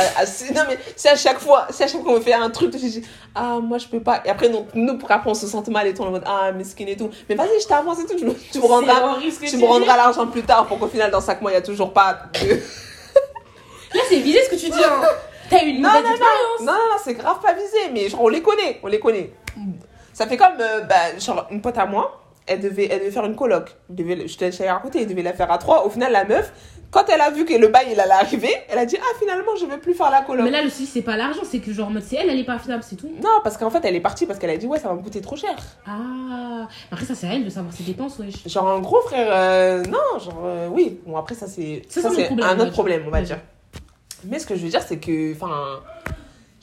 non, 0.56 0.62
mais 0.70 0.78
si 0.96 1.08
à 1.10 1.16
chaque 1.16 1.40
fois, 1.40 1.68
si 1.70 1.84
à 1.84 1.88
chaque 1.88 2.02
fois 2.02 2.14
on 2.14 2.22
fait 2.22 2.34
un 2.34 2.50
truc, 2.50 2.72
je 2.74 2.78
dis, 2.80 3.04
ah, 3.36 3.60
moi, 3.62 3.78
je 3.78 3.88
peux 3.88 4.00
pas. 4.00 4.22
Et 4.26 4.30
après, 4.30 4.50
donc, 4.50 4.68
nous, 4.86 4.98
pour 4.98 5.12
après, 5.12 5.30
on 5.30 5.34
se 5.34 5.48
sente 5.48 5.68
mal 5.70 5.88
et 5.88 5.94
tout, 5.94 6.02
on 6.02 6.06
est 6.06 6.10
en 6.10 6.12
mode, 6.12 6.24
ah, 6.26 6.52
mesquine 6.52 6.88
et 6.88 6.98
tout. 6.98 7.10
Mais 7.28 7.36
vas-y, 7.36 7.60
je 7.62 7.68
t'avance 7.68 8.00
et 8.00 8.06
tout, 8.06 8.16
tu, 8.18 8.26
me- 8.26 8.34
tu 8.34 8.58
me 8.58 8.62
C'est 8.64 8.68
rendras. 8.68 9.18
Tu 9.48 9.58
me 9.58 9.66
rendras 9.66 9.98
l'argent 9.98 10.28
plus 10.28 10.44
tard 10.44 10.66
pour 10.68 10.80
qu'au 10.80 10.88
final, 10.88 11.12
dans 11.12 11.22
5 11.22 11.42
mois, 11.42 11.52
il 11.52 11.56
n'y 11.56 11.60
a 11.60 11.62
toujours 11.62 11.94
pas 11.94 12.18
de. 12.42 12.50
Là, 13.96 14.02
c'est 14.08 14.20
visé 14.20 14.40
ce 14.44 14.50
que 14.50 14.56
tu 14.56 14.70
dis. 14.70 14.84
Hein. 14.84 15.02
T'as 15.50 15.64
eu 15.64 15.70
une 15.70 15.82
Non, 15.82 15.90
non. 15.90 16.02
Non, 16.02 16.66
non, 16.66 16.74
non, 16.74 16.98
c'est 17.04 17.16
grave 17.16 17.40
pas 17.42 17.54
visé, 17.54 17.90
mais 17.92 18.08
genre, 18.10 18.22
on 18.24 18.28
les 18.30 18.42
connaît, 18.42 18.80
on 18.84 18.88
les 18.88 19.00
connaît. 19.00 19.32
Ça 20.14 20.28
fait 20.28 20.38
comme, 20.38 20.60
euh, 20.60 20.82
bah, 20.82 21.18
genre, 21.18 21.48
une 21.50 21.62
pote 21.62 21.78
à 21.78 21.86
moi, 21.86 22.22
elle 22.46 22.60
devait, 22.60 22.88
elle 22.92 23.00
devait 23.00 23.12
faire 23.12 23.26
une 23.26 23.36
coloc. 23.36 23.76
Je 23.90 23.96
devais- 23.96 24.28
je 24.28 24.38
l'avais 24.42 24.70
raconté, 24.72 25.02
elle 25.02 25.08
devait 25.08 25.24
la 25.24 25.34
faire 25.34 25.52
à 25.52 25.58
trois. 25.58 25.86
Au 25.86 25.90
final, 25.90 26.12
la 26.12 26.26
meuf, 26.26 26.52
quand 26.92 27.06
elle 27.14 27.22
a 27.22 27.30
vu 27.30 27.46
que 27.46 27.54
le 27.54 27.68
bail, 27.68 27.88
il 27.92 28.00
allait 28.00 28.12
arriver, 28.14 28.50
elle 28.70 28.80
a 28.80 28.86
dit, 28.86 28.98
ah, 29.00 29.18
finalement, 29.20 29.56
je 29.60 29.66
veux 29.66 29.80
plus 29.80 29.94
faire 29.94 30.10
la 30.10 30.22
coloc. 30.22 30.44
Mais 30.46 30.52
là, 30.52 30.64
le 30.64 30.70
souci, 30.70 30.86
c'est 30.88 31.02
pas 31.02 31.18
l'argent, 31.18 31.42
c'est 31.44 31.60
que, 31.60 31.72
genre, 31.72 31.88
en 31.88 31.92
mode, 31.92 32.04
c'est 32.04 32.16
elle, 32.16 32.30
elle 32.30 32.40
est 32.40 32.44
pas 32.44 32.54
affidable, 32.54 32.84
c'est 32.84 32.96
tout. 32.96 33.10
Non, 33.22 33.30
parce 33.44 33.58
qu'en 33.58 33.70
fait, 33.70 33.80
elle 33.84 33.96
est 33.96 34.00
partie 34.00 34.26
parce 34.26 34.40
qu'elle 34.40 34.50
a 34.50 34.58
dit, 34.58 34.66
ouais, 34.66 34.80
ça 34.80 34.88
va 34.90 34.96
me 34.96 35.02
coûter 35.02 35.22
trop 35.22 35.36
cher. 35.36 35.56
Ah. 35.86 36.68
Après, 36.92 37.06
ça, 37.06 37.16
c'est 37.16 37.28
à 37.28 37.34
elle 37.36 37.46
de 37.46 37.50
savoir 37.50 37.74
ses 37.74 37.84
dépenses, 37.84 38.18
wesh. 38.20 38.48
Genre, 38.48 38.66
en 38.66 38.80
gros, 38.80 39.02
frère, 39.02 39.28
euh, 39.32 39.84
non, 39.84 40.20
genre, 40.20 40.42
euh, 40.46 40.68
oui. 40.72 41.00
Bon, 41.06 41.16
après, 41.18 41.36
ça, 41.36 41.48
c'est 41.48 41.84
Ça, 41.90 42.02
ça, 42.02 42.10
c'est 42.16 42.30
un 42.32 42.60
autre 42.60 42.72
problème, 42.72 43.04
on 43.08 43.12
va 43.12 43.20
Ouais. 43.20 43.24
dire. 43.26 43.40
Mais 44.26 44.40
ce 44.40 44.46
que 44.48 44.56
je 44.56 44.64
veux 44.64 44.70
dire, 44.70 44.82
c'est 44.82 44.98
que, 44.98 45.34
enfin, 45.34 45.80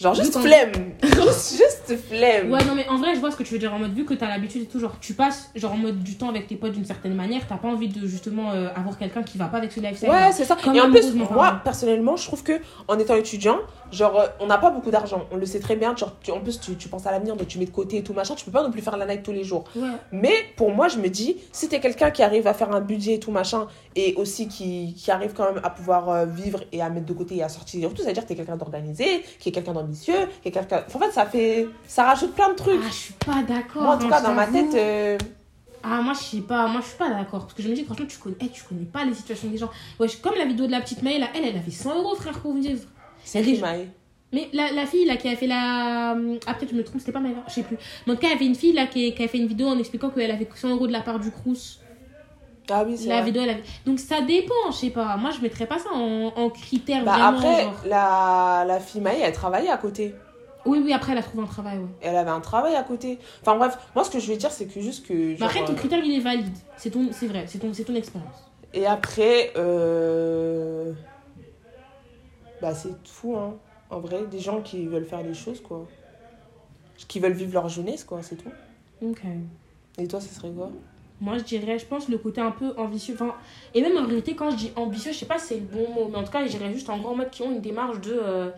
genre, 0.01 0.15
juste 0.15 0.33
qu'on- 0.35 0.41
flemme. 0.41 0.73
juste, 1.03 1.57
juste 1.57 1.99
flemme. 2.09 2.51
Ouais, 2.53 2.65
non, 2.65 2.75
mais 2.75 2.87
en 2.89 2.97
vrai, 2.99 3.15
je 3.15 3.21
vois 3.21 3.31
ce 3.31 3.37
que 3.37 3.43
tu 3.43 3.53
veux 3.55 3.59
dire. 3.59 3.73
En 3.75 3.79
mode, 3.79 3.95
vu 3.95 4.05
que 4.05 4.15
t'as 4.15 4.29
l'habitude 4.29 4.63
et 4.63 4.67
tout, 4.67 4.79
genre, 4.81 4.97
tu 5.01 5.15
passes, 5.15 5.51
genre, 5.55 5.73
en 5.73 5.77
mode 5.77 6.03
du 6.03 6.17
temps 6.17 6.29
avec 6.29 6.47
tes 6.47 6.57
potes 6.57 6.73
d'une 6.73 6.85
certaine 6.85 7.15
manière, 7.15 7.43
t'as 7.49 7.57
pas 7.57 7.69
envie 7.69 7.89
de, 7.89 8.07
justement, 8.07 8.53
euh, 8.53 8.69
avoir 8.75 8.99
quelqu'un 8.99 9.23
qui 9.23 9.39
va 9.39 9.47
pas 9.47 9.59
avec 9.59 9.73
ce 9.73 9.81
lifestyle. 9.81 10.09
Ouais, 10.11 10.33
c'est 10.33 10.45
ça. 10.45 10.57
Comme 10.63 10.75
et 10.75 10.81
en 10.81 10.91
plus, 10.91 11.15
moi, 11.15 11.27
parlant. 11.29 11.59
personnellement, 11.65 12.17
je 12.17 12.27
trouve 12.27 12.43
que 12.43 12.61
en 12.89 12.99
étant 12.99 13.15
étudiant, 13.17 13.59
genre, 13.93 14.19
euh, 14.21 14.27
on 14.41 14.47
n'a 14.47 14.59
pas 14.59 14.71
beaucoup 14.71 14.91
d'argent. 14.91 15.25
On 15.31 15.37
le 15.37 15.47
sait 15.47 15.61
très 15.61 15.77
bien. 15.77 15.95
Genre, 15.97 16.13
tu- 16.23 16.31
en 16.31 16.41
plus, 16.41 16.61
tu, 16.61 16.77
tu 16.77 16.89
penses 16.89 17.07
à 17.07 17.11
l'avenir, 17.13 17.37
donc 17.37 17.49
tu 17.49 17.59
mets 17.59 17.67
de 17.67 17.71
côté 17.71 17.99
et 17.99 18.03
tout 18.03 18.13
machin. 18.13 18.35
Tu 18.35 18.45
peux 18.45 18.51
pas 18.51 18.63
non 18.63 18.71
plus 18.71 18.83
faire 18.83 18.97
la 18.97 19.07
night 19.07 19.23
tous 19.23 19.33
les 19.33 19.45
jours. 19.45 19.65
Ouais. 19.77 19.89
Mais 20.13 20.35
pour 20.57 20.71
moi, 20.73 20.89
je 20.89 20.99
me 20.99 21.09
dis, 21.09 21.37
si 21.53 21.69
t'es 21.69 21.81
quelqu'un 21.81 22.11
qui 22.11 22.23
arrive 22.23 22.47
à 22.47 22.55
faire 22.55 22.73
un 22.75 22.81
budget 22.81 23.15
et 23.15 23.19
tout 23.21 23.31
machin, 23.31 23.67
et 23.95 24.15
aussi 24.17 24.49
qui, 24.49 24.95
qui 24.95 25.11
arrive 25.11 25.33
quand 25.35 25.53
même 25.53 25.61
à 25.65 25.71
pouvoir 25.71 26.09
euh, 26.11 26.27
vivre 26.27 26.61
et 26.73 26.83
à 26.83 26.91
mettre 26.91 27.07
de 27.07 27.13
côté 27.13 27.37
et 27.37 27.43
à 27.43 27.49
sortir, 27.49 27.89
et 27.91 27.93
tout, 27.95 28.03
ça 28.03 28.09
veut 28.09 28.13
dire 28.13 28.23
que 28.25 28.29
t'es 28.29 28.35
quelqu'un 28.35 28.57
d'organisé, 28.57 29.23
qui 29.39 29.49
est 29.49 29.53
quelqu'un 29.53 29.73
qui 29.95 30.49
est 30.49 30.51
quelqu'un. 30.53 30.85
En 30.95 30.99
fait, 30.99 31.11
ça 31.11 31.27
fait. 31.27 31.69
Ça 31.87 32.05
rajoute 32.05 32.33
plein 32.35 32.51
de 32.51 32.55
trucs. 32.55 32.81
Ah, 32.83 32.89
je 32.89 32.95
suis 32.95 33.15
pas 33.15 33.43
d'accord. 33.43 33.83
moi, 33.83 33.95
en 33.95 33.99
tout 33.99 34.09
cas, 34.09 34.21
dans 34.21 34.35
ma 34.35 34.47
tête. 34.47 34.75
euh, 34.75 35.19
Ah, 35.83 36.01
moi, 36.03 36.15
je 36.15 36.19
sais 36.37 36.43
pas. 36.43 36.67
Moi, 36.67 36.81
je 36.83 36.89
suis 36.89 36.97
pas 36.99 37.09
d'accord. 37.11 37.41
Parce 37.43 37.55
que 37.55 37.63
je 37.63 37.69
me 37.69 37.75
dis, 37.75 37.85
franchement, 37.85 38.07
tu 38.09 38.19
connais, 38.19 38.37
eh, 38.41 38.49
tu 38.49 38.63
connais 38.65 38.85
pas 38.87 39.05
les 39.05 39.15
situations 39.15 39.49
des 39.49 39.59
gens. 39.59 39.71
Ouais, 40.01 40.09
comme 40.23 40.35
la 40.37 40.45
vidéo 40.47 40.67
de 40.67 40.73
la 40.73 40.81
petite 40.81 41.03
Maë, 41.03 41.19
là, 41.19 41.29
elle, 41.35 41.45
elle 41.45 41.57
avait 41.57 41.71
100 41.71 41.95
euros, 41.97 42.15
frère, 42.17 42.39
pour 42.41 42.55
vivre. 42.55 42.83
C'est 43.25 43.43
des- 43.43 43.55
qui, 43.55 43.61
Maë 43.61 43.87
Mais 44.33 44.49
la, 44.53 44.73
la 44.73 44.87
fille, 44.87 45.05
là, 45.05 45.17
qui 45.17 45.29
a 45.29 45.37
fait 45.37 45.47
la. 45.47 46.11
Ah, 46.47 46.55
peut-être 46.55 46.71
je 46.73 46.75
me 46.77 46.83
trompe, 46.85 46.99
c'était 47.01 47.13
pas 47.13 47.21
Maëva, 47.21 47.43
je 47.49 47.55
sais 47.55 47.63
plus. 47.63 47.77
Mais 48.07 48.13
en 48.13 48.17
tout 48.17 48.23
cas, 48.23 48.29
il 48.29 48.33
y 48.33 48.37
avait 48.37 48.47
une 48.47 48.55
fille, 48.57 48.73
là, 48.73 48.87
qui, 48.87 49.15
qui 49.15 49.23
a 49.23 49.29
fait 49.29 49.39
une 49.39 49.47
vidéo 49.47 49.69
en 49.69 49.79
expliquant 49.79 50.11
qu'elle 50.11 50.31
avait 50.31 50.49
100 50.53 50.71
euros 50.71 50.87
de 50.89 50.93
la 50.93 51.01
part 51.03 51.21
du 51.21 51.31
Crous. 51.31 51.79
Ah 52.71 52.85
oui, 52.87 52.97
c'est 52.99 53.09
La 53.09 53.23
vrai. 53.23 53.31
vidéo. 53.31 53.43
Donc, 53.85 53.99
ça 54.01 54.21
dépend, 54.23 54.55
je 54.71 54.77
sais 54.77 54.91
pas. 54.91 55.17
Moi, 55.17 55.31
je 55.31 55.41
mettrais 55.41 55.67
pas 55.67 55.79
ça 55.79 55.91
en, 55.93 56.33
en 56.35 56.51
critère 56.51 57.05
Bah, 57.05 57.13
vraiment. 57.13 57.39
après, 57.39 57.63
genre. 57.63 57.75
la, 57.87 58.65
la 58.67 58.81
fille 58.81 59.01
Maë, 59.01 59.21
elle 59.23 59.33
travaillait 59.33 59.71
à 59.71 59.77
côté. 59.77 60.15
Oui, 60.65 60.81
oui, 60.85 60.93
après, 60.93 61.13
elle 61.13 61.19
a 61.19 61.23
trouvé 61.23 61.45
un 61.45 61.47
travail, 61.47 61.79
ouais. 61.79 61.87
Elle 62.01 62.17
avait 62.17 62.31
un 62.31 62.41
travail 62.41 62.75
à 62.75 62.83
côté. 62.83 63.21
Enfin 63.41 63.57
bref, 63.57 63.79
moi 63.95 64.03
ce 64.03 64.11
que 64.11 64.19
je 64.19 64.29
veux 64.33 64.37
dire, 64.37 64.51
c'est 64.51 64.67
que 64.67 64.81
juste 64.81 65.07
que. 65.07 65.37
Genre, 65.37 65.47
après, 65.49 65.65
ton 65.65 65.75
euh, 65.75 65.77
critère, 65.77 66.01
il 66.05 66.17
est 66.17 66.21
valide. 66.21 66.53
C'est 66.77 66.91
ton... 66.91 67.09
c'est 67.13 67.29
vrai, 67.29 67.45
c'est 67.47 67.61
ton, 67.61 67.73
c'est 67.73 67.85
ton 67.85 67.95
expérience. 67.95 68.51
Et 68.75 68.85
après, 68.85 69.53
euh... 69.57 70.93
bah 72.61 72.75
c'est 72.75 73.01
tout, 73.05 73.37
hein. 73.37 73.55
En 73.91 74.01
vrai, 74.01 74.25
des 74.29 74.41
gens 74.41 74.61
qui 74.61 74.87
veulent 74.87 75.05
faire 75.05 75.23
des 75.23 75.35
choses, 75.35 75.61
quoi. 75.63 75.87
Qui 77.07 77.21
veulent 77.21 77.33
vivre 77.33 77.53
leur 77.55 77.69
jeunesse, 77.69 78.03
quoi, 78.03 78.19
c'est 78.25 78.35
tout. 78.35 78.51
Ok. 79.03 79.21
Et 79.99 80.09
toi, 80.09 80.21
ce 80.21 80.35
serait 80.35 80.51
quoi? 80.51 80.71
Moi, 81.21 81.39
je 81.39 81.45
dirais, 81.45 81.79
je 81.79 81.87
pense, 81.87 82.09
le 82.09 82.19
côté 82.19 82.41
un 82.41 82.51
peu 82.51 82.75
ambitieux. 82.77 83.15
Enfin, 83.15 83.35
et 83.75 83.81
même 83.81 83.97
en 83.97 84.05
vérité, 84.05 84.35
quand 84.35 84.51
je 84.51 84.57
dis 84.57 84.73
ambitieux, 84.77 85.13
je 85.13 85.19
sais 85.19 85.27
pas 85.27 85.39
si 85.39 85.47
c'est 85.49 85.55
le 85.57 85.63
bon 85.63 85.89
mot, 85.95 86.09
mais 86.11 86.17
en 86.19 86.25
tout 86.25 86.31
cas, 86.33 86.45
je 86.45 86.51
dirais 86.51 86.73
juste 86.73 86.91
en 86.91 86.99
gros 86.99 87.11
en 87.11 87.17
mode 87.17 87.31
qui 87.31 87.43
ont 87.43 87.51
une 87.53 87.61
démarche 87.61 88.01
de. 88.01 88.13
euh, 88.23 88.51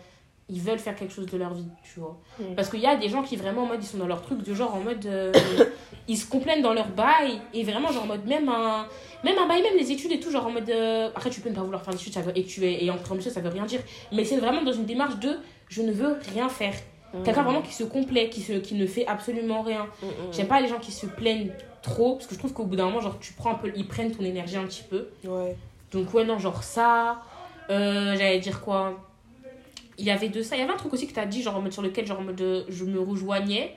ils 0.51 0.59
veulent 0.59 0.79
faire 0.79 0.95
quelque 0.95 1.13
chose 1.13 1.27
de 1.27 1.37
leur 1.37 1.53
vie, 1.53 1.67
tu 1.83 1.99
vois. 1.99 2.17
Mm. 2.39 2.55
Parce 2.55 2.69
qu'il 2.69 2.79
y 2.79 2.87
a 2.87 2.95
des 2.95 3.07
gens 3.07 3.21
qui 3.21 3.35
vraiment 3.35 3.63
en 3.63 3.67
mode, 3.67 3.83
ils 3.83 3.87
sont 3.87 3.99
dans 3.99 4.07
leur 4.07 4.21
truc, 4.23 4.41
de 4.41 4.53
genre 4.53 4.73
en 4.73 4.79
mode. 4.79 5.05
euh, 5.05 5.31
ils 6.07 6.17
se 6.17 6.27
complaignent 6.27 6.63
dans 6.63 6.73
leur 6.73 6.87
bail, 6.89 7.39
et 7.53 7.63
vraiment, 7.63 7.91
genre 7.91 8.03
en 8.03 8.07
mode, 8.07 8.25
même 8.25 8.49
un. 8.49 8.87
Même 9.23 9.37
un 9.37 9.47
bail, 9.47 9.61
même 9.61 9.77
les 9.77 9.91
études 9.91 10.11
et 10.11 10.19
tout, 10.19 10.31
genre 10.31 10.47
en 10.47 10.51
mode. 10.51 10.69
euh, 10.69 11.09
après, 11.15 11.29
tu 11.29 11.39
peux 11.39 11.49
ne 11.49 11.55
pas 11.55 11.61
vouloir 11.61 11.83
faire 11.83 11.93
des 11.93 11.99
études, 11.99 12.13
ça 12.13 12.21
veut, 12.21 12.31
et 12.37 12.43
que 12.43 12.49
tu 12.49 12.65
es 12.65 12.83
et 12.83 12.89
entre 12.89 13.11
ambitieux, 13.11 13.31
ça 13.31 13.41
veut 13.41 13.49
rien 13.49 13.65
dire. 13.65 13.81
Mais 14.11 14.25
c'est 14.25 14.37
vraiment 14.37 14.63
dans 14.63 14.73
une 14.73 14.85
démarche 14.85 15.19
de 15.19 15.37
je 15.69 15.81
ne 15.83 15.91
veux 15.91 16.17
rien 16.33 16.49
faire. 16.49 16.73
Quelqu'un 17.23 17.41
vraiment 17.43 17.61
qui 17.61 17.73
se 17.73 17.83
complaît, 17.83 18.29
qui, 18.29 18.41
se, 18.41 18.53
qui 18.53 18.75
ne 18.75 18.85
fait 18.85 19.07
absolument 19.07 19.61
rien. 19.61 19.87
Mm, 20.01 20.05
mm, 20.05 20.33
J'aime 20.33 20.47
pas 20.47 20.61
les 20.61 20.67
gens 20.67 20.77
qui 20.79 20.91
se 20.91 21.07
plaignent 21.07 21.51
trop, 21.81 22.15
parce 22.15 22.27
que 22.27 22.35
je 22.35 22.39
trouve 22.39 22.53
qu'au 22.53 22.65
bout 22.65 22.75
d'un 22.75 22.85
moment, 22.85 22.99
genre, 22.99 23.17
tu 23.19 23.33
prends 23.33 23.51
un 23.51 23.55
peu, 23.55 23.71
ils 23.75 23.87
prennent 23.87 24.11
ton 24.11 24.23
énergie 24.23 24.57
un 24.57 24.65
petit 24.65 24.83
peu. 24.83 25.07
Ouais. 25.23 25.55
Donc, 25.91 26.13
ouais, 26.13 26.23
non, 26.23 26.37
genre 26.37 26.63
ça. 26.63 27.21
Euh, 27.69 28.15
J'allais 28.15 28.39
dire 28.39 28.61
quoi? 28.61 28.99
Il 29.97 30.05
y 30.05 30.11
avait 30.11 30.29
de 30.29 30.41
ça. 30.41 30.55
Il 30.55 30.59
y 30.59 30.61
avait 30.61 30.71
un 30.71 30.77
truc 30.77 30.93
aussi 30.93 31.07
que 31.07 31.13
t'as 31.13 31.25
dit, 31.25 31.41
genre, 31.41 31.55
en 31.57 31.61
mode 31.61 31.73
sur 31.73 31.81
lequel, 31.81 32.05
genre, 32.05 32.19
en 32.19 32.23
mode, 32.23 32.39
euh, 32.41 32.63
je 32.69 32.85
me 32.85 32.99
rejoignais. 32.99 33.75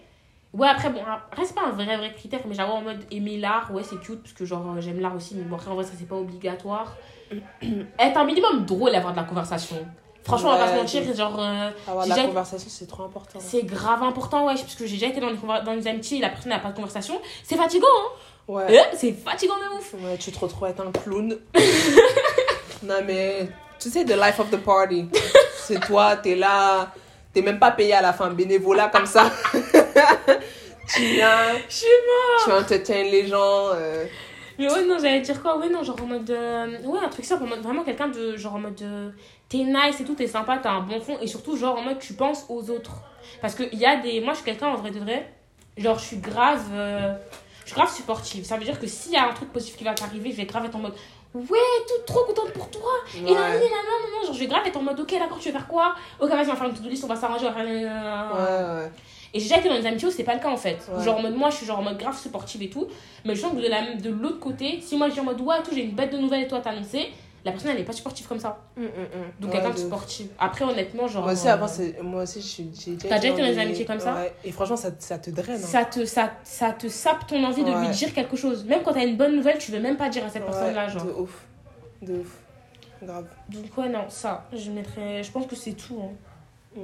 Ouais, 0.52 0.68
après, 0.68 0.90
bon, 0.90 1.00
après, 1.06 1.46
c'est 1.46 1.54
pas 1.54 1.66
un 1.66 1.70
vrai, 1.70 1.96
vrai 1.96 2.12
critère, 2.12 2.40
mais 2.46 2.54
j'avoue, 2.54 2.72
en 2.72 2.82
mode 2.82 3.02
aimer 3.10 3.38
l'art, 3.38 3.72
ouais, 3.72 3.82
c'est 3.82 3.98
cute, 3.98 4.20
parce 4.22 4.34
que, 4.34 4.44
genre, 4.44 4.74
euh, 4.76 4.80
j'aime 4.82 5.00
l'art 5.00 5.16
aussi, 5.16 5.34
mais 5.34 5.44
bon, 5.44 5.56
après, 5.56 5.70
en 5.70 5.74
vrai, 5.74 5.84
ça, 5.84 5.92
c'est 5.98 6.06
pas 6.06 6.16
obligatoire. 6.16 6.94
Être 7.98 8.16
un 8.18 8.24
minimum 8.24 8.66
drôle, 8.66 8.94
avoir 8.94 9.12
de 9.12 9.16
la 9.16 9.24
conversation. 9.24 9.76
Franchement, 10.24 10.50
on 10.50 10.58
va 10.58 10.64
pas 10.66 10.72
se 10.72 10.76
mentir, 10.76 11.04
de- 11.06 11.12
genre. 11.14 11.36
euh, 11.40 11.70
Avoir 11.88 12.04
de 12.04 12.10
J'ai 12.10 12.10
la 12.10 12.14
déjà- 12.16 12.28
conversation, 12.28 12.68
c'est 12.70 12.86
trop 12.88 13.02
important. 13.04 13.38
c'est 13.40 13.64
grave 13.64 14.02
important, 14.02 14.46
ouais, 14.46 14.54
parce 14.54 14.74
que 14.74 14.86
j'ai 14.86 14.94
déjà 14.94 15.06
été 15.08 15.20
dans 15.20 15.32
conver- 15.34 15.64
dans 15.64 15.74
des 15.74 15.86
amitiés 15.88 16.18
et 16.18 16.20
la 16.20 16.28
personne 16.28 16.50
n'a 16.50 16.58
pas 16.60 16.70
de 16.70 16.76
conversation. 16.76 17.20
C'est 17.42 17.56
fatigant, 17.56 17.86
hein 17.86 18.08
Ouais. 18.48 18.64
Euh, 18.70 18.82
C'est 18.96 19.12
fatigant 19.12 19.54
de 19.56 19.78
ouf. 19.78 19.94
Ouais, 19.94 20.16
tu 20.18 20.30
te 20.32 20.38
retrouves 20.38 20.68
être 20.68 20.80
un 20.80 20.90
clown. 20.92 21.38
non, 22.82 22.94
mais 23.06 23.48
tu 23.78 23.88
sais, 23.90 24.04
the 24.04 24.16
life 24.16 24.38
of 24.40 24.50
the 24.50 24.56
party. 24.58 25.08
C'est 25.56 25.80
toi, 25.80 26.16
t'es 26.16 26.34
là, 26.34 26.92
t'es 27.32 27.40
même 27.42 27.58
pas 27.58 27.70
payé 27.70 27.94
à 27.94 28.02
la 28.02 28.12
fin, 28.12 28.30
bénévolat 28.30 28.88
comme 28.88 29.06
ça. 29.06 29.30
tu 30.94 31.02
viens, 31.02 31.52
Je 31.68 31.74
sais 31.74 31.86
tu 32.44 32.52
entertains 32.52 33.04
les 33.04 33.26
gens. 33.28 33.68
euh, 33.74 34.04
Mais 34.58 34.70
ouais, 34.70 34.84
non, 34.84 34.98
j'allais 34.98 35.20
dire 35.20 35.40
quoi? 35.40 35.56
Ouais, 35.58 35.68
non, 35.68 35.82
genre 35.82 35.96
en 36.02 36.06
mode. 36.06 36.30
euh, 36.30 36.78
Ouais, 36.84 36.98
un 37.04 37.08
truc 37.08 37.24
ça, 37.24 37.36
en 37.36 37.46
mode 37.46 37.62
vraiment 37.62 37.84
quelqu'un 37.84 38.08
de. 38.08 38.36
Genre 38.36 38.54
en 38.54 38.58
mode. 38.60 38.80
euh, 38.82 39.10
T'es 39.52 39.58
nice 39.64 40.00
et 40.00 40.04
tout, 40.04 40.14
t'es 40.14 40.26
sympa, 40.26 40.56
t'as 40.62 40.70
un 40.72 40.80
bon 40.80 40.98
fond. 41.00 41.18
Et 41.20 41.26
surtout, 41.26 41.56
genre 41.58 41.76
en 41.78 41.82
mode, 41.82 41.98
tu 41.98 42.14
penses 42.14 42.46
aux 42.48 42.70
autres. 42.70 42.92
Parce 43.42 43.54
qu'il 43.54 43.74
y 43.78 43.84
a 43.84 43.96
des. 43.96 44.20
Moi, 44.22 44.32
je 44.32 44.36
suis 44.38 44.46
quelqu'un 44.46 44.68
en 44.68 44.76
vrai 44.76 44.90
de 44.90 44.98
vrai. 44.98 45.30
Genre, 45.76 45.98
je 45.98 46.04
suis 46.04 46.16
grave. 46.16 46.62
euh, 46.72 47.12
Je 47.62 47.66
suis 47.66 47.74
grave 47.76 47.94
supportive. 47.94 48.44
Ça 48.44 48.56
veut 48.56 48.64
dire 48.64 48.80
que 48.80 48.86
s'il 48.86 49.12
y 49.12 49.16
a 49.16 49.28
un 49.28 49.32
truc 49.34 49.52
positif 49.52 49.76
qui 49.76 49.84
va 49.84 49.92
t'arriver, 49.94 50.30
je 50.30 50.36
vais 50.38 50.46
grave 50.46 50.64
être 50.64 50.74
en 50.76 50.78
mode. 50.80 50.94
Ouais, 51.34 51.44
tout 51.86 52.02
trop 52.12 52.24
contente 52.24 52.52
pour 52.52 52.70
toi. 52.70 52.90
Et 53.14 53.20
là, 53.20 53.28
ouais. 53.28 53.34
là, 53.34 53.42
là, 53.42 53.58
là, 53.60 54.26
genre, 54.26 54.34
je 54.34 54.38
vais 54.40 54.46
grave 54.46 54.66
être 54.66 54.76
en 54.78 54.82
mode, 54.82 54.98
ok, 54.98 55.10
d'accord, 55.18 55.38
tu 55.38 55.48
veux 55.48 55.52
faire 55.52 55.66
quoi? 55.68 55.94
Ok, 56.20 56.28
vas-y, 56.30 56.46
on 56.46 56.50
va 56.50 56.56
faire 56.56 56.68
une 56.68 56.74
to-do 56.74 56.88
list, 56.88 57.04
on 57.04 57.06
va 57.08 57.16
s'arranger, 57.16 57.46
on 57.46 57.52
va 57.52 57.64
faire. 57.64 57.66
Ouais, 57.66 58.80
ouais. 58.84 58.90
Et 59.34 59.38
j'ai 59.40 59.44
déjà 59.48 59.58
été 59.60 59.68
dans 59.70 59.76
des 59.80 59.86
amitiés 59.86 60.08
où 60.08 60.10
c'est 60.10 60.24
pas 60.24 60.34
le 60.34 60.40
cas 60.40 60.50
en 60.50 60.58
fait. 60.58 60.78
Ouais. 60.94 61.02
Genre 61.02 61.16
en 61.16 61.22
mode 61.22 61.34
moi 61.36 61.48
je 61.48 61.56
suis 61.56 61.64
genre 61.66 61.78
en 61.78 61.82
mode 61.82 61.96
grave 61.96 62.18
supportive 62.18 62.62
et 62.62 62.68
tout. 62.68 62.86
Mais 63.24 63.34
je 63.34 63.40
sens 63.40 63.52
que 63.52 63.62
de 63.62 63.66
la- 63.66 63.94
de 63.94 64.10
l'autre 64.10 64.40
côté, 64.40 64.78
si 64.82 64.94
moi 64.98 65.08
je 65.08 65.14
dis 65.14 65.20
en 65.20 65.24
mode 65.24 65.40
ouais, 65.40 65.56
tout, 65.64 65.70
j'ai 65.74 65.84
une 65.84 65.92
bête 65.92 66.12
de 66.12 66.18
nouvelles 66.18 66.42
et 66.42 66.48
toi 66.48 66.60
t'as 66.62 66.68
annoncé, 66.72 67.10
la 67.44 67.50
personne 67.52 67.70
elle 67.72 67.80
est 67.80 67.84
pas 67.84 67.92
supportive 67.92 68.26
comme 68.28 68.38
ça. 68.38 68.58
Mm, 68.76 68.82
mm, 68.82 68.86
mm. 68.86 68.88
Donc 69.40 69.50
Ouais, 69.52 69.56
quelqu'un 69.58 69.74
de 69.74 69.78
supportive. 69.78 70.28
Après 70.38 70.64
honnêtement, 70.64 71.08
genre. 71.08 71.24
Moi 71.24 71.32
aussi, 71.32 71.48
euh, 71.48 71.52
avant, 71.52 71.66
c'est- 71.68 72.00
moi 72.02 72.22
aussi, 72.22 72.40
j'ai 72.40 72.92
déjà 72.92 73.08
T'as 73.08 73.18
déjà 73.18 73.32
été 73.32 73.42
dans 73.42 73.48
des 73.48 73.58
amitiés 73.58 73.84
comme 73.84 74.00
ça 74.00 74.14
Ouais. 74.14 74.32
Et 74.44 74.52
franchement, 74.52 74.76
ça, 74.76 74.90
ça 74.98 75.18
te 75.18 75.30
draine. 75.30 75.56
hein. 75.56 75.66
ça 75.66 75.84
te, 75.84 76.04
ça, 76.04 76.32
ça 76.44 76.72
te 76.72 76.88
sape 76.88 77.26
ton 77.26 77.42
envie 77.44 77.64
de 77.64 77.70
lui 77.72 77.88
dire 77.88 78.12
quelque 78.14 78.36
chose. 78.36 78.64
Même 78.64 78.82
quand 78.82 78.92
t'as 78.92 79.04
une 79.04 79.16
bonne 79.16 79.34
nouvelle, 79.36 79.58
tu 79.58 79.72
veux 79.72 79.80
même 79.80 79.96
pas 79.96 80.08
dire 80.08 80.24
à 80.24 80.28
cette 80.28 80.42
Ouais, 80.42 80.48
personne-là. 80.50 80.88
Genre. 80.88 81.04
De 81.04 81.10
ouf. 81.12 81.44
De 82.02 82.14
ouf. 82.20 82.38
Grave. 83.02 83.26
Donc 83.48 83.76
ouais, 83.78 83.88
non, 83.88 84.04
ça, 84.08 84.44
je 84.52 84.70
mettrais. 84.70 85.22
Je 85.24 85.32
pense 85.32 85.46
que 85.46 85.56
c'est 85.56 85.72
tout. 85.72 86.00
hein. 86.00 86.80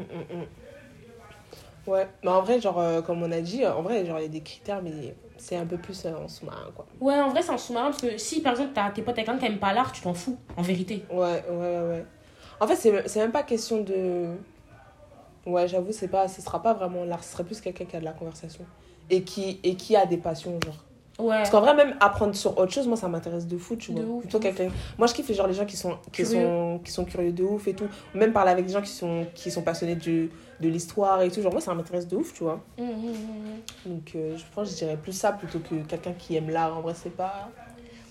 Ouais, 1.86 2.06
mais 2.22 2.30
en 2.30 2.42
vrai, 2.42 2.60
genre, 2.60 2.78
euh, 2.78 3.00
comme 3.00 3.22
on 3.22 3.32
a 3.32 3.40
dit, 3.40 3.64
en 3.66 3.80
vrai, 3.82 4.04
genre, 4.04 4.18
il 4.18 4.22
y 4.22 4.26
a 4.26 4.28
des 4.28 4.42
critères, 4.42 4.82
mais 4.82 5.14
c'est 5.38 5.56
un 5.56 5.66
peu 5.66 5.76
plus 5.78 6.04
euh, 6.04 6.14
en 6.16 6.28
sous-marin, 6.28 6.70
quoi. 6.74 6.86
Ouais, 7.00 7.18
en 7.20 7.30
vrai, 7.30 7.42
c'est 7.42 7.52
un 7.52 7.58
sous-marin 7.58 7.90
parce 7.90 8.02
que 8.02 8.18
si 8.18 8.40
par 8.40 8.52
exemple 8.52 8.72
t'as 8.74 8.90
tes 8.90 9.02
potes 9.02 9.14
avec 9.18 9.26
quelqu'un 9.26 9.38
qui 9.40 9.46
aime 9.46 9.58
pas 9.58 9.72
l'art, 9.72 9.92
tu 9.92 10.02
t'en 10.02 10.14
fous, 10.14 10.38
en 10.56 10.62
vérité. 10.62 11.04
Ouais, 11.10 11.16
ouais, 11.16 11.56
ouais, 11.56 11.88
ouais. 11.88 12.06
En 12.60 12.66
fait, 12.66 12.76
c'est 12.76 13.08
c'est 13.08 13.20
même 13.20 13.32
pas 13.32 13.42
question 13.42 13.82
de. 13.82 14.36
Ouais, 15.46 15.66
j'avoue, 15.66 15.92
c'est 15.92 16.08
pas, 16.08 16.28
ce 16.28 16.42
sera 16.42 16.62
pas 16.62 16.74
vraiment 16.74 17.04
l'art, 17.04 17.24
ce 17.24 17.32
serait 17.32 17.44
plus 17.44 17.60
quelqu'un 17.60 17.84
qui 17.86 17.96
a 17.96 18.00
de 18.00 18.04
la 18.04 18.12
conversation. 18.12 18.64
Et 19.10 19.22
qui, 19.22 19.58
et 19.62 19.76
qui 19.76 19.96
a 19.96 20.04
des 20.04 20.18
passions, 20.18 20.58
genre. 20.64 20.84
Ouais. 21.18 21.36
Parce 21.38 21.50
qu'en 21.50 21.60
vrai, 21.60 21.74
même 21.74 21.96
apprendre 21.98 22.34
sur 22.36 22.56
autre 22.58 22.72
chose, 22.72 22.86
moi, 22.86 22.96
ça 22.96 23.08
m'intéresse 23.08 23.46
de 23.48 23.58
fou, 23.58 23.74
tu 23.74 23.90
vois. 23.90 24.02
ouf, 24.02 24.20
Plutôt 24.22 24.38
quelqu'un. 24.38 24.68
Moi, 24.96 25.08
je 25.08 25.14
kiffe 25.14 25.32
genre 25.32 25.48
les 25.48 25.54
gens 25.54 25.64
qui 25.66 25.76
sont, 25.76 25.96
qui 26.12 26.22
Curieux. 26.22 26.42
sont, 26.42 26.80
qui 26.84 26.92
sont 26.92 27.04
curieux 27.04 27.32
de 27.32 27.42
ouf 27.42 27.66
et 27.66 27.74
tout. 27.74 27.88
Même 28.14 28.32
parler 28.32 28.52
avec 28.52 28.66
des 28.66 28.72
gens 28.72 28.82
qui 28.82 28.90
sont, 28.92 29.26
qui 29.34 29.50
sont 29.50 29.62
passionnés 29.62 29.96
de, 29.96 30.28
de 30.60 30.68
l'histoire 30.68 31.20
et 31.22 31.30
tout. 31.30 31.42
Genre, 31.42 31.50
moi, 31.50 31.60
ça 31.60 31.74
m'intéresse 31.74 32.06
de 32.06 32.16
ouf, 32.16 32.32
tu 32.34 32.44
vois. 32.44 32.60
Hum, 32.78 32.88
hum, 32.88 33.04
hum. 33.06 33.94
Donc, 33.94 34.12
euh, 34.14 34.36
je 34.36 34.44
pense 34.54 34.68
que 34.68 34.74
je 34.74 34.78
dirais 34.84 34.96
plus 34.96 35.12
ça 35.12 35.32
plutôt 35.32 35.58
que 35.58 35.74
quelqu'un 35.88 36.12
qui 36.12 36.36
aime 36.36 36.50
l'art. 36.50 36.76
En 36.78 36.82
vrai, 36.82 36.94
c'est 36.94 37.10
pas. 37.14 37.50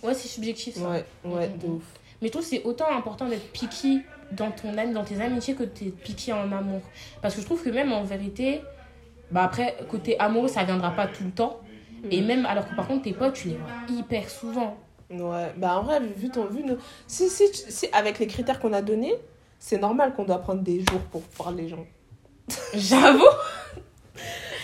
Ouais, 0.03 0.13
c'est 0.13 0.27
subjectif 0.27 0.75
ça. 0.75 0.89
Ouais, 0.89 1.05
ouais, 1.23 1.47
de 1.61 1.67
ouf. 1.67 1.83
Mais 2.21 2.27
je 2.27 2.31
trouve 2.33 2.43
que 2.43 2.49
c'est 2.49 2.63
autant 2.63 2.89
important 2.93 3.27
d'être 3.29 3.51
picky 3.53 4.01
dans 4.31 4.51
ton 4.51 4.77
âme, 4.77 4.91
dans 4.91 5.03
tes 5.05 5.21
amitiés 5.21 5.53
que 5.55 5.63
d'être 5.63 5.95
picky 6.03 6.33
en 6.33 6.51
amour. 6.51 6.81
Parce 7.21 7.35
que 7.35 7.41
je 7.41 7.45
trouve 7.45 7.63
que 7.63 7.69
même 7.69 7.93
en 7.93 8.03
vérité, 8.03 8.61
bah 9.31 9.43
après, 9.43 9.77
côté 9.89 10.19
amoureux, 10.19 10.47
ça 10.49 10.63
viendra 10.65 10.91
pas 10.91 11.07
tout 11.07 11.23
le 11.23 11.31
temps. 11.31 11.59
Et 12.11 12.21
même, 12.21 12.45
alors 12.45 12.67
que 12.69 12.75
par 12.75 12.87
contre, 12.87 13.03
tes 13.03 13.13
potes, 13.13 13.33
tu 13.33 13.49
les 13.49 13.55
vois 13.55 13.69
hyper 13.99 14.29
souvent. 14.29 14.77
Ouais, 15.09 15.53
bah 15.55 15.77
en 15.79 15.83
vrai, 15.83 15.99
vu 16.01 16.29
ton 16.29 16.45
vu 16.45 16.63
si, 17.07 17.29
si, 17.29 17.43
si 17.53 17.87
avec 17.93 18.19
les 18.19 18.27
critères 18.27 18.59
qu'on 18.59 18.73
a 18.73 18.81
donnés, 18.81 19.15
c'est 19.59 19.79
normal 19.79 20.13
qu'on 20.13 20.25
doit 20.25 20.39
prendre 20.39 20.61
des 20.61 20.79
jours 20.79 21.01
pour 21.11 21.21
voir 21.37 21.51
les 21.51 21.69
gens. 21.69 21.85
J'avoue 22.73 23.23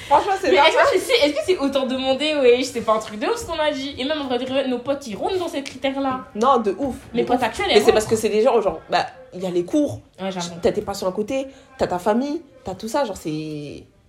Franchement, 0.07 0.33
c'est 0.39 0.49
Mais 0.51 0.57
normal. 0.57 0.73
est-ce 0.73 0.93
que 0.93 0.99
c'est 0.99 1.27
est 1.27 1.31
-ce 1.31 1.37
c'est 1.45 1.57
autant 1.57 1.85
demandé 1.87 2.35
Oui, 2.41 2.65
c'est 2.65 2.81
pas 2.81 2.93
un 2.93 2.99
truc 2.99 3.19
de 3.19 3.25
ouf 3.25 3.37
ce 3.37 3.45
qu'on 3.45 3.57
a 3.57 3.71
dit. 3.71 3.95
Et 3.97 4.03
même 4.03 4.21
en 4.21 4.27
vrai, 4.27 4.37
de 4.37 4.45
vrai, 4.45 4.67
nos 4.67 4.79
potes, 4.79 5.07
ils 5.07 5.15
rentrent 5.15 5.39
dans 5.39 5.47
ces 5.47 5.63
critères-là. 5.63 6.25
Non, 6.35 6.57
de 6.59 6.75
ouf. 6.77 6.95
Mes 7.13 7.21
de 7.21 7.27
potes 7.27 7.37
ouf. 7.37 7.43
actuels, 7.43 7.67
Mais 7.69 7.79
c'est 7.81 7.93
parce 7.93 8.05
que 8.05 8.15
c'est 8.17 8.29
des 8.29 8.41
gens, 8.41 8.59
genre, 8.61 8.81
bah, 8.89 9.05
il 9.33 9.41
y 9.41 9.45
a 9.45 9.49
les 9.49 9.63
cours, 9.63 10.01
Ouais, 10.21 10.29
t'as 10.61 10.71
tes 10.71 10.81
passions 10.81 11.07
à 11.07 11.11
côté, 11.13 11.47
t'as 11.77 11.87
ta 11.87 11.99
famille, 11.99 12.41
t'as 12.65 12.75
tout 12.75 12.89
ça, 12.89 13.05
genre, 13.05 13.17
c'est. 13.17 13.29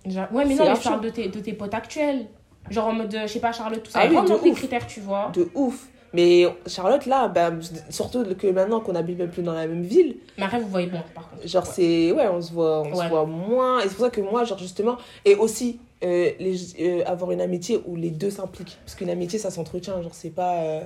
Ouais, 0.05 0.45
mais 0.45 0.55
non, 0.55 0.65
mais 0.65 0.75
je 0.75 0.83
parle 0.83 1.01
de 1.01 1.09
tes, 1.09 1.29
de 1.29 1.39
tes 1.39 1.53
potes 1.53 1.73
actuels. 1.73 2.27
Genre 2.69 2.87
en 2.87 2.93
mode, 2.93 3.13
euh, 3.13 3.27
je 3.27 3.33
sais 3.33 3.39
pas, 3.39 3.51
Charlotte, 3.51 3.81
tout 3.83 3.91
ça. 3.91 3.99
Ah 4.03 4.07
oui, 4.09 4.15
de 4.29 4.37
tes 4.43 4.51
critères, 4.53 4.87
tu 4.87 4.99
vois. 4.99 5.31
de 5.33 5.49
ouf. 5.55 5.87
Mais 6.13 6.45
Charlotte, 6.65 7.05
là, 7.07 7.27
bah, 7.27 7.51
surtout 7.89 8.23
que 8.35 8.47
maintenant 8.47 8.79
qu'on 8.79 8.95
habite 8.95 9.17
même 9.19 9.29
plus 9.29 9.43
dans 9.43 9.53
la 9.53 9.67
même 9.67 9.83
ville, 9.83 10.15
Mais 10.37 10.45
après, 10.45 10.59
vous 10.59 10.67
voyez 10.69 10.87
bon, 10.87 11.01
par 11.13 11.29
contre. 11.29 11.45
genre, 11.47 11.65
c'est. 11.65 12.11
Ouais, 12.13 12.27
on 12.29 12.41
se 12.41 12.53
voit, 12.53 12.81
on 12.83 12.95
Ouais. 12.95 13.03
se 13.05 13.09
voit 13.09 13.25
moins. 13.25 13.79
Et 13.79 13.83
c'est 13.83 13.95
pour 13.95 14.05
ça 14.05 14.09
que 14.11 14.21
moi, 14.21 14.45
genre, 14.45 14.57
justement. 14.57 14.95
Et 15.25 15.35
aussi, 15.35 15.79
euh, 16.05 16.31
les, 16.39 16.55
euh, 16.81 17.03
avoir 17.05 17.31
une 17.31 17.41
amitié 17.41 17.81
où 17.85 17.97
les 17.97 18.11
deux 18.11 18.29
s'impliquent. 18.29 18.77
Parce 18.85 18.95
qu'une 18.95 19.09
amitié, 19.09 19.39
ça 19.39 19.49
s'entretient. 19.51 20.01
Genre, 20.01 20.15
c'est 20.15 20.29
pas. 20.33 20.55
euh, 20.61 20.81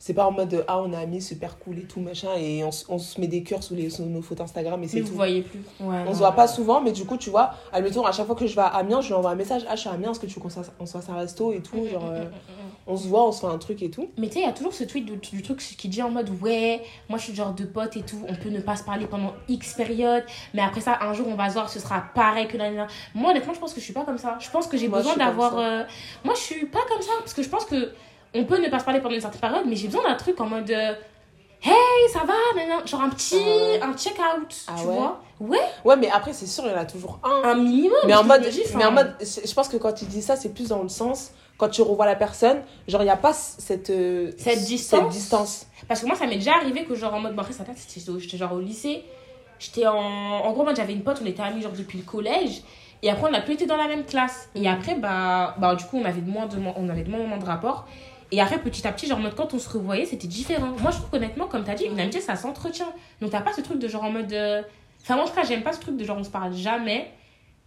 c'est 0.00 0.14
pas 0.14 0.26
en 0.26 0.30
mode 0.30 0.64
ah 0.68 0.80
on 0.80 0.92
est 0.92 0.96
amis 0.96 1.20
super 1.20 1.58
cool 1.58 1.78
et 1.80 1.82
tout 1.82 1.98
machin 2.00 2.28
et 2.38 2.62
on, 2.62 2.70
on 2.88 2.98
se 2.98 3.20
met 3.20 3.26
des 3.26 3.42
cœurs 3.42 3.62
sous, 3.64 3.74
les, 3.74 3.90
sous 3.90 4.04
nos 4.04 4.22
photos 4.22 4.44
Instagram 4.44 4.78
et 4.78 4.82
Mais 4.82 4.88
c'est 4.88 5.00
vous 5.00 5.08
tout. 5.08 5.14
voyez 5.14 5.42
plus. 5.42 5.58
Ouais, 5.80 5.96
On 6.02 6.04
non. 6.04 6.12
se 6.12 6.18
voit 6.18 6.32
pas 6.32 6.46
souvent, 6.46 6.80
mais 6.80 6.92
du 6.92 7.04
coup, 7.04 7.16
tu 7.16 7.30
vois, 7.30 7.50
admettons, 7.72 8.04
à 8.06 8.12
chaque 8.12 8.26
fois 8.26 8.36
que 8.36 8.46
je 8.46 8.54
vais 8.54 8.62
à 8.62 8.66
Amiens, 8.66 9.00
je 9.00 9.08
lui 9.08 9.14
envoie 9.14 9.30
un 9.30 9.34
message 9.34 9.62
Ah, 9.68 9.74
je 9.74 9.80
suis 9.80 9.88
à 9.88 9.92
Amiens, 9.94 10.12
est-ce 10.12 10.20
que 10.20 10.26
tu 10.26 10.34
veux 10.36 10.40
qu'on 10.40 10.48
s'ass- 10.50 10.70
on 10.78 10.86
se 10.86 10.92
fasse 10.92 11.08
un 11.08 11.16
resto 11.16 11.52
et 11.52 11.60
tout? 11.60 11.84
Genre, 11.90 12.04
euh, 12.10 12.24
on 12.86 12.96
se 12.96 13.08
voit, 13.08 13.26
on 13.26 13.32
se 13.32 13.40
fait 13.40 13.46
un 13.52 13.58
truc 13.58 13.82
et 13.82 13.90
tout. 13.90 14.08
Mais 14.18 14.28
tu 14.28 14.34
sais, 14.34 14.40
il 14.40 14.46
y 14.46 14.48
a 14.48 14.52
toujours 14.52 14.72
ce 14.72 14.84
tweet 14.84 15.04
du 15.32 15.42
truc 15.42 15.58
qui 15.58 15.88
dit 15.88 16.00
en 16.02 16.10
mode 16.10 16.30
Ouais, 16.40 16.80
moi 17.08 17.18
je 17.18 17.24
suis 17.24 17.32
le 17.32 17.36
genre 17.36 17.52
de 17.52 17.64
pote 17.64 17.96
et 17.96 18.02
tout, 18.02 18.20
on 18.28 18.34
peut 18.36 18.50
ne 18.50 18.60
pas 18.60 18.76
se 18.76 18.84
parler 18.84 19.06
pendant 19.06 19.32
X 19.48 19.74
période, 19.74 20.22
mais 20.54 20.62
après 20.62 20.80
ça, 20.80 20.96
un 21.02 21.12
jour 21.12 21.26
on 21.28 21.34
va 21.34 21.48
se 21.48 21.54
voir, 21.54 21.68
ce 21.68 21.80
sera 21.80 22.02
pareil 22.14 22.46
que 22.46 22.56
l'année 22.56 22.76
dernière. 22.76 22.92
Moi, 23.14 23.32
honnêtement, 23.32 23.52
je 23.52 23.58
pense 23.60 23.74
que 23.74 23.80
je 23.80 23.84
suis 23.84 23.92
pas 23.94 24.04
comme 24.04 24.18
ça. 24.18 24.36
Je 24.40 24.48
pense 24.50 24.68
que 24.68 24.76
j'ai 24.76 24.88
besoin 24.88 25.16
d'avoir. 25.16 25.58
euh, 25.58 25.82
Moi, 26.24 26.34
je 26.34 26.40
suis 26.40 26.66
pas 26.66 26.80
comme 26.88 27.02
ça, 27.02 27.10
parce 27.18 27.34
que 27.34 27.42
je 27.42 27.48
pense 27.48 27.64
que 27.64 27.92
on 28.34 28.44
peut 28.44 28.58
ne 28.62 28.68
pas 28.68 28.78
se 28.78 28.84
parler 28.84 29.00
pendant 29.00 29.14
une 29.14 29.20
certaine 29.20 29.40
période, 29.40 29.64
mais 29.66 29.76
j'ai 29.76 29.88
besoin 29.88 30.04
d'un 30.04 30.14
truc 30.16 30.40
en 30.40 30.46
mode. 30.46 30.70
euh, 30.70 30.94
Hey, 31.60 31.72
ça 32.12 32.20
va 32.20 32.34
Genre 32.86 33.00
un 33.00 33.08
petit, 33.10 33.36
Ah 33.82 33.86
un 33.86 33.96
check-out, 33.96 34.54
Ah 34.68 34.74
tu 34.80 34.86
ouais 34.86 34.94
vois 34.94 35.20
Ouais, 35.40 35.58
Ouais, 35.84 35.96
mais 35.96 36.08
après, 36.10 36.32
c'est 36.32 36.46
sûr, 36.46 36.64
il 36.66 36.70
y 36.70 36.74
en 36.74 36.78
a 36.78 36.84
toujours 36.84 37.18
un. 37.24 37.48
un 37.50 37.54
minimum. 37.56 37.98
mais 38.06 38.14
en 38.14 38.22
mode, 38.24 38.48
mais 38.76 38.84
en 38.84 38.92
mode, 38.92 39.14
je 39.20 39.54
pense 39.54 39.68
que 39.68 39.76
quand 39.76 39.92
tu 39.92 40.04
dis 40.04 40.22
ça, 40.22 40.36
c'est 40.36 40.50
plus 40.54 40.68
dans 40.68 40.82
le 40.82 40.88
sens, 40.88 41.32
quand 41.56 41.68
tu 41.68 41.82
revois 41.82 42.06
la 42.06 42.14
personne, 42.14 42.62
genre, 42.86 43.00
il 43.02 43.06
n'y 43.06 43.10
a 43.10 43.16
pas 43.16 43.32
cette, 43.32 43.90
euh, 43.90 44.30
Cette 44.38 44.64
distance. 44.64 45.00
cette 45.00 45.08
distance. 45.08 45.66
Parce 45.88 46.00
que 46.00 46.06
moi, 46.06 46.14
ça 46.14 46.26
m'est 46.26 46.36
déjà 46.36 46.54
arrivé 46.54 46.84
que, 46.84 46.94
genre, 46.94 47.14
en 47.14 47.20
mode. 47.20 47.34
Bon, 47.34 47.40
après, 47.42 47.52
ça 47.52 47.64
date, 47.64 47.76
j'étais 47.92 48.36
genre 48.36 48.52
au 48.52 48.60
lycée. 48.60 49.02
J'étais 49.58 49.86
en. 49.88 49.96
En 49.96 50.52
gros, 50.52 50.62
moi, 50.62 50.74
j'avais 50.74 50.92
une 50.92 51.02
pote, 51.02 51.18
on 51.22 51.26
était 51.26 51.42
amis, 51.42 51.60
genre, 51.62 51.72
depuis 51.72 51.98
le 51.98 52.04
collège. 52.04 52.62
Et 53.02 53.10
après, 53.10 53.28
on 53.28 53.32
n'a 53.32 53.40
plus 53.40 53.54
été 53.54 53.66
dans 53.66 53.76
la 53.76 53.88
même 53.88 54.04
classe. 54.04 54.48
Et 54.54 54.68
après, 54.68 54.94
bah, 54.94 55.54
bah 55.58 55.74
du 55.74 55.84
coup, 55.84 55.98
on 55.98 56.04
avait 56.04 56.20
de 56.20 56.30
moins, 56.30 56.46
de, 56.46 56.56
on 56.76 56.88
avait 56.88 57.02
de 57.02 57.10
moins 57.10 57.36
de 57.36 57.44
rapports. 57.44 57.86
Et 58.30 58.40
après, 58.40 58.58
petit 58.58 58.86
à 58.86 58.92
petit, 58.92 59.06
genre, 59.06 59.18
en 59.18 59.22
mode, 59.22 59.34
quand 59.34 59.54
on 59.54 59.58
se 59.58 59.68
revoyait, 59.68 60.04
c'était 60.04 60.26
différent. 60.26 60.68
Moi, 60.80 60.90
je 60.90 60.98
trouve 60.98 61.08
honnêtement, 61.14 61.46
comme 61.46 61.64
t'as 61.64 61.74
dit, 61.74 61.84
une 61.84 61.98
amitié, 61.98 62.20
ça 62.20 62.36
s'entretient. 62.36 62.92
Donc, 63.22 63.30
t'as 63.30 63.40
pas 63.40 63.52
ce 63.54 63.60
truc 63.62 63.78
de 63.78 63.88
genre 63.88 64.04
en 64.04 64.10
mode. 64.10 64.32
euh, 64.32 64.62
Enfin, 65.02 65.14
moi, 65.14 65.24
en 65.24 65.28
tout 65.28 65.34
cas, 65.34 65.44
j'aime 65.44 65.62
pas 65.62 65.72
ce 65.72 65.80
truc 65.80 65.96
de 65.96 66.04
genre, 66.04 66.18
on 66.18 66.24
se 66.24 66.28
parle 66.30 66.52
jamais. 66.54 67.10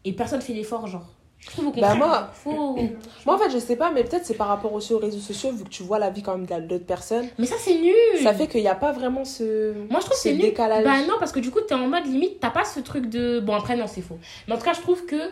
Et 0.05 0.13
personne 0.13 0.41
fait 0.41 0.53
l'effort, 0.53 0.85
genre. 0.87 1.05
Je 1.39 1.47
trouve 1.47 1.67
au 1.67 1.71
contraire. 1.71 1.97
Bah, 1.97 2.05
moi- 2.05 2.29
faut... 2.33 2.77
Moi, 3.25 3.35
en 3.35 3.37
fait, 3.39 3.49
je 3.49 3.57
sais 3.57 3.75
pas, 3.75 3.89
mais 3.89 4.03
peut-être 4.03 4.25
c'est 4.27 4.35
par 4.35 4.47
rapport 4.47 4.71
aussi 4.73 4.93
aux 4.93 4.99
réseaux 4.99 5.19
sociaux, 5.19 5.51
vu 5.51 5.63
que 5.63 5.69
tu 5.69 5.81
vois 5.81 5.97
la 5.97 6.11
vie 6.11 6.21
quand 6.21 6.33
même 6.37 6.45
de 6.45 6.51
la- 6.51 6.61
d'autres 6.61 6.85
personnes. 6.85 7.27
Mais 7.39 7.47
ça, 7.47 7.55
c'est 7.57 7.79
nul. 7.79 7.95
Ça 8.21 8.33
fait 8.35 8.45
qu'il 8.47 8.61
n'y 8.61 8.67
a 8.67 8.75
pas 8.75 8.91
vraiment 8.91 9.25
ce. 9.25 9.73
Moi, 9.89 9.99
je 9.99 10.05
trouve 10.05 10.09
que 10.09 10.15
c'est 10.17 10.33
nul. 10.33 10.41
décalage. 10.41 10.83
Bah 10.83 11.01
non, 11.07 11.15
parce 11.19 11.31
que 11.31 11.39
du 11.39 11.49
coup, 11.49 11.61
t'es 11.61 11.73
en 11.73 11.87
mode 11.87 12.05
limite, 12.05 12.39
t'as 12.39 12.51
pas 12.51 12.63
ce 12.65 12.79
truc 12.79 13.07
de. 13.09 13.39
Bon, 13.39 13.55
après, 13.55 13.75
non, 13.75 13.87
c'est 13.87 14.01
faux. 14.01 14.19
Mais 14.47 14.53
en 14.53 14.57
tout 14.59 14.63
cas, 14.65 14.73
je 14.73 14.81
trouve 14.81 15.03
que, 15.07 15.31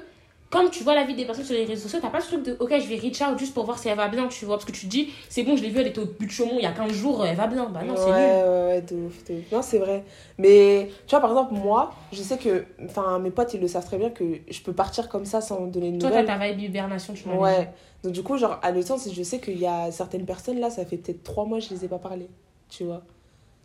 comme 0.50 0.70
tu 0.72 0.84
vois 0.84 0.96
la 0.96 1.04
vie 1.04 1.14
des 1.14 1.26
personnes 1.26 1.46
sur 1.46 1.54
les 1.54 1.66
réseaux 1.66 1.84
sociaux, 1.84 2.00
t'as 2.02 2.10
pas 2.10 2.22
ce 2.22 2.30
truc 2.30 2.44
de, 2.44 2.58
ok, 2.60 2.74
je 2.80 2.88
vais 2.88 2.96
reach 2.98 3.22
out 3.22 3.38
juste 3.38 3.54
pour 3.54 3.66
voir 3.66 3.78
si 3.78 3.88
elle 3.88 3.98
va 3.98 4.08
bien, 4.08 4.28
tu 4.28 4.46
vois. 4.46 4.56
Parce 4.56 4.66
que 4.66 4.72
tu 4.72 4.88
te 4.88 4.92
dis, 4.92 5.10
c'est 5.30 5.44
bon, 5.44 5.56
je 5.56 5.62
l'ai 5.62 5.70
vue, 5.70 5.80
elle 5.80 5.88
était 5.88 6.00
au 6.00 6.06
but 6.06 6.26
de 6.26 6.32
Chaumont 6.32 6.56
il 6.58 6.64
y 6.64 6.66
a 6.66 6.72
15 6.72 6.92
jours, 6.92 7.24
elle 7.26 7.36
va 7.36 7.46
bien. 7.48 7.66
Bah 7.70 7.82
non, 7.86 7.94
c'est 7.96 8.06
ouais, 8.06 8.36
nul. 8.38 8.44
ouais, 8.46 8.66
ouais, 8.68 8.82
de 8.82 8.96
ouf, 8.96 9.24
de 9.26 9.34
ouf. 9.36 9.52
Non, 9.52 9.62
c'est 9.62 9.78
vrai. 9.78 10.04
Mais 10.40 10.90
tu 11.06 11.12
vois, 11.12 11.20
par 11.20 11.30
exemple, 11.30 11.54
moi, 11.54 11.92
je 12.12 12.22
sais 12.24 12.38
que. 12.38 12.66
Enfin, 12.86 13.20
mes 13.20 13.30
potes, 13.32 13.54
ils 13.54 13.62
le 13.62 13.68
savent 13.68 13.86
très 13.86 13.98
bien 13.98 14.10
que 14.10 14.24
je 14.50 14.62
peux 14.62 14.74
partir 14.74 15.08
comme 15.08 15.26
ça 15.26 15.40
sans 15.42 15.68
donner 15.68 15.92
de 15.92 16.00
Toi, 16.00 16.10
t'as 16.10 16.22
nouvelles. 16.24 16.40
ta 16.40 16.48
vibe 16.48 16.60
hibernation, 16.62 17.14
tu 17.14 17.28
m'as. 17.30 17.36
Ouais. 17.36 17.70
Donc, 18.04 18.14
du 18.14 18.24
coup, 18.24 18.38
genre, 18.38 18.58
à 18.64 18.72
le 18.72 18.82
sens, 18.82 19.08
je 19.14 19.24
sais 19.24 19.40
qu'il 19.40 19.60
y 19.60 19.68
a 19.68 19.92
certaines 19.92 20.26
personnes 20.26 20.60
là, 20.60 20.70
ça 20.72 20.84
fait 20.86 20.98
peut-être 20.98 21.24
trois 21.24 21.46
mois, 21.46 21.60
je 21.60 21.70
les 21.70 21.86
ai 21.86 21.88
pas 21.88 22.00
parlé. 22.00 22.28
Tu 22.70 22.86
vois. 22.86 23.02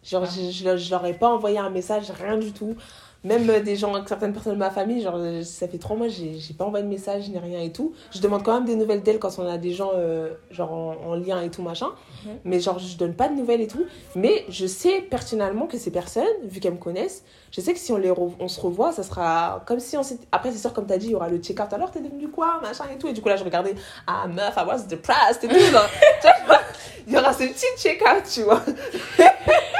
Genre, 0.03 0.25
Ah. 0.27 0.31
je, 0.31 0.51
je, 0.51 0.77
je 0.77 0.91
leur 0.91 1.07
ai 1.07 1.15
pas 1.15 1.29
envoyé 1.31 1.57
un 1.57 1.71
message, 1.71 2.11
rien 2.11 2.37
du 2.37 2.53
tout. 2.53 2.75
Même 3.25 3.49
euh, 3.49 3.61
des 3.61 3.75
gens, 3.75 3.93
certaines 4.07 4.33
personnes 4.35 4.53
de 4.53 4.59
ma 4.59 4.71
famille, 4.71 5.01
genre, 5.03 5.15
euh, 5.17 5.43
ça 5.43 5.67
fait 5.67 5.79
trois 5.79 5.97
mois, 5.97 6.09
j'ai 6.09 6.35
j'ai 6.39 6.53
pas 6.55 6.65
envoyé 6.67 6.85
de 6.85 6.91
message, 6.91 7.29
ni 7.31 7.39
rien 7.39 7.61
et 7.61 7.73
tout. 7.73 7.95
Je 8.13 8.21
demande 8.21 8.43
quand 8.43 8.53
même 8.55 8.67
des 8.67 8.77
nouvelles 8.77 9.03
d'elles 9.03 9.19
quand 9.19 9.39
on 9.39 9.47
a 9.49 9.57
des 9.57 9.73
gens, 9.73 9.93
euh, 9.95 10.35
genre, 10.51 10.73
en, 10.73 10.95
en 11.07 11.15
lien 11.15 11.41
et 11.43 11.51
tout, 11.51 11.63
machin. 11.63 11.89
Mhm. 12.27 12.33
Mais 12.45 12.61
genre, 12.61 12.79
je 12.79 12.97
donne 12.99 13.15
pas 13.15 13.29
de 13.29 13.35
nouvelles 13.35 13.63
et 13.63 13.67
tout. 13.67 13.85
Mais 14.15 14.45
je 14.51 14.67
sais 14.67 15.01
pertinemment 15.01 15.67
que 15.67 15.79
ces 15.79 15.91
personnes, 15.91 16.25
vu 16.45 16.61
qu'elles 16.61 16.75
me 16.75 16.79
connaissent, 16.79 17.25
je 17.51 17.61
sais 17.61 17.73
que 17.73 17.79
si 17.79 17.93
on, 17.93 17.97
les 17.97 18.11
re- 18.11 18.33
on 18.41 18.49
se 18.49 18.61
revoit, 18.61 18.93
ça 18.93 19.03
sera 19.03 19.63
comme 19.67 19.81
si 19.81 19.97
on 19.97 20.03
s'était... 20.03 20.27
Après, 20.31 20.51
c'est 20.53 20.59
sûr, 20.59 20.73
comme 20.75 20.87
t'as 20.87 20.99
dit, 20.99 21.07
il 21.07 21.13
y 21.13 21.15
aura 21.15 21.29
le 21.29 21.39
check-out. 21.39 21.73
Alors, 21.73 21.91
t'es 21.91 22.01
devenu 22.01 22.29
quoi, 22.29 22.61
machin 22.61 22.85
et 22.93 22.99
tout. 22.99 23.09
Et 23.09 23.13
du 23.15 23.23
coup, 23.23 23.29
là, 23.31 23.37
je 23.37 23.45
regardais, 23.45 23.75
ah, 24.07 24.27
meuf, 24.29 24.55
I 24.57 24.65
was 24.67 24.83
depressed 24.89 25.45
et 25.45 25.49
tout. 25.49 25.55
genre, 25.73 25.89
tu 26.21 26.29
vois, 26.47 26.61
il 27.07 27.13
y 27.15 27.17
aura 27.17 27.33
ce 27.33 27.45
petit 27.45 27.67
check-out, 27.79 28.25
tu 28.31 28.43
vois. 28.43 28.61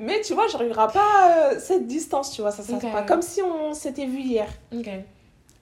Mais 0.00 0.20
tu 0.22 0.32
vois, 0.34 0.48
genre, 0.48 0.62
il 0.62 0.66
n'y 0.68 0.72
aura 0.72 0.88
pas 0.88 1.50
euh, 1.52 1.60
cette 1.60 1.86
distance, 1.86 2.32
tu 2.32 2.40
vois. 2.40 2.50
Ça, 2.50 2.62
ça 2.62 2.74
Ok. 2.74 2.82
sera 2.82 3.02
comme 3.02 3.22
si 3.22 3.42
on 3.42 3.74
s'était 3.74 4.06
vu 4.06 4.18
hier, 4.20 4.48
Ok. 4.74 4.88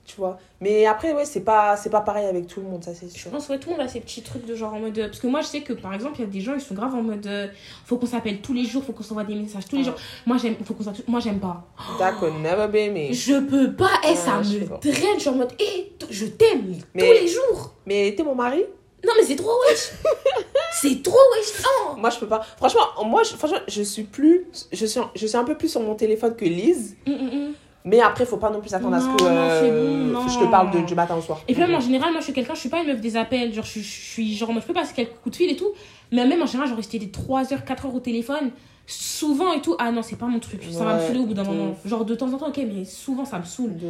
tu 0.06 0.16
vois. 0.16 0.38
Mais 0.60 0.86
après, 0.86 1.12
ouais, 1.12 1.24
c'est 1.24 1.40
pas, 1.40 1.76
c'est 1.76 1.90
pas 1.90 2.00
pareil 2.02 2.24
avec 2.26 2.46
tout 2.46 2.60
le 2.60 2.66
monde, 2.66 2.82
ça, 2.84 2.94
c'est 2.94 3.08
Je 3.12 3.18
sûr. 3.18 3.30
pense 3.32 3.46
que 3.48 3.54
tout 3.54 3.70
le 3.70 3.76
monde 3.76 3.84
a 3.84 3.88
ces 3.88 4.00
petits 4.00 4.22
trucs 4.22 4.46
de 4.46 4.54
genre 4.54 4.74
en 4.74 4.78
mode. 4.80 4.96
euh, 4.98 5.08
Parce 5.08 5.18
que 5.20 5.26
moi, 5.26 5.40
je 5.40 5.46
sais 5.48 5.60
que 5.62 5.72
par 5.72 5.92
exemple, 5.92 6.14
il 6.18 6.20
y 6.20 6.24
a 6.24 6.30
des 6.30 6.40
gens, 6.40 6.54
ils 6.54 6.60
sont 6.60 6.74
grave 6.74 6.94
en 6.94 7.02
mode. 7.02 7.26
euh, 7.26 7.48
faut 7.84 7.96
qu'on 7.96 8.06
s'appelle 8.06 8.40
tous 8.40 8.52
les 8.54 8.64
jours, 8.64 8.84
faut 8.84 8.92
qu'on 8.92 9.02
s'envoie 9.02 9.24
des 9.24 9.34
messages 9.34 9.66
tous 9.68 9.76
les 9.76 9.82
Ah. 9.82 9.86
jours. 9.86 9.94
Moi, 10.24 10.36
j'aime, 10.38 10.54
faut 10.64 10.74
qu'on 10.74 10.84
s'appelle- 10.84 11.04
Moi, 11.08 11.20
j'aime 11.20 11.40
pas. 11.40 11.66
That 11.98 12.12
could 12.20 12.34
never 12.40 12.68
be 12.68 12.92
me. 12.94 13.12
Je 13.12 13.40
peux 13.40 13.72
pas, 13.74 13.90
et 14.08 14.14
ça 14.14 14.38
Ouais, 14.38 14.44
je 14.44 14.58
me 14.58 14.66
pas. 14.66 14.80
Je 14.84 14.90
suis 15.20 15.28
en 15.30 15.34
mode, 15.34 15.52
hé, 15.60 15.92
je 16.10 16.26
t'aime, 16.26 16.76
tous 16.96 17.04
les 17.04 17.26
jours. 17.28 17.72
Mais 17.86 18.14
t'es 18.16 18.22
mon 18.22 18.34
mari? 18.36 18.64
Non, 19.06 19.12
mais 19.16 19.24
c'est 19.24 19.36
trop 19.36 19.52
wesh. 19.68 19.92
c'est 20.80 21.02
trop 21.02 21.16
wesh. 21.36 21.62
Non. 21.62 21.96
Moi, 22.00 22.10
je 22.10 22.18
peux 22.18 22.26
pas. 22.26 22.40
Franchement, 22.56 22.80
moi, 23.06 23.22
je, 23.22 23.30
franchement, 23.36 23.58
je 23.68 23.82
suis 23.82 24.02
plus. 24.04 24.46
Je 24.72 24.86
suis, 24.86 25.00
je 25.14 25.26
suis 25.26 25.36
un 25.36 25.44
peu 25.44 25.56
plus 25.56 25.68
sur 25.68 25.80
mon 25.80 25.94
téléphone 25.94 26.34
que 26.36 26.44
Lise. 26.44 26.96
Hum, 27.06 27.14
hum, 27.14 27.28
hum. 27.32 27.52
Mais 27.84 28.00
après, 28.00 28.26
faut 28.26 28.36
pas 28.36 28.50
non 28.50 28.60
plus 28.60 28.74
attendre 28.74 28.96
à 28.96 29.00
ce 29.00 29.06
que 29.06 29.24
euh, 29.24 30.12
bon, 30.12 30.28
je 30.28 30.38
te 30.40 30.44
parle 30.50 30.70
de, 30.72 30.80
du 30.80 30.94
matin 30.94 31.16
au 31.16 31.22
soir. 31.22 31.40
Et 31.48 31.54
puis 31.54 31.62
même 31.62 31.74
en 31.74 31.80
général, 31.80 32.10
moi 32.10 32.18
je 32.20 32.24
suis 32.24 32.34
quelqu'un, 32.34 32.52
je 32.54 32.60
suis 32.60 32.68
pas 32.68 32.80
une 32.82 32.88
meuf 32.88 33.00
des 33.00 33.16
appels. 33.16 33.54
Genre, 33.54 33.64
je, 33.64 33.70
suis- 33.70 33.82
je 33.82 34.10
suis 34.12 34.36
genre, 34.36 34.52
moi 34.52 34.60
je 34.60 34.66
peux 34.66 34.74
passer 34.74 34.92
quelques 34.94 35.14
coups 35.22 35.30
de 35.32 35.36
fil 35.36 35.50
et 35.50 35.56
tout. 35.56 35.70
Mais 36.12 36.26
même 36.26 36.42
en 36.42 36.46
général, 36.46 36.68
genre 36.68 36.76
rester 36.76 36.98
des 36.98 37.10
3 37.10 37.52
heures, 37.54 37.64
4 37.64 37.86
heures 37.86 37.94
au 37.94 38.00
téléphone, 38.00 38.50
souvent 38.86 39.52
et 39.54 39.62
tout. 39.62 39.74
Ah 39.78 39.90
non, 39.90 40.02
c'est 40.02 40.16
pas 40.16 40.26
mon 40.26 40.40
truc. 40.40 40.60
Ça 40.70 40.84
va 40.84 40.96
me 40.96 41.00
saouler 41.06 41.20
au 41.20 41.26
bout 41.26 41.34
d'un 41.34 41.44
moment. 41.44 41.76
Genre 41.86 42.04
de 42.04 42.14
temps 42.14 42.30
en 42.32 42.36
temps, 42.36 42.48
ok, 42.48 42.58
mais 42.66 42.84
souvent 42.84 43.24
ça 43.24 43.38
me 43.38 43.44
saoule. 43.44 43.76
De. 43.76 43.86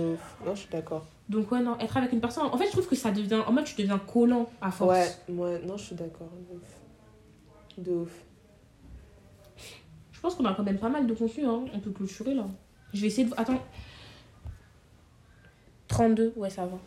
Non, 0.47 0.55
je 0.55 0.61
suis 0.61 0.68
d'accord. 0.71 1.05
Donc 1.28 1.52
ouais, 1.52 1.60
non, 1.60 1.78
être 1.78 1.96
avec 1.96 2.12
une 2.12 2.20
personne. 2.20 2.46
En 2.46 2.56
fait, 2.56 2.66
je 2.66 2.72
trouve 2.72 2.88
que 2.88 2.96
ça 2.96 3.10
devient. 3.10 3.42
En 3.46 3.52
mode, 3.52 3.64
tu 3.64 3.74
deviens 3.76 3.98
collant 3.98 4.48
à 4.60 4.70
force. 4.70 4.90
Ouais, 5.28 5.34
ouais, 5.34 5.62
non, 5.66 5.76
je 5.76 5.84
suis 5.84 5.94
d'accord. 5.94 6.30
De 6.48 6.56
ouf. 6.56 6.80
De 7.76 7.92
ouf. 7.92 8.24
Je 10.12 10.20
pense 10.20 10.34
qu'on 10.34 10.44
a 10.46 10.54
quand 10.54 10.64
même 10.64 10.78
pas 10.78 10.88
mal 10.88 11.06
de 11.06 11.14
contenu, 11.14 11.44
hein. 11.44 11.64
On 11.74 11.80
peut 11.80 11.90
clôturer 11.90 12.34
là. 12.34 12.46
Je 12.94 13.00
vais 13.00 13.08
essayer 13.08 13.28
de. 13.28 13.34
Attends. 13.36 13.62
32, 15.88 16.32
ouais, 16.36 16.50
ça 16.50 16.66
va. 16.66 16.78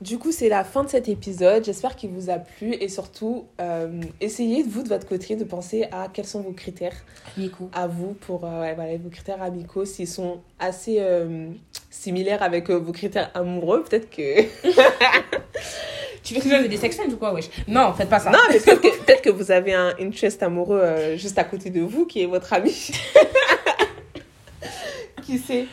Du 0.00 0.16
coup, 0.16 0.32
c'est 0.32 0.48
la 0.48 0.64
fin 0.64 0.82
de 0.82 0.88
cet 0.88 1.08
épisode. 1.10 1.62
J'espère 1.62 1.94
qu'il 1.94 2.08
vous 2.10 2.30
a 2.30 2.38
plu 2.38 2.72
et 2.72 2.88
surtout, 2.88 3.44
euh, 3.60 4.00
essayez, 4.22 4.62
vous, 4.62 4.82
de 4.82 4.88
votre 4.88 5.06
côté, 5.06 5.36
de 5.36 5.44
penser 5.44 5.88
à 5.92 6.08
quels 6.10 6.26
sont 6.26 6.40
vos 6.40 6.52
critères 6.52 6.96
Nico. 7.36 7.68
à 7.74 7.86
vous 7.86 8.14
pour 8.14 8.46
euh, 8.46 8.62
ouais, 8.62 8.74
voilà, 8.74 8.96
vos 8.96 9.10
critères 9.10 9.42
amicaux, 9.42 9.84
s'ils 9.84 10.08
sont 10.08 10.40
assez 10.58 10.96
euh, 11.00 11.48
similaires 11.90 12.42
avec 12.42 12.70
euh, 12.70 12.78
vos 12.78 12.92
critères 12.92 13.30
amoureux, 13.34 13.84
peut-être 13.84 14.08
que... 14.08 14.44
Tu 16.22 16.34
veux 16.34 16.40
que 16.40 16.48
je 16.48 16.66
des 16.66 16.76
sections 16.76 17.04
ou 17.04 17.16
quoi, 17.16 17.32
wesh? 17.32 17.48
Non, 17.66 17.94
faites 17.94 18.10
pas 18.10 18.20
ça. 18.20 18.30
Non, 18.30 18.38
mais 18.50 18.60
peut-être 18.60 19.22
que, 19.22 19.30
vous 19.30 19.50
avez 19.50 19.72
un 19.72 19.94
interest 19.98 20.42
amoureux 20.42 21.16
juste 21.16 21.38
à 21.38 21.44
côté 21.44 21.70
de 21.70 21.80
vous, 21.80 22.04
qui 22.04 22.22
est 22.22 22.26
votre 22.26 22.52
ami. 22.52 22.70
qui 25.22 25.38
sait? 25.38 25.66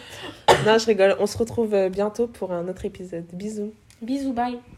Non, 0.65 0.77
je 0.77 0.85
rigole. 0.85 1.17
On 1.19 1.27
se 1.27 1.37
retrouve 1.37 1.89
bientôt 1.89 2.27
pour 2.27 2.53
un 2.53 2.67
autre 2.69 2.85
épisode. 2.85 3.25
Bisous. 3.33 3.73
Bisous, 4.01 4.33
bye. 4.33 4.76